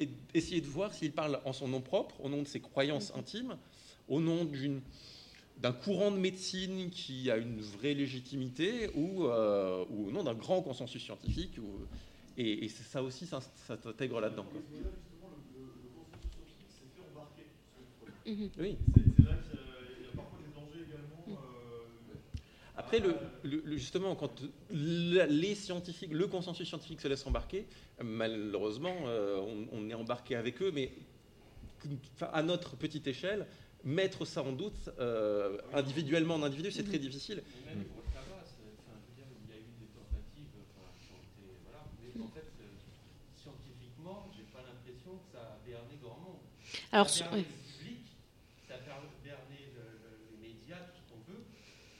et 0.00 0.08
essayer 0.34 0.60
de 0.60 0.66
voir 0.66 0.92
s'il 0.92 1.12
parle 1.12 1.40
en 1.44 1.52
son 1.52 1.68
nom 1.68 1.80
propre, 1.80 2.20
au 2.20 2.28
nom 2.28 2.42
de 2.42 2.48
ses 2.48 2.60
croyances 2.60 3.12
intimes, 3.14 3.56
au 4.08 4.20
nom 4.20 4.48
d'un 5.58 5.72
courant 5.72 6.10
de 6.10 6.16
médecine 6.16 6.90
qui 6.90 7.30
a 7.30 7.36
une 7.36 7.60
vraie 7.60 7.94
légitimité 7.94 8.90
ou, 8.94 9.26
euh, 9.26 9.84
ou 9.90 10.08
au 10.08 10.10
nom 10.10 10.24
d'un 10.24 10.34
grand 10.34 10.62
consensus 10.62 11.02
scientifique. 11.02 11.58
Ou, 11.58 11.86
et, 12.36 12.64
et 12.64 12.68
ça 12.68 13.02
aussi, 13.02 13.26
ça, 13.26 13.40
ça 13.40 13.76
s'intègre 13.76 14.20
là-dedans. 14.20 14.46
Oui. 18.24 18.50
C'est 18.56 19.24
là 19.24 19.34
qu'il 19.36 20.04
y 20.04 20.08
a 20.08 20.16
parfois 20.16 20.38
des 20.38 20.52
dangers 20.54 20.86
également. 20.88 21.24
Euh, 21.28 21.84
Après, 22.76 23.00
le, 23.00 23.14
le, 23.42 23.76
justement, 23.76 24.14
quand 24.16 24.42
les 24.70 25.54
scientifiques, 25.54 26.10
le 26.12 26.26
consensus 26.26 26.66
scientifique 26.66 27.00
se 27.02 27.08
laisse 27.08 27.26
embarquer, 27.26 27.66
malheureusement, 28.02 28.94
euh, 29.06 29.40
on, 29.40 29.78
on, 29.78 29.90
est 29.90 29.94
embarqué 29.94 30.36
avec 30.36 30.62
eux, 30.62 30.70
mais 30.72 30.90
à 32.20 32.42
notre 32.42 32.76
petite 32.76 33.06
échelle, 33.06 33.46
mettre 33.84 34.24
ça 34.24 34.42
en 34.42 34.52
doute 34.52 34.88
euh, 34.98 35.58
individuellement 35.74 36.36
en 36.36 36.42
individu, 36.42 36.70
c'est 36.70 36.84
très 36.84 36.98
difficile. 36.98 37.42
Même 37.66 37.84
pour 37.84 38.02
le 38.02 38.08
tabac, 38.12 38.40
enfin, 38.40 38.96
je 38.96 39.08
veux 39.10 39.16
dire, 39.16 39.26
il 39.44 39.50
y 39.50 39.54
a 39.54 39.60
eu 39.60 39.72
des 39.80 39.90
tentatives 39.92 40.54
enfin, 40.70 40.88
qui 41.02 41.12
ont 41.12 41.18
été. 41.18 41.58
Voilà, 41.66 41.84
mais 42.00 42.22
en 42.22 42.28
fait, 42.28 42.46
euh, 42.60 42.64
scientifiquement, 43.36 44.30
j'ai 44.36 44.46
pas 44.54 44.62
l'impression 44.62 45.18
que 45.18 45.28
ça 45.32 45.42
a 45.42 45.66
berné 45.66 45.98
grand 46.00 46.18
monde. 46.20 46.42
Alors, 46.92 47.10
ça 47.10 47.26
a 47.26 47.28
berné 47.28 47.44
le 47.44 47.50
public, 47.50 48.06
ça 48.68 48.74
a 48.74 48.78
berné 48.78 49.58
le, 49.74 49.82
le, 49.82 50.10
les 50.30 50.38
médias, 50.40 50.78
tout 50.88 51.02
ce 51.02 51.06
qu'on 51.10 51.22
veut, 51.26 51.42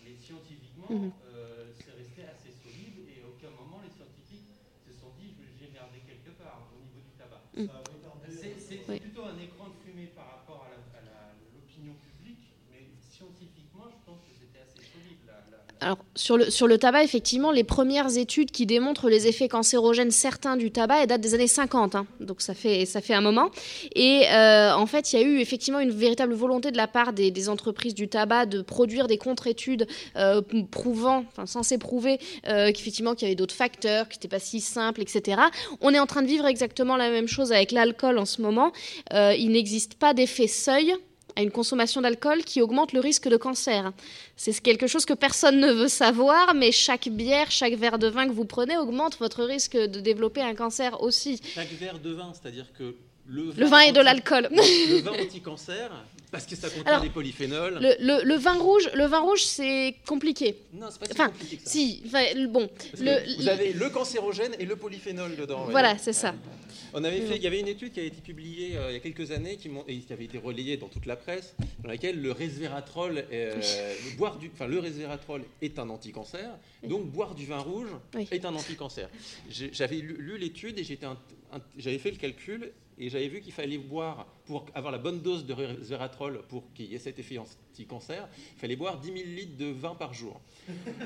mais 0.05 0.15
scientifiquement, 0.23 0.82
mm 0.93 0.99
-hmm. 1.01 1.13
euh, 1.25 1.73
c'est 1.81 1.95
resté 2.03 2.21
assez 2.33 2.53
solide 2.65 2.99
et 3.13 3.17
à 3.25 3.27
aucun 3.33 3.51
moment 3.61 3.81
les 3.85 3.91
scientifiques 3.97 4.51
se 4.87 4.93
sont 5.01 5.13
dit 5.19 5.31
j'ai 5.59 5.69
merdé 5.79 5.99
quelque 6.11 6.31
part 6.43 6.61
au 6.75 6.79
niveau 6.85 7.01
du 7.01 7.13
tabac. 7.21 7.43
Mm. 7.57 7.67
C'est 8.29 8.81
Oui. 8.89 8.99
plutôt 9.01 9.25
un 9.33 9.39
écran 9.47 9.67
de 9.73 9.77
fumée 9.85 10.09
par 10.19 10.27
rapport 10.35 10.61
à 10.67 10.69
la- 10.75 10.99
à 10.99 11.01
la- 11.09 11.33
l'opinion 11.55 11.95
publique, 12.09 12.45
mais 12.71 12.83
scientifiquement, 13.15 13.87
je 13.95 13.99
pense 14.07 14.21
que 14.27 14.33
c'était 14.41 14.61
assez 14.67 14.83
solide. 14.93 15.21
La, 15.27 15.39
la- 15.53 15.65
la- 15.71 15.72
Alors, 15.83 15.99
sur 16.15 16.37
le, 16.37 16.49
sur 16.49 16.69
le 16.69 16.79
tabac, 16.79 17.03
effectivement, 17.03 17.51
les 17.51 17.65
premières 17.65 18.17
études 18.17 18.53
qui 18.53 18.67
démontrent 18.67 19.09
les 19.09 19.27
effets 19.27 19.49
cancérogènes 19.49 20.13
certains 20.13 20.57
du 20.57 20.71
tabac, 20.71 21.07
datent 21.07 21.21
des 21.21 21.35
années 21.35 21.49
50, 21.49 21.97
hein, 21.97 22.07
donc 22.21 22.41
ça 22.41 22.55
fait, 22.55 22.87
ça 22.87 23.01
fait 23.01 23.15
un 23.15 23.21
moment. 23.21 23.51
Et 23.97 24.27
euh, 24.31 24.73
en 24.75 24.87
fait, 24.87 25.13
il 25.13 25.21
y 25.21 25.23
a 25.23 25.27
eu 25.27 25.41
effectivement 25.41 25.81
une 25.81 25.91
véritable 25.91 26.35
volonté 26.35 26.71
de 26.71 26.77
la 26.77 26.87
part 26.87 27.13
des, 27.13 27.49
entreprises 27.49 27.95
du 27.95 28.07
tabac 28.07 28.47
de 28.47 28.63
produire 28.63 29.09
des 29.09 29.19
contre-études 29.19 29.89
euh, 30.17 30.41
prouvant, 30.71 31.25
enfin 31.33 31.47
censées 31.47 31.79
prouver 31.79 32.21
euh, 32.47 32.71
qu'effectivement 32.71 33.15
qu'il 33.15 33.27
y 33.27 33.31
avait 33.31 33.35
d'autres 33.35 33.55
facteurs, 33.55 34.07
que 34.07 34.15
c'était 34.15 34.29
pas 34.29 34.39
si 34.39 34.61
simple, 34.61 35.01
etc. 35.01 35.43
On 35.81 35.93
est 35.93 35.99
en 35.99 36.07
train 36.07 36.23
de 36.23 36.29
vivre 36.29 36.47
exactement 36.47 36.97
la 36.97 37.11
même 37.11 37.27
chose 37.27 37.51
avec 37.51 37.73
l'alcool 37.73 38.19
en 38.19 38.27
ce 38.27 38.41
moment. 38.41 38.71
Il 39.13 39.51
n'existe 39.51 39.95
pas 39.95 40.15
d'effet 40.15 40.47
seuil 40.47 40.95
à 41.37 41.43
une 41.43 41.51
consommation 41.51 42.01
d'alcool 42.01 42.45
qui 42.45 42.61
augmente 42.61 42.93
le 42.93 43.01
risque 43.01 43.29
de 43.29 43.37
cancer. 43.37 43.93
C'est 44.37 44.61
quelque 44.61 44.87
chose 44.87 45.05
que 45.05 45.15
personne 45.15 45.61
ne 45.61 45.73
veut 45.73 45.89
savoir, 45.89 46.55
mais 46.55 46.73
chaque 46.73 47.09
bière, 47.09 47.51
chaque 47.51 47.75
verre 47.75 47.99
de 47.99 48.09
vin 48.09 48.27
que 48.27 48.33
vous 48.33 48.45
prenez 48.45 48.77
augmente 48.77 49.19
votre 49.19 49.45
risque 49.45 49.77
de 49.77 50.01
développer 50.01 50.41
un 50.41 50.55
cancer 50.55 51.03
aussi. 51.03 51.41
Chaque 51.55 51.73
verre 51.73 51.99
de 51.99 52.13
vin, 52.13 52.33
c'est-à-dire 52.35 52.67
que 52.77 52.95
le 53.27 53.67
vin, 53.67 53.81
et 53.81 53.93
de 53.93 54.01
l'alcool. 54.01 54.49
Le 54.51 55.01
vin 55.01 55.13
anti-cancer, 55.13 55.91
parce 56.31 56.47
que 56.47 56.57
ça 56.57 56.69
contient 56.71 57.01
des 57.01 57.11
polyphénols. 57.11 57.79
Le, 58.01 58.37
vin 58.37 58.55
rouge, 58.55 58.91
le 58.95 59.05
vin 59.05 59.21
rouge, 59.21 59.45
c'est 59.45 59.95
compliqué. 60.07 60.57
Non, 60.73 60.89
c'est 60.91 60.99
pas 60.99 61.07
si 61.07 61.31
compliqué 61.31 61.57
que 61.57 61.65
ça. 61.65 61.71
Si, 61.71 62.03
bon. 62.49 62.69
vous 63.39 63.49
avez 63.49 63.73
le 63.73 63.91
cancérogène 63.91 64.53
et 64.59 64.65
le 64.65 64.77
polyphénol 64.77 65.37
dedans. 65.37 65.67
Voilà, 65.71 65.99
c'est 65.99 66.13
ça. 66.13 66.35
On 66.95 67.05
avait 67.05 67.23
fait, 67.23 67.37
il 67.37 67.43
y 67.43 67.47
avait 67.47 67.61
une 67.61 67.69
étude 67.69 67.93
qui 67.93 68.01
a 68.01 68.03
été 68.03 68.21
publiée 68.21 68.77
euh, 68.77 68.91
il 68.91 68.95
y 68.95 68.97
a 68.97 69.01
quelques 69.01 69.31
années, 69.31 69.57
qui, 69.57 69.71
et 69.89 69.99
qui 69.99 70.13
avait 70.13 70.25
été 70.25 70.39
relayée 70.39 70.77
dans 70.77 70.89
toute 70.89 71.07
la 71.07 71.17
presse, 71.17 71.55
dans 71.83 71.89
laquelle 71.89 72.21
le 72.21 72.33
resveratrol, 72.33 73.25
euh, 73.33 73.61
boire 74.19 74.37
du, 74.37 74.51
enfin, 74.53 74.67
le 74.67 74.79
resveratrol 74.79 75.43
est 75.63 75.79
un 75.79 75.89
anticancer, 75.89 76.45
donc 76.87 77.07
boire 77.07 77.35
du 77.35 77.47
vin 77.47 77.59
rouge 77.59 77.91
est 78.31 78.45
un 78.45 78.55
anticancer. 78.55 79.07
J'avais 79.51 79.97
lu, 79.97 80.37
l'étude 80.39 80.79
et 80.79 80.85
j'avais 81.79 81.99
fait 81.99 82.11
le 82.11 82.17
calcul 82.17 82.73
et 82.99 83.09
j'avais 83.09 83.29
vu 83.29 83.41
qu'il 83.41 83.53
fallait 83.53 83.79
boire, 83.79 84.27
pour 84.47 84.67
avoir 84.75 84.93
la 84.93 84.99
bonne 84.99 85.21
dose 85.21 85.47
de 85.47 85.53
resveratrol 85.53 86.43
pour 86.49 86.73
qu'il 86.75 86.87
y 86.87 86.95
ait 86.95 86.99
cet 86.99 87.19
effet 87.19 87.39
anti-cancer, 87.39 88.29
il 88.57 88.59
fallait 88.59 88.77
boire 88.77 88.99
10 89.01 89.07
000 89.07 89.19
litres 89.27 89.57
de 89.57 89.67
vin 89.67 89.95
par 89.95 90.15
jour. 90.15 90.41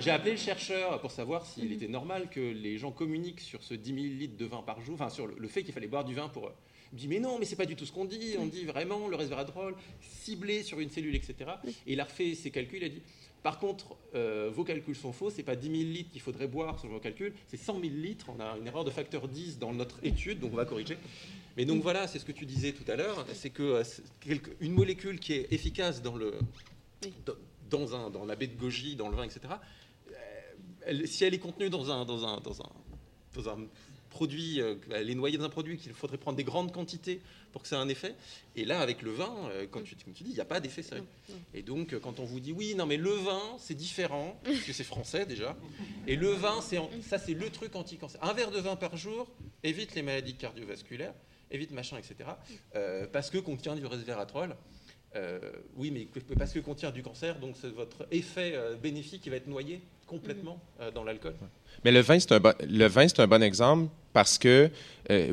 J'ai 0.00 0.10
appelé 0.10 0.32
le 0.32 0.36
chercheur 0.36 1.00
pour 1.00 1.10
savoir 1.10 1.46
s'il 1.46 1.72
était 1.72 1.88
normal 1.88 2.28
que 2.30 2.40
les 2.40 2.78
gens 2.78 2.92
communiquent 2.92 3.40
sur 3.40 3.62
ce 3.62 3.74
10 3.74 3.94
000 3.94 4.06
litres 4.18 4.36
de 4.36 4.46
vin 4.46 4.62
par 4.62 4.80
jour, 4.80 4.94
enfin 4.94 5.10
sur 5.10 5.26
le 5.26 5.48
fait 5.48 5.62
qu'il 5.62 5.72
fallait 5.72 5.86
boire 5.86 6.04
du 6.04 6.14
vin 6.14 6.28
pour... 6.28 6.50
Il 6.92 6.94
me 6.94 7.00
dit 7.00 7.08
mais 7.08 7.18
non, 7.18 7.38
mais 7.38 7.44
c'est 7.44 7.56
pas 7.56 7.66
du 7.66 7.74
tout 7.74 7.84
ce 7.84 7.92
qu'on 7.92 8.04
dit. 8.04 8.36
On 8.38 8.46
dit 8.46 8.64
vraiment 8.64 9.08
le 9.08 9.16
resveratrol 9.16 9.74
ciblé 10.00 10.62
sur 10.62 10.78
une 10.78 10.88
cellule, 10.88 11.16
etc. 11.16 11.34
Et 11.86 11.94
il 11.94 12.00
a 12.00 12.04
refait 12.04 12.34
ses 12.34 12.52
calculs. 12.52 12.78
Il 12.78 12.84
a 12.84 12.88
dit 12.88 13.02
par 13.46 13.60
contre, 13.60 13.94
euh, 14.16 14.50
vos 14.52 14.64
calculs 14.64 14.96
sont 14.96 15.12
faux. 15.12 15.30
C'est 15.30 15.44
pas 15.44 15.54
10 15.54 15.70
000 15.70 15.82
litres 15.82 16.10
qu'il 16.10 16.20
faudrait 16.20 16.48
boire 16.48 16.80
sur 16.80 16.88
vos 16.88 16.98
calculs. 16.98 17.32
C'est 17.46 17.56
100 17.56 17.78
000 17.78 17.94
litres. 17.94 18.26
On 18.36 18.40
a 18.40 18.56
une 18.58 18.66
erreur 18.66 18.82
de 18.82 18.90
facteur 18.90 19.28
10 19.28 19.60
dans 19.60 19.72
notre 19.72 20.04
étude, 20.04 20.40
donc 20.40 20.52
on 20.52 20.56
va 20.56 20.64
corriger. 20.64 20.98
Mais 21.56 21.64
donc 21.64 21.80
voilà, 21.80 22.08
c'est 22.08 22.18
ce 22.18 22.24
que 22.24 22.32
tu 22.32 22.44
disais 22.44 22.72
tout 22.72 22.90
à 22.90 22.96
l'heure, 22.96 23.24
c'est 23.34 23.50
que 23.50 23.62
euh, 23.62 24.34
une 24.58 24.72
molécule 24.72 25.20
qui 25.20 25.34
est 25.34 25.52
efficace 25.52 26.02
dans 26.02 26.16
le 26.16 26.34
dans, 27.70 27.94
un, 27.94 28.10
dans 28.10 28.24
la 28.24 28.34
baie 28.34 28.48
de 28.48 28.58
goji, 28.58 28.96
dans 28.96 29.10
le 29.10 29.14
vin, 29.14 29.22
etc. 29.22 29.42
Euh, 30.88 31.06
si 31.06 31.22
elle 31.22 31.34
est 31.34 31.38
contenue 31.38 31.70
dans 31.70 31.88
un 31.92 32.04
dans 32.04 32.26
un 32.26 32.40
dans 32.40 32.60
un, 32.60 32.72
dans 33.32 33.48
un 33.48 33.58
produit, 34.16 34.60
euh, 34.60 34.74
elle 34.92 35.10
est 35.10 35.14
noyée 35.14 35.38
dans 35.38 35.44
un 35.44 35.50
produit 35.50 35.76
qu'il 35.76 35.92
faudrait 35.92 36.18
prendre 36.18 36.36
des 36.36 36.44
grandes 36.44 36.72
quantités 36.72 37.20
pour 37.52 37.62
que 37.62 37.68
ça 37.68 37.76
ait 37.76 37.80
un 37.80 37.88
effet. 37.88 38.14
Et 38.54 38.64
là, 38.64 38.80
avec 38.80 39.02
le 39.02 39.12
vin, 39.12 39.34
quand 39.70 39.82
tu, 39.82 39.94
comme 39.96 40.14
tu 40.14 40.24
dis, 40.24 40.30
il 40.30 40.34
n'y 40.34 40.40
a 40.40 40.44
pas 40.44 40.60
d'effet 40.60 40.82
sérieux. 40.82 41.06
Et 41.54 41.62
donc, 41.62 41.98
quand 42.00 42.18
on 42.20 42.24
vous 42.24 42.40
dit 42.40 42.52
oui, 42.52 42.74
non, 42.74 42.86
mais 42.86 42.96
le 42.96 43.10
vin, 43.10 43.42
c'est 43.58 43.74
différent, 43.74 44.38
parce 44.44 44.60
que 44.60 44.72
c'est 44.72 44.84
français 44.84 45.24
déjà. 45.24 45.56
Et 46.06 46.16
le 46.16 46.30
vin, 46.30 46.60
c'est 46.60 46.78
ça, 47.02 47.18
c'est 47.18 47.34
le 47.34 47.48
truc 47.50 47.74
anti-cancer. 47.74 48.22
Un 48.22 48.34
verre 48.34 48.50
de 48.50 48.58
vin 48.58 48.76
par 48.76 48.96
jour 48.96 49.26
évite 49.62 49.94
les 49.94 50.02
maladies 50.02 50.34
cardiovasculaires 50.34 51.14
évite 51.50 51.70
machin, 51.72 51.98
etc. 51.98 52.30
Euh, 52.74 53.06
parce 53.10 53.30
que 53.30 53.38
contient 53.38 53.74
du 53.74 53.86
resveratrol. 53.86 54.56
Euh, 55.14 55.38
oui, 55.76 55.90
mais 55.90 56.08
parce 56.36 56.52
que 56.52 56.58
contient 56.58 56.90
du 56.90 57.02
cancer, 57.02 57.38
donc 57.38 57.56
c'est 57.58 57.70
votre 57.70 58.06
effet 58.10 58.52
euh, 58.54 58.76
bénéfique 58.76 59.22
qui 59.22 59.30
va 59.30 59.36
être 59.36 59.46
noyé 59.46 59.80
complètement 60.06 60.58
dans 60.94 61.04
l'alcool. 61.04 61.34
Mais 61.84 61.92
le 61.92 62.00
vin, 62.00 62.18
c'est 62.18 62.32
un, 62.32 62.40
bon, 62.40 62.54
le 62.68 62.86
vin, 62.86 63.06
c'est 63.08 63.20
un 63.20 63.26
bon 63.26 63.42
exemple 63.42 63.88
parce 64.12 64.38
que 64.38 64.70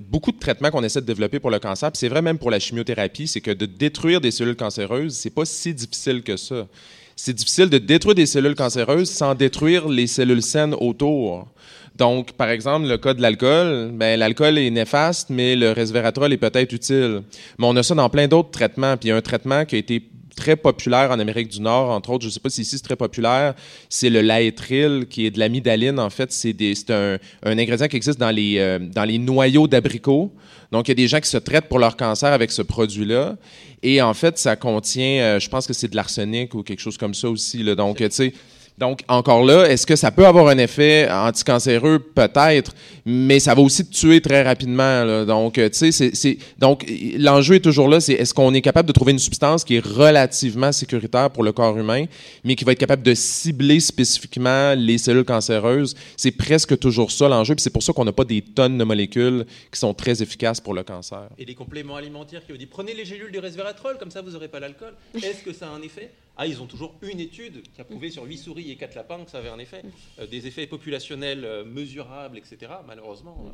beaucoup 0.10 0.32
de 0.32 0.40
traitements 0.40 0.72
qu'on 0.72 0.84
essaie 0.84 1.02
de 1.02 1.06
développer 1.06 1.40
pour 1.40 1.52
le 1.52 1.60
cancer, 1.60 1.90
c'est 1.94 2.10
vrai 2.10 2.22
même 2.22 2.38
pour 2.38 2.52
la 2.52 2.60
chimiothérapie, 2.60 3.28
c'est 3.28 3.42
que 3.42 3.52
de 3.52 3.66
détruire 3.66 4.20
des 4.20 4.32
cellules 4.32 4.56
cancéreuses, 4.56 5.16
c'est 5.16 5.30
pas 5.30 5.46
si 5.46 5.74
difficile 5.74 6.22
que 6.22 6.38
ça. 6.38 6.68
C'est 7.16 7.34
difficile 7.34 7.70
de 7.70 7.78
détruire 7.78 8.16
des 8.16 8.26
cellules 8.26 8.56
cancéreuses 8.56 9.10
sans 9.10 9.36
détruire 9.36 9.88
les 9.88 10.08
cellules 10.08 10.42
saines 10.42 10.74
autour. 10.74 11.48
Donc, 11.96 12.32
par 12.34 12.50
exemple, 12.50 12.88
le 12.88 12.98
cas 12.98 13.14
de 13.14 13.22
l'alcool, 13.22 13.92
ben, 13.94 14.20
l'alcool 14.20 14.58
est 14.58 14.72
néfaste, 14.72 15.30
mais 15.30 15.56
le 15.56 15.72
resveratrol 15.72 16.34
est 16.34 16.38
peut-être 16.38 16.74
utile. 16.74 17.22
Mais 17.60 17.68
on 17.68 17.76
a 17.76 17.84
ça 17.84 17.94
dans 17.94 18.10
plein 18.10 18.28
d'autres 18.28 18.50
traitements. 18.50 18.98
Puis 18.98 19.10
il 19.10 19.12
y 19.12 19.12
a 19.12 19.16
un 19.16 19.22
traitement 19.22 19.64
qui 19.64 19.76
a 19.76 19.78
été 19.78 20.04
très 20.36 20.56
populaire 20.56 21.12
en 21.12 21.20
Amérique 21.20 21.50
du 21.50 21.62
Nord, 21.62 21.90
entre 21.90 22.12
autres, 22.12 22.24
je 22.24 22.28
ne 22.28 22.32
sais 22.32 22.40
pas 22.40 22.50
si 22.50 22.62
ici 22.62 22.78
c'est 22.78 22.84
très 22.84 22.96
populaire, 22.96 23.54
c'est 23.90 24.10
le 24.10 24.22
laétril, 24.22 25.06
qui 25.10 25.26
est 25.26 25.32
de 25.32 25.40
l'amidaline. 25.40 26.00
En 26.00 26.10
fait, 26.10 26.32
c'est 26.32 26.56
un, 26.90 27.18
un, 27.44 27.58
ingrédient 27.58 27.88
qui 27.88 27.96
existe 27.96 28.20
dans 28.20 28.32
les, 28.32 28.58
euh, 28.58 28.80
dans 28.80 29.06
les 29.06 29.18
noyaux 29.18 29.68
d'abricots. 29.68 30.32
Donc, 30.72 30.88
il 30.88 30.92
y 30.92 30.94
a 30.94 30.96
des 30.96 31.08
gens 31.08 31.20
qui 31.20 31.30
se 31.30 31.38
traitent 31.38 31.68
pour 31.68 31.80
leur 31.80 31.96
cancer 31.96 32.32
avec 32.34 32.52
ce 32.52 32.62
produit-là. 32.62 33.36
Et 33.84 34.02
en 34.02 34.14
fait, 34.14 34.38
ça 34.38 34.56
contient, 34.56 35.22
euh, 35.22 35.40
je 35.40 35.50
pense 35.50 35.68
que 35.68 35.74
c'est 35.74 35.88
de 35.88 35.96
l'arsenic 35.96 36.56
ou 36.56 36.64
quelque 36.64 36.80
chose 36.80 36.98
comme 36.98 37.14
ça 37.14 37.30
aussi. 37.30 37.62
Là. 37.62 37.76
Donc, 37.76 37.98
tu 37.98 38.08
sais, 38.10 38.34
donc, 38.78 39.02
encore 39.08 39.46
là, 39.46 39.66
est-ce 39.66 39.86
que 39.86 39.96
ça 39.96 40.12
peut 40.12 40.26
avoir 40.26 40.48
un 40.48 40.58
effet 40.58 41.08
anticancéreux? 41.10 42.00
Peut-être, 42.00 42.74
mais 43.06 43.40
ça 43.40 43.54
va 43.54 43.62
aussi 43.62 43.88
tuer 43.88 44.20
très 44.20 44.42
rapidement. 44.42 45.26
Donc, 45.26 45.54
tu 45.54 45.92
sais, 45.92 46.38
donc 46.58 46.86
l'enjeu 47.18 47.56
est 47.56 47.60
toujours 47.60 47.88
là, 47.88 48.00
c'est 48.00 48.14
est-ce 48.14 48.34
qu'on 48.34 48.54
est 48.54 48.62
capable 48.62 48.88
de 48.88 48.94
trouver 48.94 49.12
une 49.12 49.20
substance 49.20 49.64
qui 49.64 49.76
est 49.76 49.86
relativement 49.86 50.72
sécuritaire 50.72 51.30
pour 51.30 51.44
le 51.44 51.52
corps 51.52 51.78
humain, 51.78 52.06
mais 52.44 52.56
qui 52.56 52.66
va 52.66 52.72
être 52.72 52.80
capable 52.80 53.04
de 53.04 53.14
cibler 53.14 53.80
spécifiquement 53.80 54.74
les 54.76 54.98
cellules 54.98 55.24
cancéreuses? 55.24 55.96
C'est 56.18 56.32
presque 56.32 56.78
toujours 56.80 57.12
ça 57.12 57.30
l'enjeu, 57.30 57.56
puis 57.56 57.62
c'est 57.62 57.70
pour 57.70 57.84
ça 57.84 57.94
qu'on 57.94 58.06
n'a 58.06 58.12
pas 58.12 58.26
des 58.26 58.42
tonnes 58.42 58.78
de 58.78 58.84
molécules 58.84 59.46
qui 59.72 59.80
sont 59.80 59.94
très 59.94 60.22
efficaces 60.22 60.60
pour 60.60 60.74
le 60.74 60.84
cancer. 60.84 61.30
Et 61.38 61.46
les 61.46 61.56
compléments 61.56 61.96
alimentaires 61.96 62.44
qui 62.46 62.52
vous 62.52 62.58
disent 62.58 62.68
prenez 62.72 62.94
les 62.94 63.06
gélules 63.06 63.32
du 63.32 63.40
resveratrol, 63.40 63.98
comme 64.00 64.12
ça 64.12 64.22
vous 64.22 64.32
n'aurez 64.32 64.48
pas 64.48 64.60
l'alcool. 64.60 64.94
Est-ce 65.16 65.44
que 65.44 65.54
ça 65.54 65.68
a 65.68 65.70
un 65.70 65.82
effet? 65.82 66.10
Ah, 66.36 66.48
ils 66.48 66.60
ont 66.62 66.66
toujours 66.66 66.96
une 67.04 67.20
étude 67.20 67.62
qui 67.62 67.82
a 67.82 67.84
prouvé 67.84 68.10
sur 68.10 68.24
8 68.24 68.38
souris 68.38 68.72
et 68.72 68.76
4 68.76 68.96
lapins 68.96 69.24
que 69.24 69.30
ça 69.30 69.38
avait 69.38 69.50
un 69.50 69.60
effet. 69.60 69.84
Euh, 70.18 70.26
des 70.26 70.48
effets 70.48 70.66
populationnels 70.66 71.46
euh, 71.46 71.64
mesurables, 71.64 72.40
etc. 72.40 72.74
Malheureusement. 72.88 73.54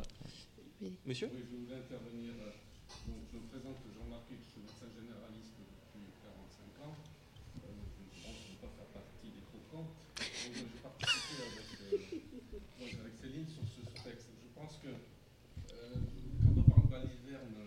Euh, 0.82 0.88
monsieur? 1.04 1.28
Oui, 1.34 1.44
je 1.44 1.56
voulais 1.56 1.76
intervenir. 1.76 2.32
Donc, 3.06 3.20
je 3.30 3.36
me 3.36 3.44
présente 3.52 3.76
Jean-Marc 3.92 4.24
je 4.32 4.48
suis 4.48 4.60
médecin 4.64 4.88
généraliste 4.96 5.60
depuis 5.60 6.08
45 6.24 6.88
ans. 6.88 6.96
je 7.60 7.68
ne 7.68 8.24
pense 8.24 8.48
pas 8.64 8.72
faire 8.72 8.90
partie 8.96 9.28
des 9.28 9.44
croquants. 9.44 9.84
Donc, 9.84 10.56
j'ai 10.56 10.80
participé 10.80 11.36
avec, 11.36 11.68
avec, 12.96 13.12
Céline 13.20 13.44
sur 13.44 13.68
ce 13.68 13.84
texte. 14.08 14.32
Je 14.40 14.48
pense 14.56 14.80
que 14.80 14.88
quand 14.88 16.64
on 16.64 16.88
parle 16.88 17.04
d'aliverne 17.04 17.60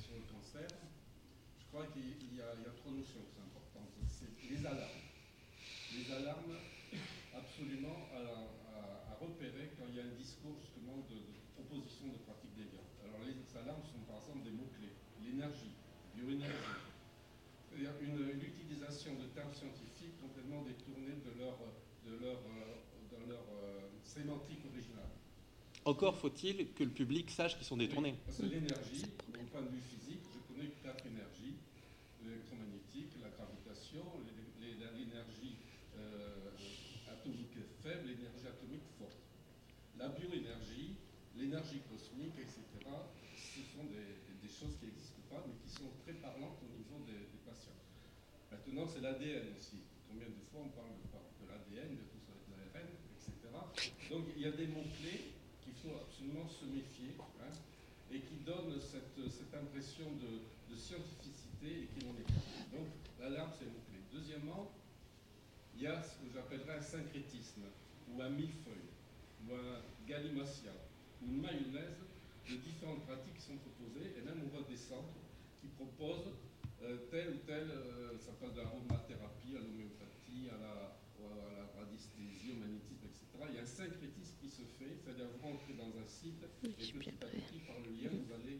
sur 0.00 0.16
le 0.16 0.24
cancer, 0.32 0.64
je 0.64 1.64
crois 1.68 1.84
qu'il 1.92 2.08
y, 2.08 2.40
y, 2.40 2.40
a 2.40 2.72
trois 2.80 2.96
notions 2.96 3.20
les 4.50 4.66
alarmes. 4.66 5.04
Les 5.94 6.12
alarmes 6.12 6.56
absolument 7.34 8.08
à, 8.12 9.16
repérer 9.20 9.70
quand 9.76 9.84
il 9.92 9.96
y 9.96 10.00
a 10.00 10.04
un 10.04 10.16
discours 10.16 10.56
justement 10.64 11.04
de, 11.12 11.20
proposition 11.52 12.08
de 12.08 12.18
pratique 12.24 12.56
des 12.56 12.72
gars. 12.72 12.88
Alors 13.04 13.20
les 13.20 13.36
alarmes 13.52 13.84
sont 13.84 14.00
par 14.08 14.16
exemple 14.24 14.42
des 14.48 14.56
mots-clés. 14.56 14.96
L'énergie, 15.22 15.76
bioénergie. 16.16 16.80
C'est-à-dire 17.68 17.92
une, 18.00 18.40
utilisation 18.40 19.14
de 19.20 19.28
termes 19.36 19.52
scientifiques 19.52 20.16
complètement 20.20 20.64
détournés 20.64 21.20
de 21.20 21.36
leur, 21.36 21.60
de 22.08 22.16
leur, 22.16 22.40
de 22.40 23.28
leur 23.28 23.44
euh, 23.60 23.92
sémantique 24.02 24.64
originale. 24.64 25.12
Encore 25.84 26.18
faut-il 26.18 26.72
que 26.72 26.84
le 26.84 26.90
public 26.90 27.30
sache 27.30 27.56
qu'ils 27.56 27.66
sont 27.66 27.76
détournés. 27.76 28.14
parce 28.26 28.38
que 28.38 28.46
l'énergie, 28.46 29.06
au 29.28 29.44
point 29.50 29.62
de 29.62 29.68
vue 29.68 29.80
physique, 29.80 30.20
je 30.32 30.54
connais 30.54 30.70
quatre 30.82 31.06
énergies 31.06 31.56
l'électromagnétique, 32.24 33.16
la 33.22 33.30
gravitation, 33.30 34.04
l'énergie 34.60 35.56
euh, 35.96 36.52
atomique 37.10 37.56
faible, 37.82 38.08
l'énergie 38.08 38.46
atomique 38.46 38.84
forte. 38.98 39.18
La 39.98 40.08
bioénergie, 40.08 40.96
l'énergie 41.36 41.80
cosmique, 41.88 42.36
etc., 42.38 42.60
ce 43.36 43.60
sont 43.72 43.84
des, 43.88 44.20
choses 44.50 44.76
qui 44.76 44.86
n'existent 44.86 45.24
pas, 45.30 45.40
mais 45.46 45.56
qui 45.64 45.70
sont 45.72 45.88
très 46.04 46.12
parlantes 46.20 46.58
au 46.60 46.68
niveau 46.76 47.00
des, 47.06 47.24
patients. 47.46 47.80
Maintenant, 48.50 48.84
c'est 48.84 49.00
l'ADN 49.00 49.54
aussi. 49.56 49.80
Combien 50.10 50.28
de 50.28 50.42
fois 50.52 50.66
on 50.66 50.72
parle 50.74 50.92
de, 51.00 51.46
l'ADN, 51.48 51.96
de 51.96 52.04
tout 52.12 52.20
ça, 52.20 52.34
de 52.36 52.52
l'ARN, 52.52 52.88
etc. 53.16 53.32
Donc, 54.10 54.26
il 54.36 54.42
y 54.42 54.46
a 54.46 54.52
des 54.52 54.66
mots-clés 54.66 55.32
qu'il 55.62 55.72
faut 55.80 55.96
absolument 55.96 56.48
se 56.48 56.66
méfier 56.66 57.14
hein, 57.40 57.54
et 58.12 58.20
qui 58.20 58.42
donnent 58.44 58.80
cette, 59.28 59.32
cette 59.32 59.54
impression 59.54 60.06
de, 60.16 60.72
de 60.72 60.76
scientificité 60.76 61.82
et 61.82 61.86
qui 61.86 62.06
n'en 62.06 62.12
est. 62.14 62.76
Donc, 62.76 62.88
l'alarme, 63.20 63.50
c'est 63.58 63.66
mot-clé. 63.66 64.00
Deuxièmement, 64.12 64.70
il 65.76 65.82
y 65.82 65.86
a 65.86 66.02
ce 66.02 66.16
que 66.16 66.32
j'appellerais 66.32 66.78
un 66.78 66.82
syncrétisme, 66.82 67.62
ou 68.08 68.20
un 68.22 68.30
millefeuille, 68.30 68.90
ou 69.46 69.54
un 69.54 69.82
galimatia, 70.06 70.72
ou 71.22 71.26
une 71.26 71.40
mayonnaise 71.40 71.98
de 72.48 72.56
différentes 72.56 73.04
pratiques 73.06 73.34
qui 73.34 73.42
sont 73.42 73.56
proposées, 73.58 74.14
et 74.18 74.22
même 74.22 74.40
on 74.44 74.48
voit 74.48 74.66
des 74.68 74.76
centres 74.76 75.14
qui 75.60 75.68
proposent 75.68 76.32
euh, 76.82 76.96
tel 77.10 77.28
ou 77.34 77.38
tel, 77.46 77.70
euh, 77.70 78.18
ça 78.18 78.32
passe 78.40 78.54
de 78.54 78.60
l'aromathérapie 78.60 79.56
à 79.56 79.60
l'homéopathie, 79.60 80.48
à 80.48 80.58
la, 80.58 80.96
à 81.20 81.56
la 81.56 81.80
radiesthésie, 81.80 82.52
au 82.52 82.56
magnétisme, 82.56 83.04
etc. 83.04 83.24
Il 83.50 83.56
y 83.56 83.58
a 83.58 83.62
un 83.62 83.66
syncrétisme 83.66 84.34
qui 84.40 84.48
se 84.48 84.62
fait, 84.62 84.96
c'est-à-dire 84.96 85.26
vous 85.28 85.46
rentrez 85.46 85.74
dans 85.74 85.92
un 85.96 86.06
site, 86.06 86.42
et 86.64 86.68
petit 86.68 87.08
à 87.08 87.12
petit, 87.12 87.60
par 87.68 87.76
le 87.84 87.90
lien, 87.92 88.10
vous 88.10 88.32
allez 88.32 88.59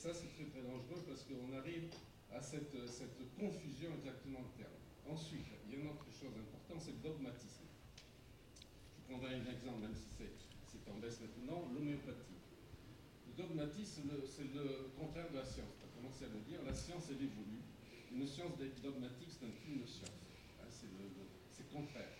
ça, 0.00 0.16
c'est 0.16 0.32
très 0.32 0.48
très 0.48 0.64
dangereux 0.64 1.04
parce 1.04 1.28
qu'on 1.28 1.52
arrive 1.52 1.92
à 2.32 2.40
cette, 2.40 2.72
cette 2.88 3.20
confusion 3.36 3.92
exactement 4.00 4.40
de 4.48 4.64
termes. 4.64 4.80
Ensuite, 5.04 5.44
il 5.68 5.76
y 5.76 5.76
a 5.76 5.84
une 5.84 5.92
autre 5.92 6.08
chose 6.08 6.32
importante, 6.40 6.80
c'est 6.80 6.96
le 6.96 7.04
dogmatisme. 7.04 7.68
Je 8.96 9.12
prendrai 9.12 9.36
un 9.36 9.44
exemple, 9.44 9.84
même 9.84 9.92
si 9.92 10.08
c'est 10.16 10.88
en 10.88 10.96
baisse 10.96 11.20
maintenant, 11.20 11.68
l'homéopathie. 11.68 12.40
Le 13.28 13.44
dogmatisme, 13.44 14.08
c'est 14.24 14.48
le 14.56 14.88
contraire 14.96 15.28
de 15.32 15.36
la 15.36 15.44
science. 15.44 15.68
On 15.76 15.84
a 15.84 15.92
commencé 15.92 16.24
à 16.24 16.32
le 16.32 16.40
dire, 16.48 16.64
la 16.64 16.72
science, 16.72 17.12
elle 17.12 17.20
évolue. 17.20 17.60
Une 18.10 18.26
science 18.26 18.56
dogmatique, 18.56 19.28
c'est 19.28 19.52
une 19.68 19.86
science. 19.86 20.16
Hein, 20.64 20.68
c'est 20.70 21.68
contraire. 21.68 22.16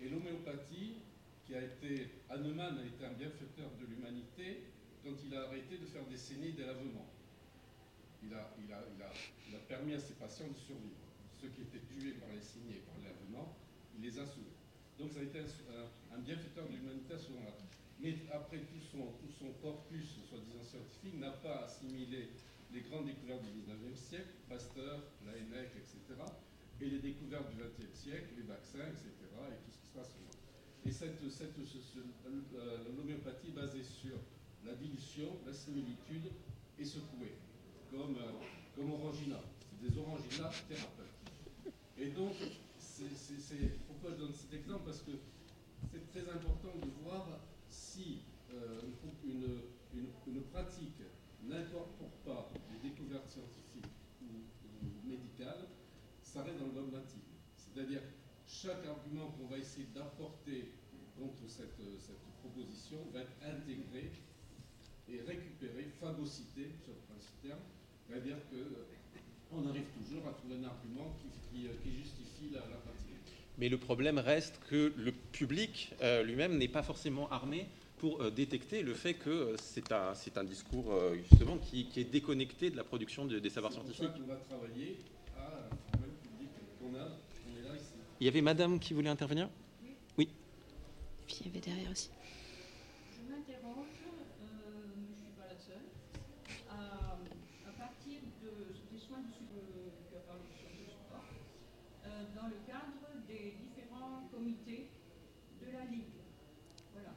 Et 0.00 0.08
l'homéopathie, 0.08 1.04
qui 1.44 1.54
a 1.54 1.60
été, 1.60 2.16
Hahnemann 2.30 2.78
a 2.78 2.84
été 2.86 3.04
un 3.04 3.12
bienfaiteur 3.12 3.68
de 3.78 3.84
l'humanité 3.84 4.72
quand 5.04 5.16
il 5.24 5.34
a 5.34 5.46
arrêté 5.46 5.78
de 5.78 5.86
faire 5.86 6.04
des 6.06 6.16
saignées 6.16 6.54
lavements. 6.58 7.08
Il 8.22 8.34
a, 8.34 8.52
il, 8.60 8.70
a, 8.72 9.58
permis 9.66 9.94
à 9.94 9.98
ses 9.98 10.14
patients 10.14 10.48
de 10.48 10.56
survivre. 10.56 11.00
Ceux 11.40 11.48
qui 11.48 11.62
étaient 11.62 11.80
tués 11.88 12.12
par 12.20 12.28
les 12.28 12.42
saignées 12.42 12.76
et 12.76 12.84
par 12.84 12.96
les 13.00 13.08
lavements, 13.08 13.56
il 13.96 14.02
les 14.04 14.18
a 14.18 14.26
sauvés. 14.26 14.52
Donc 14.98 15.12
ça 15.12 15.20
a 15.20 15.22
été 15.22 15.40
un, 15.40 16.18
bienfaiteur 16.18 16.68
de 16.68 16.76
l'humanité 16.76 17.14
à 17.14 17.18
ce 17.18 17.32
moment-là. 17.32 17.56
Mais 17.98 18.16
après 18.32 18.58
tout 18.58 18.80
son, 18.92 19.52
corpus, 19.62 20.20
soi-disant 20.28 20.62
scientifique, 20.62 21.18
n'a 21.18 21.32
pas 21.32 21.64
assimilé 21.64 22.28
les 22.72 22.80
grandes 22.82 23.06
découvertes 23.06 23.42
du 23.42 23.64
19e 23.64 23.96
siècle, 23.96 24.28
Pasteur, 24.48 25.00
Laennec, 25.24 25.72
etc., 25.76 26.20
et 26.80 26.86
les 26.86 26.98
découvertes 26.98 27.48
du 27.50 27.56
20e 27.56 27.92
siècle, 27.92 28.28
les 28.36 28.44
vaccins, 28.44 28.84
etc., 28.84 29.08
et 29.48 29.56
tout 29.64 29.70
ce 29.72 29.78
qui 29.78 29.86
se 29.86 29.92
passe. 29.92 30.12
Et 30.86 30.92
cette, 30.92 31.30
cette, 31.30 31.58
euh, 32.54 32.78
l'homéopathie 32.96 33.50
basée 33.50 33.82
sur 33.82 34.16
la 34.66 34.74
dilution, 34.74 35.38
la 35.46 35.52
similitude 35.52 36.30
et 36.78 36.84
secouée, 36.84 37.36
comme, 37.90 38.16
euh, 38.16 38.32
comme 38.74 38.92
Orangina. 38.92 39.40
Des 39.80 39.96
Orangina 39.98 40.50
thérapeutiques. 40.68 41.10
Et 41.96 42.08
donc, 42.10 42.34
pourquoi 43.86 44.10
je 44.12 44.16
donne 44.16 44.34
cet 44.34 44.52
exemple 44.52 44.82
Parce 44.86 45.02
que 45.02 45.12
c'est 45.90 46.06
très 46.10 46.28
important 46.30 46.72
de 46.80 46.88
voir 47.02 47.26
si 47.68 48.20
euh, 48.52 48.80
une, 49.24 49.60
une, 50.26 50.42
pratique 50.52 51.00
n'incorpore 51.42 52.10
pas 52.24 52.50
les 52.72 52.90
découvertes 52.90 53.28
scientifiques 53.28 53.86
ou, 54.22 55.08
médicales, 55.08 55.68
ça 56.22 56.42
reste 56.42 56.58
dans 56.58 56.66
le 56.66 56.72
dogmatisme. 56.72 57.20
C'est-à-dire 57.56 58.02
chaque 58.46 58.84
argument 58.86 59.30
qu'on 59.32 59.46
va 59.46 59.58
essayer 59.58 59.86
d'apporter 59.94 60.72
contre 61.18 61.48
cette, 61.48 61.80
cette, 61.98 62.20
proposition 62.40 62.98
va 63.12 63.20
être 63.20 63.36
intégré 63.42 64.10
et 65.12 65.20
récupéré, 65.26 65.88
phagocyté, 66.00 66.70
sur 66.84 66.92
le 66.92 67.48
terme, 67.48 67.60
c'est-à-dire 68.06 68.36
qu'on 68.50 69.68
arrive 69.68 69.86
toujours 69.98 70.26
à 70.28 70.32
trouver 70.32 70.56
un 70.56 70.64
argument 70.64 71.14
qui, 71.18 71.60
qui, 71.62 71.68
qui 71.82 71.98
justifie 71.98 72.50
la, 72.52 72.60
la, 72.60 72.76
pratique. 72.76 73.06
Mais 73.58 73.68
le 73.68 73.78
problème 73.78 74.18
reste 74.18 74.60
que 74.68 74.92
le 74.96 75.12
public 75.12 75.94
euh, 76.02 76.22
lui-même 76.22 76.56
n'est 76.58 76.68
pas 76.68 76.82
forcément 76.82 77.28
armé 77.30 77.66
pour 77.98 78.22
euh, 78.22 78.30
détecter 78.30 78.82
le 78.82 78.94
fait 78.94 79.14
que 79.14 79.30
euh, 79.30 79.56
c'est 79.58 79.92
un, 79.92 80.14
un, 80.36 80.44
discours 80.44 80.92
euh, 80.92 81.16
justement 81.16 81.58
qui, 81.58 81.86
qui, 81.86 82.00
est 82.00 82.04
déconnecté 82.04 82.70
de 82.70 82.76
la 82.76 82.84
production 82.84 83.26
de, 83.26 83.38
des 83.38 83.50
savoirs 83.50 83.72
scientifiques. 83.72 84.08
On 84.16 84.26
va 84.26 84.36
travailler 84.36 84.96
à 85.36 85.68
public 85.92 86.48
qu'on 86.80 86.94
a 86.98 87.08
il 88.20 88.26
y 88.26 88.28
avait 88.28 88.42
madame 88.42 88.78
qui 88.78 88.92
voulait 88.92 89.08
intervenir? 89.08 89.48
Oui. 89.82 89.96
oui. 90.18 90.28
Et 90.28 91.24
puis 91.24 91.36
il 91.40 91.46
y 91.46 91.48
avait 91.48 91.60
derrière 91.60 91.90
aussi. 91.90 92.10
Je 93.16 93.32
m'interroge, 93.32 93.96
euh, 94.44 94.92
je 94.92 95.00
ne 95.00 95.16
suis 95.16 95.32
pas 95.40 95.48
la 95.48 95.56
seule, 95.56 95.88
à, 96.68 97.16
à 97.66 97.72
partir 97.80 98.20
de, 98.44 98.76
des 98.92 98.98
soins 99.00 99.24
de 99.24 99.32
support, 99.32 99.56
euh, 102.04 102.24
dans 102.36 102.48
le 102.48 102.60
cadre 102.68 103.24
des 103.26 103.56
différents 103.56 104.28
comités 104.30 104.90
de 105.64 105.72
la 105.72 105.86
Ligue. 105.86 106.20
Voilà. 106.92 107.16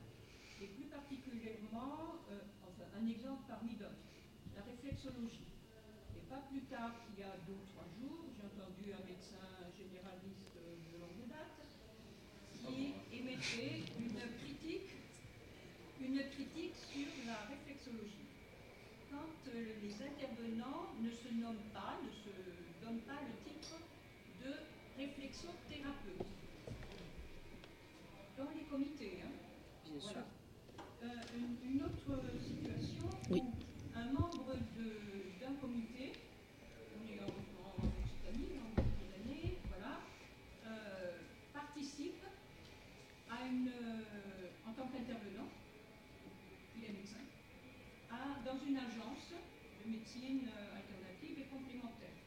Et 0.61 0.67
plus 0.67 0.85
particulièrement, 0.85 2.23
euh, 2.31 2.39
enfin, 2.63 2.87
un 3.03 3.07
exemple 3.07 3.43
parmi 3.49 3.75
d'autres, 3.75 4.07
la 4.55 4.63
réflexologie. 4.63 5.43
Et 6.15 6.23
pas 6.29 6.39
plus 6.49 6.61
tard 6.71 6.91
qu'il 7.03 7.19
y 7.19 7.27
a 7.27 7.35
deux 7.45 7.51
ou 7.59 7.65
trois 7.75 7.87
jours, 7.99 8.23
j'ai 8.31 8.47
entendu 8.47 8.95
un 8.95 9.03
médecin 9.03 9.43
généraliste 9.75 10.55
de 10.55 10.95
longue 11.03 11.27
date 11.27 11.59
qui 12.63 12.95
émettait 13.11 13.83
une 13.99 14.15
critique, 14.39 14.95
une 15.99 16.19
critique 16.31 16.75
sur 16.79 17.11
la 17.27 17.43
réflexologie. 17.51 18.23
Quand 19.11 19.35
euh, 19.51 19.75
les 19.83 19.93
intervenants 19.99 20.95
ne 21.03 21.11
se 21.11 21.27
nomment 21.35 21.67
pas, 21.73 21.99
ne 21.99 22.09
se 22.09 22.31
donnent 22.85 23.03
pas 23.03 23.19
le 23.19 23.35
titre 23.43 23.75
de 24.43 24.51
réflexothérapeute. 24.97 26.23
Dans 28.37 28.49
les 28.55 28.63
comités, 28.63 29.19
hein. 29.23 29.31
Bien 29.85 29.99
voilà. 29.99 30.19
sûr. 30.21 30.23
Euh, 31.03 31.07
une, 31.35 31.57
une, 31.69 31.81
autre 31.83 32.15
situation 32.39 33.09
Oui. 33.29 33.41
où 33.41 33.99
un 33.99 34.05
membre 34.13 34.55
d'un 35.41 35.53
comité, 35.59 36.13
on 36.95 37.03
est 37.11 37.19
en, 37.19 37.27
en 37.27 37.75
Occitanie, 37.83 38.55
en 38.63 38.71
Occitanie, 38.79 39.57
voilà, 39.67 39.99
euh, 40.65 41.17
participe 41.53 42.23
à 43.29 43.45
une, 43.45 43.67
euh, 43.67 44.49
en 44.65 44.71
tant 44.71 44.87
qu'intervenant, 44.87 45.49
il 46.77 46.85
est 46.85 46.93
médecin, 46.93 47.19
à, 48.09 48.39
dans 48.45 48.55
une 48.73 48.79
agence 48.79 49.29
de 49.85 49.91
médecine 49.91 50.47
euh, 50.49 50.77
alternative 50.81 51.37
et 51.37 51.47
complémentaire. 51.53 52.17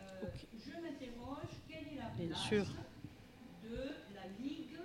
Euh. 0.00 0.28
Je 0.52 0.72
m'interroge, 0.72 1.48
quelle 1.66 1.96
est 1.96 1.98
la 1.98 2.10
Bien 2.18 2.26
place 2.28 2.46
sûr. 2.46 2.66
de 3.64 3.76
la 4.14 4.28
Ligue 4.44 4.76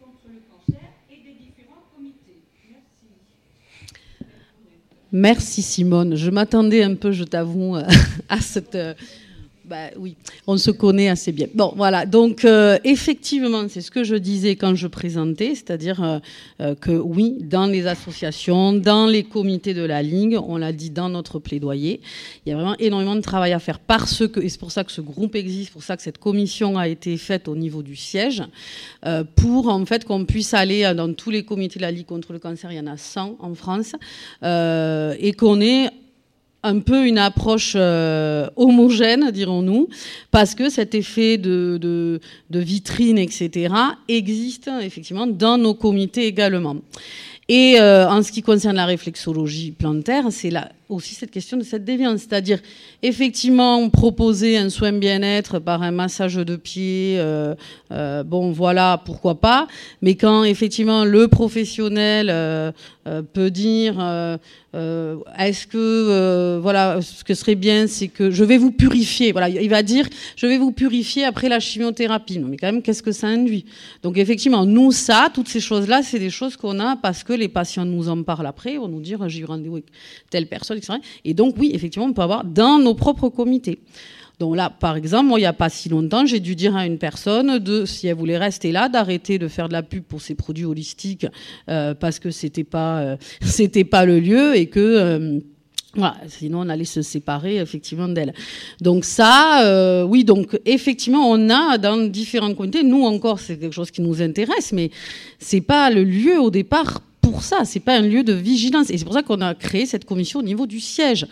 contre 0.00 0.26
le 0.26 0.40
cancer 0.50 0.88
et 1.08 1.16
des 1.22 1.34
différents 1.38 1.84
comités? 1.94 2.42
Merci. 2.68 3.06
Merci 5.12 5.62
Simone. 5.62 6.16
Je 6.16 6.30
m'attendais 6.30 6.82
un 6.82 6.96
peu, 6.96 7.12
je 7.12 7.22
t'avoue, 7.24 7.76
à 8.28 8.40
cette. 8.40 8.76
Bah 9.68 9.90
oui, 9.98 10.16
on 10.46 10.56
se 10.56 10.70
connaît 10.70 11.08
assez 11.08 11.30
bien. 11.30 11.46
Bon, 11.54 11.74
voilà. 11.76 12.06
Donc, 12.06 12.46
euh, 12.46 12.78
effectivement, 12.84 13.68
c'est 13.68 13.82
ce 13.82 13.90
que 13.90 14.02
je 14.02 14.14
disais 14.14 14.56
quand 14.56 14.74
je 14.74 14.86
présentais, 14.86 15.54
c'est-à-dire 15.54 16.02
euh, 16.02 16.18
euh, 16.62 16.74
que 16.74 16.92
oui, 16.92 17.36
dans 17.40 17.66
les 17.66 17.86
associations, 17.86 18.72
dans 18.72 19.06
les 19.06 19.24
comités 19.24 19.74
de 19.74 19.82
la 19.82 20.02
Ligue, 20.02 20.38
on 20.42 20.56
l'a 20.56 20.72
dit 20.72 20.88
dans 20.88 21.10
notre 21.10 21.38
plaidoyer, 21.38 22.00
il 22.46 22.48
y 22.48 22.52
a 22.52 22.56
vraiment 22.56 22.76
énormément 22.78 23.14
de 23.14 23.20
travail 23.20 23.52
à 23.52 23.58
faire 23.58 23.78
parce 23.78 24.26
que, 24.26 24.40
et 24.40 24.48
c'est 24.48 24.58
pour 24.58 24.72
ça 24.72 24.84
que 24.84 24.92
ce 24.92 25.02
groupe 25.02 25.34
existe, 25.34 25.72
pour 25.72 25.82
ça 25.82 25.98
que 25.98 26.02
cette 26.02 26.18
commission 26.18 26.78
a 26.78 26.88
été 26.88 27.18
faite 27.18 27.46
au 27.46 27.54
niveau 27.54 27.82
du 27.82 27.94
siège, 27.94 28.42
pour 29.36 29.68
en 29.68 29.84
fait 29.84 30.06
qu'on 30.06 30.24
puisse 30.24 30.54
aller 30.54 30.92
dans 30.96 31.12
tous 31.12 31.30
les 31.30 31.44
comités 31.44 31.78
de 31.78 31.84
la 31.84 31.90
Ligue 31.90 32.06
contre 32.06 32.32
le 32.32 32.38
cancer, 32.38 32.72
il 32.72 32.76
y 32.76 32.80
en 32.80 32.86
a 32.86 32.96
100 32.96 33.36
en 33.38 33.54
France, 33.54 33.92
et 34.42 35.32
qu'on 35.32 35.60
ait 35.60 35.90
un 36.62 36.80
peu 36.80 37.06
une 37.06 37.18
approche 37.18 37.74
euh, 37.76 38.48
homogène, 38.56 39.30
dirons-nous, 39.30 39.88
parce 40.30 40.54
que 40.54 40.70
cet 40.70 40.94
effet 40.94 41.38
de, 41.38 42.20
vitrine, 42.50 43.18
etc., 43.18 43.74
existe 44.08 44.70
effectivement 44.82 45.26
dans 45.26 45.58
nos 45.58 45.74
comités 45.74 46.26
également. 46.26 46.76
Et 47.48 47.80
euh, 47.80 48.08
en 48.08 48.22
ce 48.22 48.32
qui 48.32 48.42
concerne 48.42 48.76
la 48.76 48.86
réflexologie 48.86 49.70
plantaire, 49.70 50.26
c'est 50.30 50.50
là 50.50 50.70
aussi 50.88 51.14
cette 51.14 51.30
question 51.30 51.56
de 51.56 51.62
cette 51.62 51.84
déviance, 51.84 52.20
c'est-à-dire 52.20 52.60
effectivement 53.02 53.88
proposer 53.90 54.56
un 54.56 54.70
soin 54.70 54.92
bien-être 54.92 55.58
par 55.58 55.82
un 55.82 55.90
massage 55.90 56.36
de 56.36 56.56
pied, 56.56 57.16
euh, 57.18 57.54
euh, 57.92 58.22
bon 58.24 58.52
voilà, 58.52 59.02
pourquoi 59.04 59.40
pas, 59.40 59.66
mais 60.00 60.14
quand 60.14 60.44
effectivement 60.44 61.04
le 61.04 61.28
professionnel 61.28 62.28
euh, 62.30 62.72
peut 63.32 63.50
dire 63.50 63.98
est-ce 65.38 65.66
que 65.66 66.58
voilà, 66.62 67.00
ce 67.00 67.24
que 67.24 67.34
serait 67.34 67.54
bien, 67.54 67.86
c'est 67.86 68.08
que 68.08 68.30
je 68.30 68.44
vais 68.44 68.58
vous 68.58 68.70
purifier, 68.70 69.32
voilà, 69.32 69.48
il 69.48 69.70
va 69.70 69.82
dire 69.82 70.06
je 70.36 70.46
vais 70.46 70.58
vous 70.58 70.72
purifier 70.72 71.24
après 71.24 71.48
la 71.48 71.58
chimiothérapie, 71.58 72.38
non 72.38 72.48
mais 72.48 72.56
quand 72.56 72.70
même 72.70 72.82
qu'est-ce 72.82 73.02
que 73.02 73.12
ça 73.12 73.26
induit? 73.28 73.64
Donc 74.02 74.18
effectivement, 74.18 74.66
nous 74.66 74.92
ça, 74.92 75.30
toutes 75.32 75.48
ces 75.48 75.60
choses-là, 75.60 76.02
c'est 76.02 76.18
des 76.18 76.30
choses 76.30 76.56
qu'on 76.56 76.80
a 76.80 76.96
parce 76.96 77.24
que 77.24 77.32
les 77.32 77.48
patients 77.48 77.86
nous 77.86 78.08
en 78.08 78.22
parlent 78.22 78.46
après, 78.46 78.76
vont 78.76 78.88
nous 78.88 79.00
dire 79.00 79.26
j'ai 79.28 79.40
eu 79.40 79.44
rendez-vous 79.46 79.76
avec 79.76 79.86
telle 80.30 80.46
personne 80.46 80.77
et 81.24 81.34
donc, 81.34 81.54
oui, 81.58 81.70
effectivement, 81.74 82.06
on 82.06 82.12
peut 82.12 82.22
avoir 82.22 82.44
dans 82.44 82.78
nos 82.78 82.94
propres 82.94 83.28
comités. 83.28 83.78
Donc 84.38 84.54
là, 84.54 84.70
par 84.70 84.96
exemple, 84.96 85.26
moi, 85.26 85.38
il 85.38 85.42
n'y 85.42 85.46
a 85.46 85.52
pas 85.52 85.68
si 85.68 85.88
longtemps, 85.88 86.24
j'ai 86.24 86.38
dû 86.38 86.54
dire 86.54 86.76
à 86.76 86.86
une 86.86 86.98
personne 86.98 87.58
de, 87.58 87.84
si 87.84 88.06
elle 88.06 88.14
voulait 88.14 88.38
rester 88.38 88.70
là, 88.70 88.88
d'arrêter 88.88 89.38
de 89.38 89.48
faire 89.48 89.68
de 89.68 89.72
la 89.72 89.82
pub 89.82 90.04
pour 90.04 90.20
ses 90.20 90.36
produits 90.36 90.64
holistiques 90.64 91.26
euh, 91.68 91.94
parce 91.94 92.18
que 92.18 92.30
c'était 92.30 92.64
pas, 92.64 93.00
euh, 93.00 93.16
c'était 93.42 93.84
pas 93.84 94.04
le 94.04 94.20
lieu 94.20 94.56
et 94.56 94.66
que 94.66 94.78
euh, 94.78 95.40
sinon 96.28 96.60
on 96.60 96.68
allait 96.68 96.84
se 96.84 97.02
séparer 97.02 97.56
effectivement 97.56 98.06
d'elle. 98.06 98.32
Donc 98.80 99.04
ça, 99.04 100.04
oui, 100.06 100.22
donc 100.22 100.56
effectivement, 100.64 101.28
on 101.28 101.50
a 101.50 101.76
dans 101.78 101.96
différents 102.08 102.54
comités, 102.54 102.84
nous 102.84 103.04
encore, 103.04 103.40
c'est 103.40 103.56
quelque 103.56 103.74
chose 103.74 103.90
qui 103.90 104.02
nous 104.02 104.22
intéresse, 104.22 104.72
mais 104.72 104.90
c'est 105.40 105.62
pas 105.62 105.90
le 105.90 106.04
lieu 106.04 106.40
au 106.40 106.50
départ 106.50 107.00
pour 107.30 107.42
ça. 107.42 107.64
C'est 107.64 107.80
pas 107.80 107.96
un 107.96 108.02
lieu 108.02 108.22
de 108.22 108.32
vigilance. 108.32 108.90
Et 108.90 108.98
c'est 108.98 109.04
pour 109.04 109.14
ça 109.14 109.22
qu'on 109.22 109.40
a 109.40 109.54
créé 109.54 109.86
cette 109.86 110.04
commission 110.04 110.40
au 110.40 110.42
niveau 110.42 110.66
du 110.66 110.80
siège, 110.80 111.26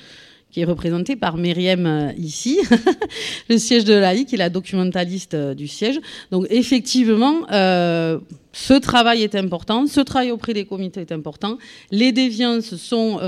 qui 0.50 0.60
est 0.60 0.64
représenté 0.64 1.16
par 1.16 1.36
Myriam 1.36 2.12
ici, 2.16 2.60
le 3.48 3.58
siège 3.58 3.84
de 3.84 3.94
l'AI, 3.94 4.24
qui 4.24 4.36
est 4.36 4.38
la 4.38 4.50
documentaliste 4.50 5.36
du 5.36 5.68
siège. 5.68 6.00
Donc 6.30 6.46
effectivement, 6.50 7.46
ce 7.50 8.78
travail 8.78 9.22
est 9.22 9.34
important, 9.34 9.86
ce 9.86 10.00
travail 10.00 10.30
auprès 10.30 10.54
des 10.54 10.64
comités 10.64 11.00
est 11.00 11.12
important. 11.12 11.58
Les 11.90 12.12
déviances 12.12 12.76
sont 12.76 13.18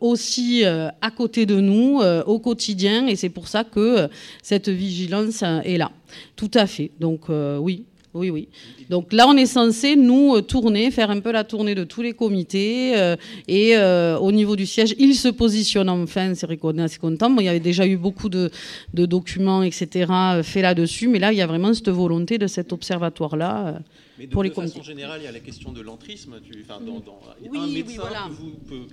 aussi 0.00 0.64
à 0.64 1.10
côté 1.16 1.46
de 1.46 1.60
nous 1.60 2.00
au 2.26 2.38
quotidien 2.38 3.06
et 3.06 3.16
c'est 3.16 3.28
pour 3.28 3.48
ça 3.48 3.64
que 3.64 4.08
cette 4.42 4.68
vigilance 4.68 5.42
est 5.64 5.76
là. 5.76 5.92
Tout 6.36 6.50
à 6.54 6.66
fait. 6.66 6.90
Donc 6.98 7.28
oui, 7.28 7.84
oui, 8.14 8.28
oui. 8.28 8.48
Donc 8.90 9.12
là, 9.14 9.26
on 9.26 9.36
est 9.38 9.46
censé, 9.46 9.96
nous, 9.96 10.36
euh, 10.36 10.42
tourner, 10.42 10.90
faire 10.90 11.10
un 11.10 11.20
peu 11.20 11.32
la 11.32 11.44
tournée 11.44 11.74
de 11.74 11.84
tous 11.84 12.02
les 12.02 12.12
comités. 12.12 12.92
Euh, 12.94 13.16
et 13.48 13.74
euh, 13.76 14.18
au 14.18 14.32
niveau 14.32 14.54
du 14.54 14.66
siège, 14.66 14.94
il 14.98 15.14
se 15.14 15.28
positionne 15.28 15.88
enfin, 15.88 16.34
c'est 16.34 16.44
vrai 16.44 16.58
qu'on 16.58 16.76
est 16.76 16.82
assez 16.82 16.98
content. 16.98 17.34
il 17.38 17.46
y 17.46 17.48
avait 17.48 17.58
déjà 17.58 17.86
eu 17.86 17.96
beaucoup 17.96 18.28
de, 18.28 18.50
documents, 18.92 19.62
etc., 19.62 20.12
faits 20.42 20.62
là-dessus. 20.62 21.08
Mais 21.08 21.18
là, 21.18 21.32
il 21.32 21.38
y 21.38 21.42
a 21.42 21.46
vraiment 21.46 21.72
cette 21.72 21.88
volonté 21.88 22.36
de 22.36 22.46
cet 22.46 22.74
observatoire-là. 22.74 23.80
Mais 24.22 24.28
de, 24.28 24.32
pour 24.32 24.44
les 24.44 24.50
façon 24.50 24.84
générale, 24.84 25.20
il 25.20 25.24
y 25.24 25.26
a 25.26 25.32
la 25.32 25.40
question 25.40 25.72
de 25.72 25.80
l'entrisme. 25.80 26.34
un 26.34 27.66
médecin 27.66 28.30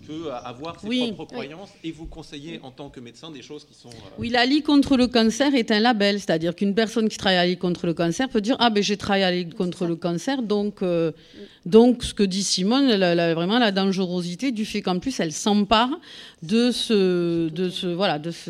peut, 0.08 0.32
avoir 0.32 0.80
ses 0.80 1.12
propres 1.12 1.26
croyances 1.26 1.70
et 1.84 1.92
vous 1.92 2.08
conseiller 2.08 2.60
en 2.64 2.72
tant 2.72 2.90
que 2.90 3.00
médecin 3.00 3.30
des 3.30 3.44
choses 3.44 3.64
qui 3.64 3.76
sont. 3.76 3.92
Oui, 4.18 4.30
la 4.30 4.48
Ligue 4.48 4.64
contre 4.64 4.98
le 4.98 5.06
cancer 5.06 5.54
est 5.54 5.70
un 5.70 5.80
label, 5.80 6.20
c'est-à-dire 6.20 6.56
qu'une 6.56 6.74
personne 6.74 7.10
qui 7.10 7.18
travaille 7.18 7.38
à 7.38 7.44
la 7.44 7.50
Ligue 7.50 7.60
contre 7.60 7.86
le 7.86 7.94
cancer 7.94 8.28
peut 8.28 8.42
dire 8.42 8.56
ah 8.60 8.72
ben 8.72 8.82
j'ai 8.82 8.98
travaillé 8.98 9.24
à 9.24 9.30
la 9.30 9.38
Ligue 9.38 9.54
contre 9.54 9.86
le 9.86 9.96
cancer. 9.96 10.42
Donc, 10.42 10.82
euh, 10.82 11.12
donc 11.66 12.04
ce 12.04 12.14
que 12.14 12.24
dit 12.24 12.44
Simone, 12.44 12.88
vraiment 13.34 13.60
la 13.60 13.72
dangerosité 13.72 14.52
du 14.52 14.66
fait 14.66 14.82
qu'en 14.82 15.00
plus 15.00 15.20
elle 15.20 15.32
s'empare 15.32 15.90
de 16.42 16.72
ce, 16.72 17.50
de 17.50 17.70
ce, 17.70 17.88
voilà, 17.88 18.18
de 18.18 18.32
ce. 18.32 18.50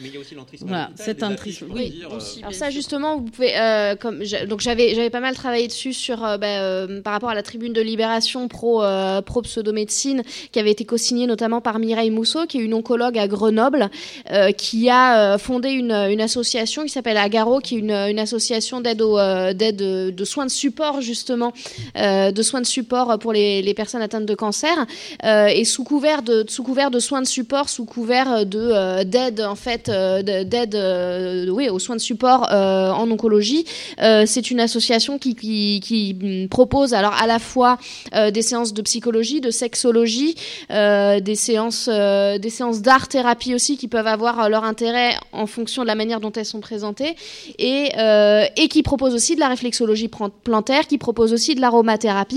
mais 0.00 0.08
il 0.08 0.14
y 0.14 0.16
a 0.16 0.20
aussi 0.20 0.34
l'entrisme. 0.34 0.66
Voilà, 0.66 0.90
cet 0.94 1.22
entrisme. 1.22 1.66
Oui. 1.70 2.02
Euh, 2.02 2.18
Alors 2.40 2.54
ça 2.54 2.70
justement, 2.70 3.18
vous 3.18 3.24
pouvez, 3.24 3.58
euh, 3.58 3.96
comme 3.96 4.22
donc 4.48 4.60
j'avais, 4.60 4.94
j'avais 4.94 5.10
pas 5.10 5.20
mal 5.20 5.34
travaillé 5.34 5.66
dessus 5.66 5.92
sur, 5.92 6.18
bah, 6.18 6.86
par 7.04 7.12
rapport 7.12 7.30
à 7.30 7.34
la 7.34 7.42
tribune 7.42 7.72
de 7.72 7.82
Libération 7.82 8.48
pro, 8.48 8.82
pro 9.26 9.42
pseudomédecine 9.42 10.22
qui 10.52 10.58
avait 10.58 10.70
été 10.70 10.84
co-signée 10.84 11.26
notamment 11.26 11.60
par 11.60 11.78
Mireille 11.78 12.10
Mousseau, 12.10 12.46
qui 12.46 12.58
est 12.58 12.62
une 12.62 12.74
oncologue 12.74 13.18
à 13.18 13.28
Grenoble, 13.28 13.90
qui 14.56 14.88
a 14.88 15.38
fondé 15.38 15.70
une, 15.70 15.92
une 15.92 16.20
association 16.20 16.82
qui 16.84 16.90
s'appelle 16.90 17.18
Agaro, 17.18 17.60
qui 17.60 17.76
est 17.76 17.78
une, 17.78 17.92
une 17.92 18.18
association 18.18 18.80
d'aide 18.80 18.98
d'aide 18.98 19.76
de 19.76 20.24
soins 20.24 20.46
de 20.46 20.50
support 20.50 21.00
justement, 21.00 21.52
euh, 21.96 22.30
de 22.30 22.42
soins 22.48 22.60
de 22.60 22.66
support 22.66 23.18
pour 23.18 23.32
les, 23.32 23.74
personnes 23.74 24.02
atteintes 24.02 24.26
de 24.26 24.34
cancer, 24.34 24.86
euh, 25.24 25.46
et 25.46 25.64
sous 25.64 25.84
couvert 25.84 26.22
de 26.22 26.44
sous 26.48 26.62
couvert 26.62 26.90
de 26.90 26.98
soins 26.98 27.22
de 27.22 27.26
support, 27.26 27.68
sous 27.68 27.84
couvert 27.84 28.46
de 28.46 28.58
euh, 28.58 29.04
d'aide 29.04 29.40
en 29.40 29.54
fait 29.54 29.88
d'aide 29.88 30.76
oui 31.50 31.68
aux 31.68 31.78
soins 31.78 31.96
de 31.96 32.00
support 32.00 32.48
en 32.50 33.10
oncologie. 33.10 33.64
c'est 33.98 34.50
une 34.50 34.60
association 34.60 35.18
qui, 35.18 35.34
qui, 35.34 36.48
propose 36.50 36.94
alors 36.94 37.14
à 37.14 37.26
la 37.26 37.38
fois 37.38 37.78
des 38.32 38.42
séances 38.42 38.72
de 38.72 38.82
psychologie, 38.82 39.40
de 39.40 39.50
sexologie, 39.50 40.34
des 40.70 41.34
séances 41.34 41.88
des 41.88 42.50
séances 42.50 42.82
d'art 42.82 43.08
thérapie 43.08 43.54
aussi 43.54 43.76
qui 43.76 43.88
peuvent 43.88 44.06
avoir 44.06 44.48
leur 44.48 44.64
intérêt 44.64 45.14
en 45.32 45.46
fonction 45.46 45.82
de 45.82 45.86
la 45.86 45.94
manière 45.94 46.20
dont 46.20 46.32
elles 46.32 46.44
sont 46.44 46.60
présentées 46.60 47.14
et, 47.58 47.90
et 48.56 48.68
qui 48.68 48.82
propose 48.82 49.14
aussi 49.14 49.34
de 49.34 49.40
la 49.40 49.48
réflexologie 49.48 50.08
plantaire, 50.44 50.86
qui 50.86 50.98
propose 50.98 51.32
aussi 51.32 51.54
de 51.54 51.60
l'aromathérapie, 51.60 52.27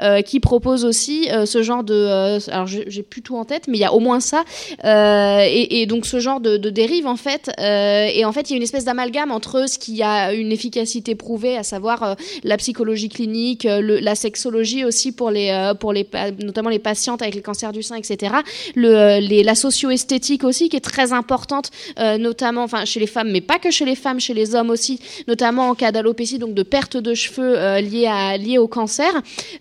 euh, 0.00 0.22
qui 0.22 0.40
propose 0.40 0.84
aussi 0.84 1.28
euh, 1.30 1.46
ce 1.46 1.62
genre 1.62 1.84
de... 1.84 1.94
Euh, 1.94 2.38
alors 2.50 2.66
j'ai 2.66 3.02
plus 3.02 3.22
tout 3.22 3.36
en 3.36 3.44
tête, 3.44 3.68
mais 3.68 3.78
il 3.78 3.80
y 3.80 3.84
a 3.84 3.92
au 3.92 4.00
moins 4.00 4.20
ça. 4.20 4.44
Et, 4.84 5.86
donc 5.86 6.06
ce 6.06 6.20
genre 6.20 6.40
de, 6.40 6.56
dérive 6.56 7.06
en 7.06 7.16
fait. 7.16 7.50
et 7.58 8.24
en 8.24 8.32
fait, 8.32 8.48
il 8.48 8.52
y 8.52 8.54
a 8.54 8.56
une 8.56 8.62
espèce 8.62 8.84
d'amalgame 8.84 9.30
entre 9.30 9.68
ce 9.68 9.78
qui 9.78 10.02
a 10.02 10.32
une 10.32 10.52
efficacité 10.52 11.14
prouvée, 11.14 11.56
à 11.56 11.62
savoir 11.62 12.16
la 12.44 12.56
psychologie 12.56 13.08
clinique, 13.08 13.66
la 13.66 14.14
sexologie 14.14 14.84
aussi 14.84 15.12
pour 15.12 15.30
les, 15.30 15.72
pour 15.80 15.92
les, 15.92 16.06
notamment 16.42 16.70
les 16.70 16.78
patientes 16.78 17.22
avec 17.22 17.34
les 17.34 17.42
cancers 17.42 17.72
du 17.72 17.82
sein, 17.82 17.96
etc. 17.96 18.34
Le, 18.74 19.20
les, 19.20 19.42
la 19.42 19.54
socio-esthétique 19.54 20.44
aussi 20.44 20.68
qui 20.68 20.76
est 20.76 20.80
très 20.80 21.12
importante, 21.12 21.70
notamment 21.98 22.62
enfin 22.62 22.84
chez 22.84 23.00
les 23.00 23.06
femmes, 23.06 23.30
mais 23.30 23.40
pas 23.40 23.58
que 23.58 23.70
chez 23.70 23.84
les 23.84 23.96
femmes, 23.96 24.20
chez 24.20 24.34
les 24.34 24.54
hommes 24.54 24.70
aussi, 24.70 25.00
notamment 25.26 25.70
en 25.70 25.74
cas 25.74 25.92
d'alopécie, 25.92 26.38
donc 26.38 26.54
de 26.54 26.62
perte 26.62 26.96
de 26.96 27.14
cheveux 27.14 27.54
liés, 27.80 28.06
à, 28.06 28.36
liés 28.36 28.58
au 28.58 28.68
cancer. 28.68 29.10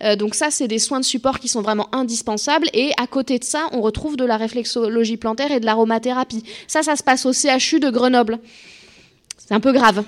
Euh, 0.03 0.15
donc 0.15 0.35
ça, 0.35 0.51
c'est 0.51 0.67
des 0.67 0.79
soins 0.79 0.99
de 0.99 1.05
support 1.05 1.39
qui 1.39 1.47
sont 1.47 1.61
vraiment 1.61 1.93
indispensables. 1.93 2.67
Et 2.73 2.91
à 2.97 3.07
côté 3.07 3.39
de 3.39 3.43
ça, 3.43 3.67
on 3.71 3.81
retrouve 3.81 4.17
de 4.17 4.25
la 4.25 4.37
réflexologie 4.37 5.17
plantaire 5.17 5.51
et 5.51 5.59
de 5.59 5.65
l'aromathérapie. 5.65 6.43
Ça, 6.67 6.83
ça 6.83 6.95
se 6.95 7.03
passe 7.03 7.25
au 7.25 7.33
CHU 7.33 7.79
de 7.79 7.89
Grenoble. 7.89 8.39
C'est 9.37 9.53
un 9.53 9.59
peu 9.59 9.71
grave. 9.71 10.03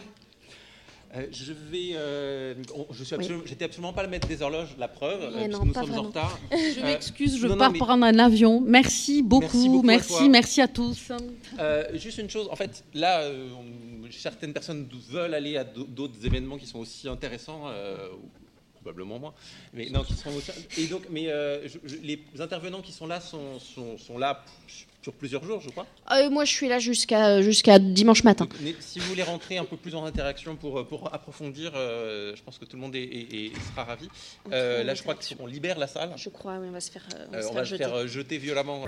Euh, 1.14 1.26
je 1.32 1.52
vais. 1.52 2.56
je 2.94 3.04
suis 3.04 3.16
absolument, 3.16 3.44
j'étais 3.46 3.66
absolument 3.66 3.92
pas 3.92 4.04
le 4.04 4.08
maître 4.08 4.30
des 4.30 4.42
horloges, 4.42 4.76
la 4.80 4.88
preuve. 4.88 5.20
nous 5.50 5.74
sommes 5.74 5.98
en 5.98 6.04
retard. 6.04 6.40
Je 6.52 6.82
m'excuse, 6.82 7.38
je 7.38 7.48
pars 7.48 7.74
prendre 7.74 8.06
un 8.06 8.18
avion. 8.18 8.62
Merci 8.66 9.22
beaucoup, 9.22 9.82
merci, 9.84 10.30
merci, 10.30 10.62
à, 10.62 10.70
tous. 10.70 11.12
juste 11.96 12.18
une 12.20 12.30
chose, 12.30 12.48
en 12.50 12.56
fait, 12.56 12.86
là, 12.94 13.30
certaines 14.20 14.54
personnes 14.54 14.88
veulent 15.10 15.34
aller 15.34 15.58
à 15.58 15.64
d'autres 15.64 16.26
événements 16.26 16.58
qui 16.58 16.66
sont 16.66 16.80
aussi 16.80 17.08
intéressants, 17.08 17.64
euh, 17.68 18.10
probablement 18.82 19.20
moins, 19.20 19.34
mais 19.74 19.90
non, 19.90 20.04
qui 20.04 20.14
seront 20.14 20.32
Et 20.78 20.88
donc, 20.88 21.04
mais 21.10 21.26
euh, 21.28 21.68
les 22.04 22.20
intervenants 22.40 22.82
qui 22.82 22.92
sont 22.92 23.08
là 23.08 23.22
sont, 23.22 23.60
sont, 23.60 24.18
là 24.18 24.44
sur 25.02 25.14
plusieurs 25.14 25.44
jours, 25.44 25.62
je 25.62 25.70
crois. 25.70 25.88
Euh, 26.12 26.30
moi, 26.30 26.46
je 26.46 26.52
suis 26.52 26.68
là 26.68 26.80
jusqu'à 26.80 27.42
jusqu'à 27.42 27.80
dimanche 27.80 28.24
matin. 28.24 28.48
si 28.80 29.00
vous 29.00 29.08
voulez 29.08 29.24
rentrer 29.24 29.58
un 29.58 29.66
peu 29.66 29.78
plus 29.78 29.96
en 29.96 30.06
interaction 30.06 30.56
pour, 30.56 30.86
pour 30.88 31.14
approfondir, 31.14 31.72
je 31.74 32.42
pense 32.44 32.58
que 32.58 32.66
tout 32.66 32.76
le 32.76 32.82
monde 32.82 32.96
est, 32.96 33.52
sera 33.72 33.84
ravi. 33.84 34.10
là, 34.50 34.94
je 34.94 35.02
crois 35.02 35.16
qu'on 35.16 35.48
libère 35.48 35.80
la 35.80 35.88
salle. 35.88 36.14
Je 36.18 36.30
crois, 36.30 36.58
oui, 36.60 36.68
on 36.70 36.74
va 36.74 36.82
se 36.82 36.92
faire, 36.92 37.06
on, 37.30 37.54
va 37.54 37.66
se 37.66 37.76
faire 37.76 38.08
jeter 38.08 38.38
violemment. 38.38 38.86